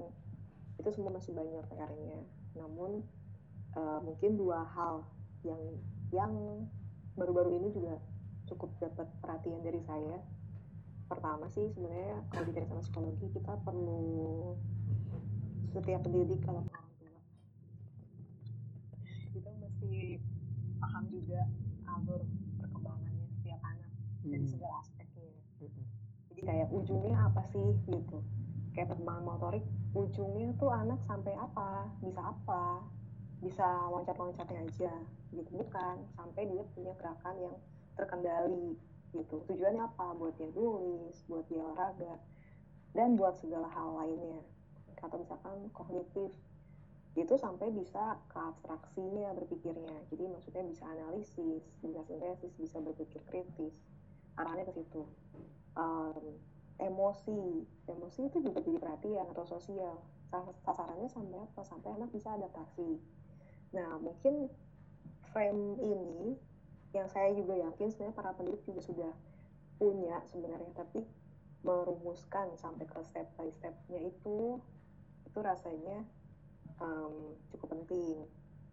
Itu 0.79 0.89
semua 0.95 1.11
masih 1.11 1.35
banyak 1.35 1.67
PR-nya. 1.67 2.19
Namun 2.55 3.03
uh, 3.75 3.99
mungkin 3.99 4.39
dua 4.39 4.63
hal 4.63 5.03
yang 5.43 5.59
yang 6.15 6.31
baru-baru 7.19 7.59
ini 7.59 7.69
juga 7.75 7.99
cukup 8.47 8.71
dapat 8.79 9.07
perhatian 9.19 9.59
dari 9.65 9.81
saya 9.83 10.21
pertama 11.05 11.45
sih 11.53 11.69
sebenarnya 11.69 12.17
kalau 12.33 12.45
dikait 12.49 12.65
sama 12.65 12.81
psikologi 12.81 13.27
kita 13.29 13.53
perlu 13.61 14.57
setiap 15.69 16.01
pendidik 16.01 16.41
kalau 16.41 16.65
mesti 19.85 20.17
paham 20.81 21.05
juga 21.13 21.45
alur 21.85 22.25
perkembangannya 22.57 23.25
setiap 23.37 23.61
anak 23.61 23.91
hmm. 24.25 24.33
dari 24.33 24.47
segala 24.49 24.81
aspeknya. 24.81 25.29
Hmm. 25.61 25.85
jadi 26.33 26.41
kayak 26.41 26.67
ujungnya 26.73 27.15
apa 27.21 27.41
sih 27.53 27.69
gitu. 27.85 28.17
Kayak 28.73 28.97
perkembangan 28.97 29.23
motorik 29.29 29.63
ujungnya 29.93 30.51
tuh 30.57 30.73
anak 30.73 30.99
sampai 31.05 31.37
apa 31.37 31.87
bisa 32.01 32.21
apa 32.25 32.81
bisa 33.45 33.67
loncat-loncatnya 33.93 34.65
aja 34.65 34.93
gitu. 35.29 35.49
Bukan 35.53 35.95
sampai 36.17 36.49
dia 36.49 36.65
punya 36.73 36.93
gerakan 36.97 37.35
yang 37.37 37.55
terkendali 37.93 38.73
gitu. 39.13 39.35
Tujuannya 39.45 39.85
apa? 39.85 40.17
Buat 40.17 40.33
dia 40.41 40.49
nulis 40.49 41.21
buat 41.29 41.45
dia 41.45 41.61
olahraga 41.61 42.17
dan 42.97 43.13
buat 43.13 43.37
segala 43.37 43.69
hal 43.69 43.93
lainnya. 44.01 44.41
Atau 44.97 45.21
misalkan 45.21 45.69
kognitif 45.69 46.33
itu 47.15 47.39
sampai 47.39 47.71
bisa 47.71 48.19
ke 48.27 48.35
abstraksinya 48.35 49.31
berpikirnya. 49.39 50.03
Jadi 50.11 50.23
maksudnya 50.27 50.63
bisa 50.67 50.83
analisis 50.83 51.63
bisa 51.79 52.03
sintesis 52.03 52.51
bisa 52.59 52.77
berpikir 52.83 53.23
kritis 53.31 53.71
arahnya 54.35 54.67
ke 54.67 54.73
situ. 54.75 55.07
Um, 55.79 56.35
emosi. 56.79 57.63
Emosi 57.87 58.27
itu 58.27 58.43
juga 58.43 58.59
jadi 58.59 58.79
perhatian 58.79 59.31
atau 59.31 59.47
sosial. 59.47 59.95
Sasarannya 60.67 61.07
sampai 61.07 61.39
apa? 61.39 61.63
Sampai 61.63 61.95
anak 61.95 62.11
bisa 62.11 62.35
adaptasi. 62.35 62.99
Nah 63.71 63.95
mungkin 64.03 64.51
frame 65.31 65.79
ini 65.79 66.35
yang 66.91 67.07
saya 67.11 67.31
juga 67.35 67.55
yakin 67.59 67.91
sebenarnya 67.91 68.15
para 68.15 68.31
pendidik 68.35 68.63
juga 68.63 68.81
sudah 68.83 69.13
punya 69.75 70.23
sebenarnya 70.31 70.71
tapi 70.71 71.03
merumuskan 71.67 72.55
sampai 72.55 72.87
ke 72.87 72.99
step 73.03 73.27
by 73.35 73.51
stepnya 73.51 73.99
itu 73.99 74.63
itu 75.27 75.39
rasanya 75.43 76.07
um, 76.81 77.35
cukup 77.53 77.77
penting 77.79 78.25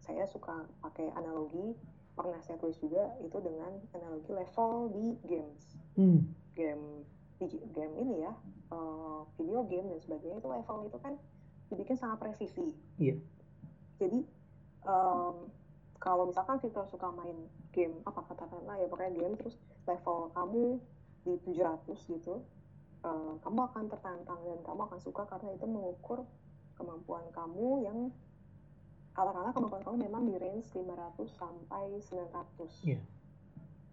saya 0.03 0.27
suka 0.27 0.67
pakai 0.83 1.11
analogi 1.15 1.75
pernah 2.13 2.37
saya 2.45 2.59
tulis 2.61 2.77
juga 2.77 3.15
itu 3.23 3.37
dengan 3.41 3.73
analogi 3.95 4.31
level 4.31 4.71
di 4.93 5.05
games 5.25 5.63
hmm. 5.97 6.19
game 6.53 6.85
di 7.41 7.59
game 7.73 7.93
ini 7.97 8.15
ya 8.27 8.33
uh, 8.69 9.25
video 9.39 9.65
game 9.65 9.89
dan 9.89 9.99
sebagainya 10.03 10.37
itu 10.39 10.49
level 10.49 10.77
itu 10.85 10.97
kan 11.01 11.13
dibikin 11.73 11.97
sangat 11.97 12.21
presisi 12.21 12.75
yeah. 13.01 13.17
jadi 13.97 14.21
um, 14.85 15.49
kalau 15.97 16.27
misalkan 16.29 16.59
kita 16.59 16.85
suka 16.91 17.09
main 17.15 17.47
game 17.73 17.95
apa 18.05 18.21
katakanlah 18.29 18.77
ya 18.77 18.85
pokoknya 18.91 19.13
game 19.17 19.35
terus 19.39 19.55
level 19.87 20.29
kamu 20.35 20.77
di 21.23 21.33
700 21.47 21.95
gitu 22.11 22.43
uh, 23.07 23.33
kamu 23.41 23.59
akan 23.71 23.83
tertantang 23.89 24.39
dan 24.43 24.59
kamu 24.61 24.81
akan 24.91 24.99
suka 24.99 25.23
karena 25.25 25.55
itu 25.55 25.65
mengukur 25.65 26.27
kemampuan 26.77 27.25
kamu 27.31 27.85
yang 27.85 27.97
katakanlah 29.13 29.53
kemampuan 29.53 29.83
kamu 29.85 29.97
memang 30.09 30.23
di 30.25 30.35
range 30.37 30.67
500 30.73 31.29
sampai 31.37 31.83
900 32.01 32.87
yeah. 32.87 33.01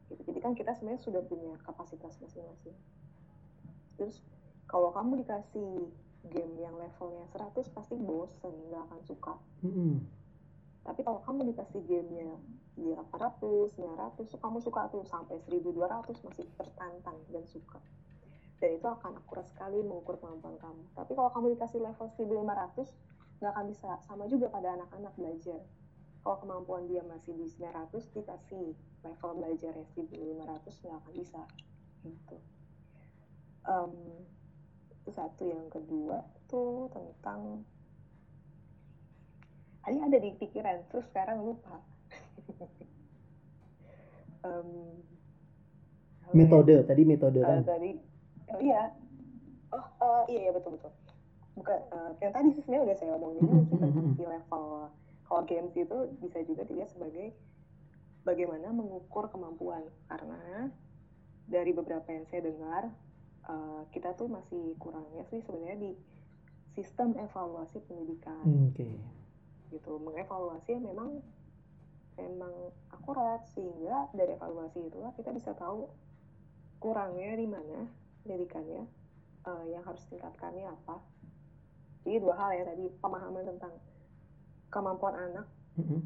gitu. 0.08 0.20
jadi 0.28 0.38
kan 0.40 0.52
kita 0.56 0.72
sebenarnya 0.76 1.02
sudah 1.04 1.22
punya 1.28 1.54
kapasitas 1.64 2.16
masing-masing 2.20 2.76
terus 4.00 4.24
kalau 4.64 4.94
kamu 4.96 5.20
dikasih 5.24 5.92
game 6.30 6.54
yang 6.56 6.72
levelnya 6.76 7.24
100 7.36 7.76
pasti 7.76 7.96
bosen 8.00 8.54
nggak 8.68 8.82
akan 8.88 9.00
suka 9.04 9.34
mm 9.64 9.72
-hmm 9.72 10.20
tapi 10.80 11.00
kalau 11.04 11.20
kamu 11.22 11.52
dikasih 11.52 11.80
gamenya 11.84 12.40
di 12.74 12.96
800, 12.96 13.76
900, 13.76 14.40
kamu 14.40 14.58
suka 14.64 14.88
tuh 14.88 15.04
sampai 15.04 15.36
1200 15.44 16.24
masih 16.24 16.46
tertantang 16.56 17.18
dan 17.28 17.44
suka. 17.44 17.78
Dan 18.60 18.76
itu 18.76 18.86
akan 18.86 19.16
akurat 19.16 19.48
sekali 19.48 19.80
mengukur 19.80 20.20
kemampuan 20.20 20.60
kamu. 20.60 20.84
Tapi 20.92 21.12
kalau 21.16 21.30
kamu 21.32 21.56
dikasih 21.56 21.80
level 21.80 22.06
1500, 22.12 23.40
nggak 23.40 23.52
akan 23.56 23.66
bisa. 23.72 23.90
Sama 24.04 24.28
juga 24.28 24.52
pada 24.52 24.76
anak-anak 24.76 25.16
belajar. 25.16 25.60
Kalau 26.20 26.36
kemampuan 26.44 26.84
dia 26.84 27.00
masih 27.08 27.32
di 27.40 27.48
900, 27.48 28.12
dikasih 28.12 28.76
level 29.00 29.30
belajar 29.40 29.72
1500, 29.96 30.84
nggak 30.84 30.96
akan 31.00 31.12
bisa. 31.16 31.42
Gitu. 32.04 32.36
Um, 33.64 33.92
itu 34.92 35.10
satu. 35.16 35.48
Yang 35.48 35.80
kedua 35.80 36.20
tuh 36.44 36.92
tentang 36.92 37.64
tadi 39.80 39.96
ada 39.96 40.18
di 40.20 40.30
pikiran 40.36 40.76
terus 40.92 41.08
sekarang 41.08 41.40
lupa 41.40 41.80
um, 44.46 45.00
metode 46.36 46.74
ya? 46.78 46.82
tadi 46.84 47.02
metode 47.08 47.40
kan 47.40 47.64
uh, 47.64 47.66
tadi 47.66 48.09
oh 48.56 48.60
iya 48.60 48.82
oh 49.70 49.86
uh, 50.02 50.24
iya 50.26 50.48
iya 50.48 50.52
betul 50.52 50.76
betul 50.78 50.92
bukan 51.58 51.80
uh, 51.92 52.10
yang 52.22 52.32
tadi 52.32 52.48
sih 52.54 52.62
sebenarnya 52.64 52.84
udah 52.90 52.96
saya 52.96 53.12
omongin 53.18 53.42
mm 53.42 53.50
-hmm. 53.50 53.68
tentang 53.70 54.14
si 54.16 54.24
level 54.24 54.64
kalau 55.30 55.42
games 55.46 55.74
itu 55.76 55.98
bisa 56.18 56.38
juga 56.42 56.62
dilihat 56.66 56.90
sebagai 56.90 57.34
bagaimana 58.26 58.74
mengukur 58.74 59.30
kemampuan 59.30 59.86
karena 60.10 60.68
dari 61.50 61.70
beberapa 61.74 62.06
yang 62.10 62.26
saya 62.30 62.46
dengar 62.46 62.82
uh, 63.46 63.82
kita 63.94 64.14
tuh 64.14 64.26
masih 64.30 64.74
kurangnya 64.78 65.22
sih 65.30 65.42
sebenarnya 65.42 65.78
di 65.78 65.92
sistem 66.70 67.18
evaluasi 67.18 67.82
pendidikan. 67.82 68.46
Oke. 68.70 68.78
Okay 68.78 68.94
gitu 69.70 70.02
mengevaluasi 70.02 70.82
memang 70.82 71.22
memang 72.18 72.52
akurat 72.92 73.40
sehingga 73.54 74.10
dari 74.12 74.34
evaluasi 74.36 74.90
itulah 74.90 75.14
kita 75.14 75.30
bisa 75.32 75.54
tahu 75.56 75.88
kurangnya 76.82 77.38
di 77.38 77.46
mana 77.48 77.86
pendidikannya 78.22 78.84
uh, 79.46 79.64
yang 79.68 79.82
harus 79.84 80.02
tingkatkannya 80.08 80.68
apa? 80.68 81.00
Jadi 82.04 82.16
dua 82.20 82.34
hal 82.36 82.50
ya 82.56 82.64
tadi 82.64 82.88
pemahaman 83.00 83.44
tentang 83.44 83.72
kemampuan 84.72 85.16
anak. 85.16 85.46
Mm-hmm. 85.78 86.02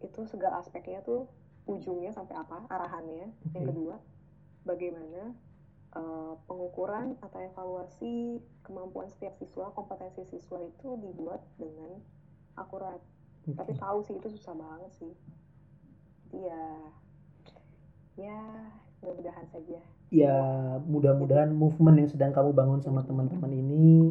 itu 0.00 0.24
segala 0.24 0.64
aspeknya 0.64 1.04
tuh 1.04 1.28
ujungnya 1.68 2.08
sampai 2.14 2.32
apa 2.38 2.64
arahannya. 2.72 3.28
Okay. 3.50 3.60
yang 3.60 3.66
kedua 3.68 3.94
bagaimana 4.64 5.36
uh, 5.92 6.40
pengukuran 6.48 7.20
atau 7.20 7.36
evaluasi 7.42 8.40
kemampuan 8.64 9.12
setiap 9.12 9.36
siswa 9.36 9.68
kompetensi 9.76 10.24
siswa 10.24 10.56
itu 10.64 10.88
dibuat 11.04 11.44
dengan 11.60 12.00
akurat. 12.56 13.02
Okay. 13.44 13.56
tapi 13.56 13.72
tahu 13.76 13.98
sih 14.04 14.16
itu 14.16 14.28
susah 14.40 14.56
banget 14.56 14.90
sih. 14.96 15.12
Ya 16.32 16.64
ya 18.16 18.40
mudah-mudahan 19.00 19.48
saja 19.52 19.80
ya 20.10 20.34
mudah-mudahan 20.82 21.54
movement 21.54 22.02
yang 22.02 22.10
sedang 22.10 22.34
kamu 22.34 22.50
bangun 22.50 22.82
sama 22.82 23.06
teman-teman 23.06 23.54
ini 23.54 24.10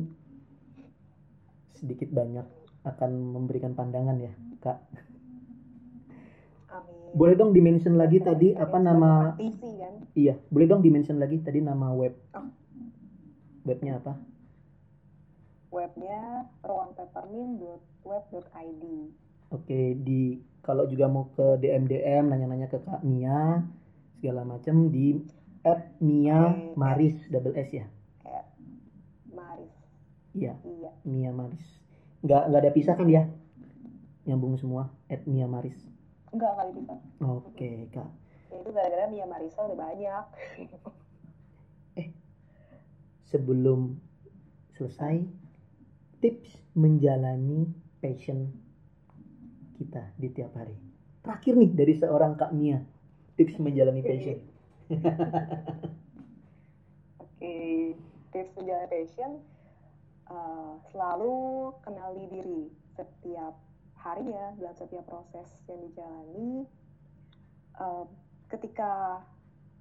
sedikit 1.76 2.08
banyak 2.12 2.44
akan 2.88 3.12
memberikan 3.36 3.76
pandangan 3.76 4.16
ya 4.16 4.32
kak. 4.64 4.80
Amin. 6.72 7.12
boleh 7.12 7.36
dong 7.36 7.52
dimention 7.52 8.00
lagi 8.00 8.24
Saya- 8.24 8.32
tadi 8.32 8.56
saya 8.56 8.64
apa 8.64 8.80
nama 8.80 9.36
praktisi 9.36 9.76
kan? 9.76 10.08
Iya 10.16 10.40
boleh 10.48 10.68
dong 10.72 10.80
dimention 10.80 11.20
lagi 11.20 11.44
tadi 11.44 11.60
nama 11.60 11.92
web. 11.92 12.16
Oh. 12.36 12.48
webnya 13.68 14.00
apa? 14.00 14.16
Webnya 15.70 16.50
ruangpeppermint.web.id 16.64 18.84
oke 19.52 19.80
di 20.02 20.40
kalau 20.64 20.88
juga 20.88 21.12
mau 21.12 21.28
ke 21.36 21.60
DM 21.60 21.86
DM 21.86 22.24
nanya-nanya 22.30 22.68
ke 22.72 22.80
kak 22.82 23.04
Mia 23.04 23.62
segala 24.18 24.48
macam 24.48 24.90
di 24.92 25.20
at 25.64 25.92
Mia 26.00 26.56
Maris 26.80 27.16
double 27.28 27.56
S 27.56 27.70
ya? 27.76 27.86
Maris. 29.32 29.74
Iya 30.36 30.54
iya. 30.64 30.92
Mia 31.04 31.32
Maris. 31.36 31.64
Nggak 32.24 32.44
nggak 32.52 32.62
ada 32.64 32.72
pisah 32.72 32.96
kan 32.96 33.08
ya 33.08 33.28
nyambung 34.28 34.56
semua 34.60 34.92
at 35.10 35.26
Mia 35.26 35.50
Maris. 35.50 35.76
Enggak 36.30 36.54
kali 36.56 36.72
bisa 36.78 36.94
oke 37.24 37.70
kak. 37.90 38.10
Ya 38.50 38.56
itu 38.62 38.70
gara-gara 38.74 39.06
Mia 39.10 39.26
Marisa 39.26 39.62
udah 39.66 39.78
banyak. 39.78 40.26
Sebelum 43.30 44.02
selesai 44.74 45.22
tips 46.18 46.50
menjalani 46.74 47.70
passion 48.02 48.50
kita 49.78 50.02
di 50.18 50.34
tiap 50.34 50.58
hari. 50.58 50.74
Terakhir 51.22 51.54
nih 51.58 51.72
dari 51.78 51.94
seorang 51.94 52.34
kak 52.38 52.54
Mia 52.58 52.82
tips 53.38 53.62
menjalani 53.62 54.02
passion 54.10 54.49
oke 57.22 57.54
tips 58.34 58.54
menjalani 58.58 58.90
passion 58.90 59.38
eh, 60.34 60.74
selalu 60.90 61.70
kenali 61.86 62.26
diri 62.34 62.74
setiap 62.98 63.54
harinya 64.02 64.58
dalam 64.58 64.74
setiap 64.74 65.06
proses 65.06 65.46
yang 65.70 65.78
dijalani. 65.86 66.66
Eh, 67.78 68.06
ketika 68.50 69.22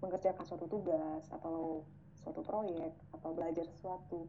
mengerjakan 0.04 0.44
suatu 0.44 0.68
tugas 0.68 1.24
atau 1.32 1.88
suatu 2.20 2.44
proyek 2.44 2.92
atau 3.16 3.32
belajar 3.32 3.64
sesuatu 3.64 4.28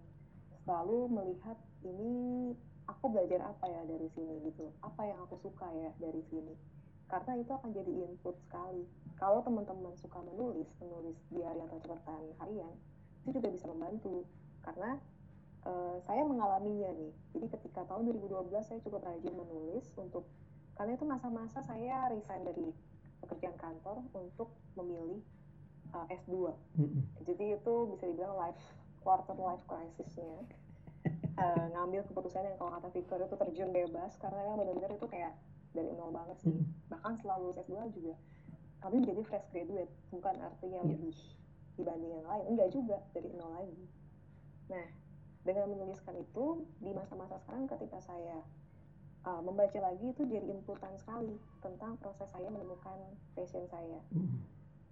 selalu 0.64 1.12
melihat 1.12 1.60
ini 1.84 2.56
aku 2.88 3.12
belajar 3.12 3.44
apa 3.44 3.68
ya 3.68 3.84
dari 3.84 4.08
sini 4.16 4.48
gitu. 4.48 4.72
Apa 4.80 5.12
yang 5.12 5.20
aku 5.28 5.36
suka 5.44 5.68
ya 5.76 5.92
dari 6.00 6.24
sini 6.32 6.56
karena 7.10 7.42
itu 7.42 7.52
akan 7.52 7.70
jadi 7.74 7.92
input 8.06 8.38
sekali. 8.46 8.86
Kalau 9.18 9.42
teman-teman 9.42 9.92
suka 9.98 10.22
menulis 10.24 10.70
menulis 10.80 11.18
diary 11.34 11.60
atau 11.66 11.78
catatan 11.82 12.24
harian 12.40 12.74
itu 13.26 13.42
juga 13.42 13.50
bisa 13.52 13.66
membantu. 13.68 14.24
Karena 14.62 15.02
eh, 15.66 15.98
saya 16.06 16.24
mengalaminya 16.24 16.94
nih. 16.94 17.14
Jadi 17.36 17.46
ketika 17.58 17.82
tahun 17.90 18.08
2012 18.14 18.54
saya 18.62 18.80
cukup 18.86 19.02
rajin 19.04 19.34
menulis 19.34 19.90
untuk 19.98 20.30
karena 20.78 20.96
itu 20.96 21.04
masa-masa 21.04 21.60
saya 21.60 22.08
resign 22.08 22.48
dari 22.48 22.72
pekerjaan 23.20 23.58
kantor 23.60 24.00
untuk 24.16 24.56
memilih 24.80 25.20
eh, 25.92 26.16
S2 26.24 26.56
Mm-mm. 26.80 27.04
jadi 27.28 27.60
itu 27.60 27.74
bisa 27.92 28.08
dibilang 28.08 28.40
life 28.40 28.62
quarter 29.04 29.36
life 29.36 29.64
crisisnya. 29.66 30.40
Eh, 31.40 31.66
ngambil 31.72 32.04
keputusan 32.04 32.44
yang 32.44 32.60
kalau 32.60 32.76
kata 32.76 32.92
Victor 32.92 33.24
itu 33.24 33.32
terjun 33.40 33.72
bebas 33.72 34.12
karena 34.20 34.44
kan 34.44 34.60
benar-benar 34.60 34.92
itu 34.92 35.08
kayak 35.08 35.32
dari 35.72 35.92
nol 35.94 36.12
banget 36.12 36.38
sih 36.42 36.54
Mm-mm. 36.54 36.90
bahkan 36.90 37.14
setelah 37.18 37.38
lulus 37.40 37.60
S2 37.62 37.78
juga 37.94 38.16
kami 38.80 39.04
menjadi 39.04 39.22
fresh 39.28 39.48
graduate 39.52 39.92
bukan 40.10 40.36
artinya 40.40 40.82
Iya. 40.82 40.90
lebih 40.96 41.16
dibanding 41.76 42.12
yang 42.12 42.28
lain 42.28 42.44
enggak 42.52 42.70
juga 42.72 42.98
dari 43.14 43.30
nol 43.36 43.52
lagi 43.54 43.86
nah 44.70 44.88
dengan 45.48 45.66
menuliskan 45.72 46.16
itu 46.20 46.46
di 46.84 46.92
masa-masa 46.92 47.40
sekarang 47.42 47.66
ketika 47.66 47.98
saya 48.04 48.44
uh, 49.24 49.42
membaca 49.42 49.80
lagi 49.80 50.12
itu 50.12 50.22
jadi 50.28 50.46
inputan 50.52 50.94
sekali 51.00 51.36
tentang 51.64 51.96
proses 52.00 52.28
saya 52.30 52.48
menemukan 52.52 52.98
passion 53.34 53.66
saya 53.72 54.00
Mm-mm. 54.12 54.42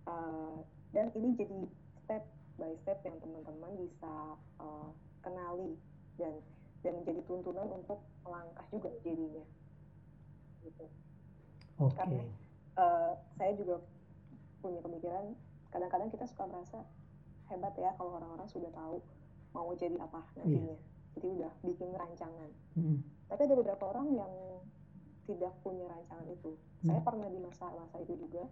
Uh, 0.08 0.64
dan 0.96 1.12
ini 1.20 1.36
jadi 1.36 1.68
step 2.00 2.24
by 2.56 2.72
step 2.80 3.04
yang 3.04 3.20
teman-teman 3.20 3.76
bisa 3.76 4.14
uh, 4.58 4.88
kenali 5.20 5.76
dan 6.16 6.32
dan 6.80 6.96
menjadi 7.04 7.22
tuntunan 7.28 7.68
untuk 7.68 8.00
melangkah 8.24 8.64
juga 8.72 8.88
jadinya 9.04 9.44
gitu. 10.68 10.86
Oke. 11.80 11.96
Karena- 11.96 12.28
Eh, 12.78 13.12
saya 13.34 13.58
juga 13.58 13.82
punya 14.62 14.78
pemikiran 14.80 15.34
kadang-kadang 15.68 16.10
kita 16.10 16.30
suka 16.30 16.46
merasa 16.46 16.86
hebat 17.48 17.74
ya 17.74 17.90
kalau 17.98 18.22
orang-orang 18.22 18.46
sudah 18.46 18.70
tahu 18.70 19.02
mau 19.50 19.74
jadi 19.74 19.98
apa 19.98 20.22
nantinya. 20.38 20.78
Jadi 21.18 21.28
udah 21.34 21.52
bikin 21.64 21.90
rancangan. 21.92 22.52
Mm-mm. 22.76 23.02
tapi 23.28 23.44
ada 23.44 23.56
beberapa 23.56 23.84
orang 23.90 24.14
yang 24.14 24.34
tidak 25.26 25.52
punya 25.60 25.84
rancangan 25.84 26.24
itu. 26.30 26.54
Saya 26.86 27.02
pernah 27.02 27.28
di 27.28 27.40
masa-masa 27.42 27.98
itu 28.00 28.14
juga. 28.16 28.46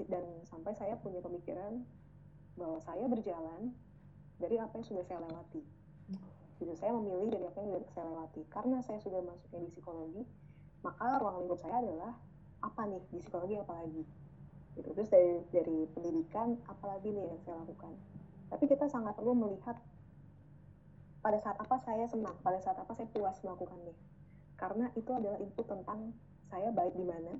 Dan 0.00 0.24
sampai 0.44 0.72
saya 0.72 0.94
punya 0.96 1.18
pemikiran 1.18 1.82
bahwa 2.54 2.78
saya 2.78 3.04
berjalan 3.04 3.74
dari 4.38 4.56
apa 4.56 4.72
yang 4.74 4.86
sudah 4.86 5.02
saya 5.02 5.20
lewati. 5.20 5.60
Gitu 6.56 6.72
saya 6.74 6.94
memilih 6.94 7.28
dari 7.28 7.44
apa 7.44 7.58
yang 7.60 7.70
sudah 7.74 7.92
saya 7.92 8.06
lewati. 8.08 8.42
Karena 8.48 8.78
saya 8.80 9.02
sudah 9.02 9.20
masuknya 9.20 9.60
di 9.60 9.70
psikologi 9.70 10.22
maka 10.84 11.18
ruang 11.18 11.42
lingkup 11.42 11.58
saya 11.64 11.80
adalah 11.80 12.12
apa 12.60 12.82
nih 12.86 13.00
di 13.08 13.18
psikologi 13.24 13.56
apa 13.56 13.72
lagi 13.80 14.04
gitu. 14.76 14.88
Terus 14.92 15.08
dari 15.08 15.32
dari 15.50 15.78
pendidikan 15.96 16.60
apalagi 16.68 17.08
nih 17.10 17.24
yang 17.24 17.40
saya 17.42 17.56
lakukan? 17.64 17.92
Tapi 18.52 18.64
kita 18.68 18.86
sangat 18.92 19.16
perlu 19.16 19.32
melihat 19.32 19.80
pada 21.24 21.40
saat 21.40 21.56
apa 21.56 21.80
saya 21.80 22.04
senang 22.04 22.36
pada 22.44 22.60
saat 22.60 22.76
apa 22.76 22.92
saya 22.92 23.08
puas 23.10 23.40
melakukannya. 23.40 23.96
Karena 24.60 24.86
itu 24.94 25.10
adalah 25.10 25.40
input 25.40 25.66
tentang 25.66 26.12
saya 26.52 26.68
baik 26.70 26.94
di 26.94 27.06
mana 27.08 27.32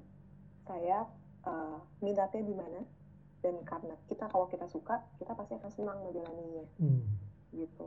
saya 0.65 1.05
eh, 1.45 1.79
minatnya 2.01 2.43
di 2.43 2.57
mana 2.57 2.81
dan 3.45 3.61
karena 3.69 3.93
kita 4.09 4.25
kalau 4.33 4.49
kita 4.49 4.65
suka 4.65 5.05
kita 5.21 5.37
pasti 5.37 5.53
akan 5.61 5.71
senang 5.71 5.99
menjalaninya. 6.01 6.65
Mm. 6.81 7.05
gitu. 7.55 7.87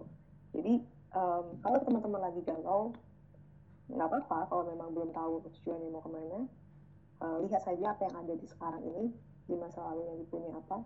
Jadi 0.54 0.80
em, 1.12 1.46
kalau 1.60 1.78
teman-teman 1.84 2.22
lagi 2.24 2.40
galau 2.46 2.94
nggak 3.88 4.08
apa-apa 4.08 4.52
kalau 4.52 4.64
memang 4.68 4.92
belum 4.92 5.10
tahu 5.16 5.44
tujuannya 5.48 5.90
mau 5.92 6.04
ke 6.04 6.10
mana 6.12 6.40
eh, 7.24 7.38
lihat 7.48 7.62
saja 7.64 7.96
apa 7.96 8.02
yang 8.08 8.16
ada 8.20 8.34
di 8.36 8.48
sekarang 8.48 8.84
ini 8.84 9.06
di 9.48 9.56
masa 9.56 9.80
lalu 9.80 10.12
yang 10.12 10.18
dipunya 10.20 10.52
apa 10.52 10.84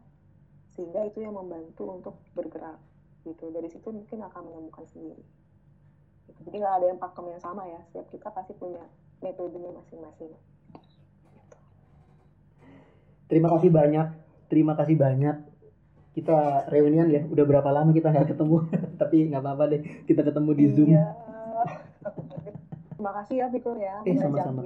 sehingga 0.71 1.03
itu 1.03 1.19
yang 1.19 1.35
membantu 1.35 1.83
untuk 1.89 2.15
bergerak 2.31 2.79
gitu. 3.27 3.51
Dari 3.51 3.67
situ 3.67 3.85
mungkin 3.91 4.23
akan 4.23 4.41
menemukan 4.47 4.85
sendiri. 4.87 5.21
Gitu. 6.31 6.39
jadi 6.47 6.55
nggak 6.63 6.75
ada 6.79 6.85
yang 6.95 6.99
pakem 7.01 7.25
yang 7.27 7.41
sama 7.43 7.67
ya 7.67 7.81
setiap 7.89 8.07
kita 8.13 8.29
pasti 8.31 8.53
punya 8.55 8.85
metodenya 9.19 9.73
masing-masing. 9.73 10.31
Terima 13.27 13.49
kasih 13.57 13.71
banyak 13.73 14.07
terima 14.51 14.75
kasih 14.75 14.99
banyak. 14.99 15.47
Kita 16.11 16.67
reunian 16.67 17.07
ya 17.07 17.23
udah 17.23 17.45
berapa 17.47 17.71
lama 17.71 17.95
kita 17.95 18.11
nggak 18.11 18.35
ketemu? 18.35 18.67
Tapi 19.01 19.31
nggak 19.31 19.39
apa-apa 19.39 19.63
deh 19.71 19.81
kita 20.03 20.27
ketemu 20.27 20.51
di 20.51 20.65
zoom. 20.67 20.91
Iya. 20.91 21.07
Terima 23.01 23.17
kasih 23.17 23.35
ya 23.41 23.47
Pikul 23.49 23.81
ya. 23.81 23.97
Eh, 24.05 24.13
sama-sama 24.13 24.61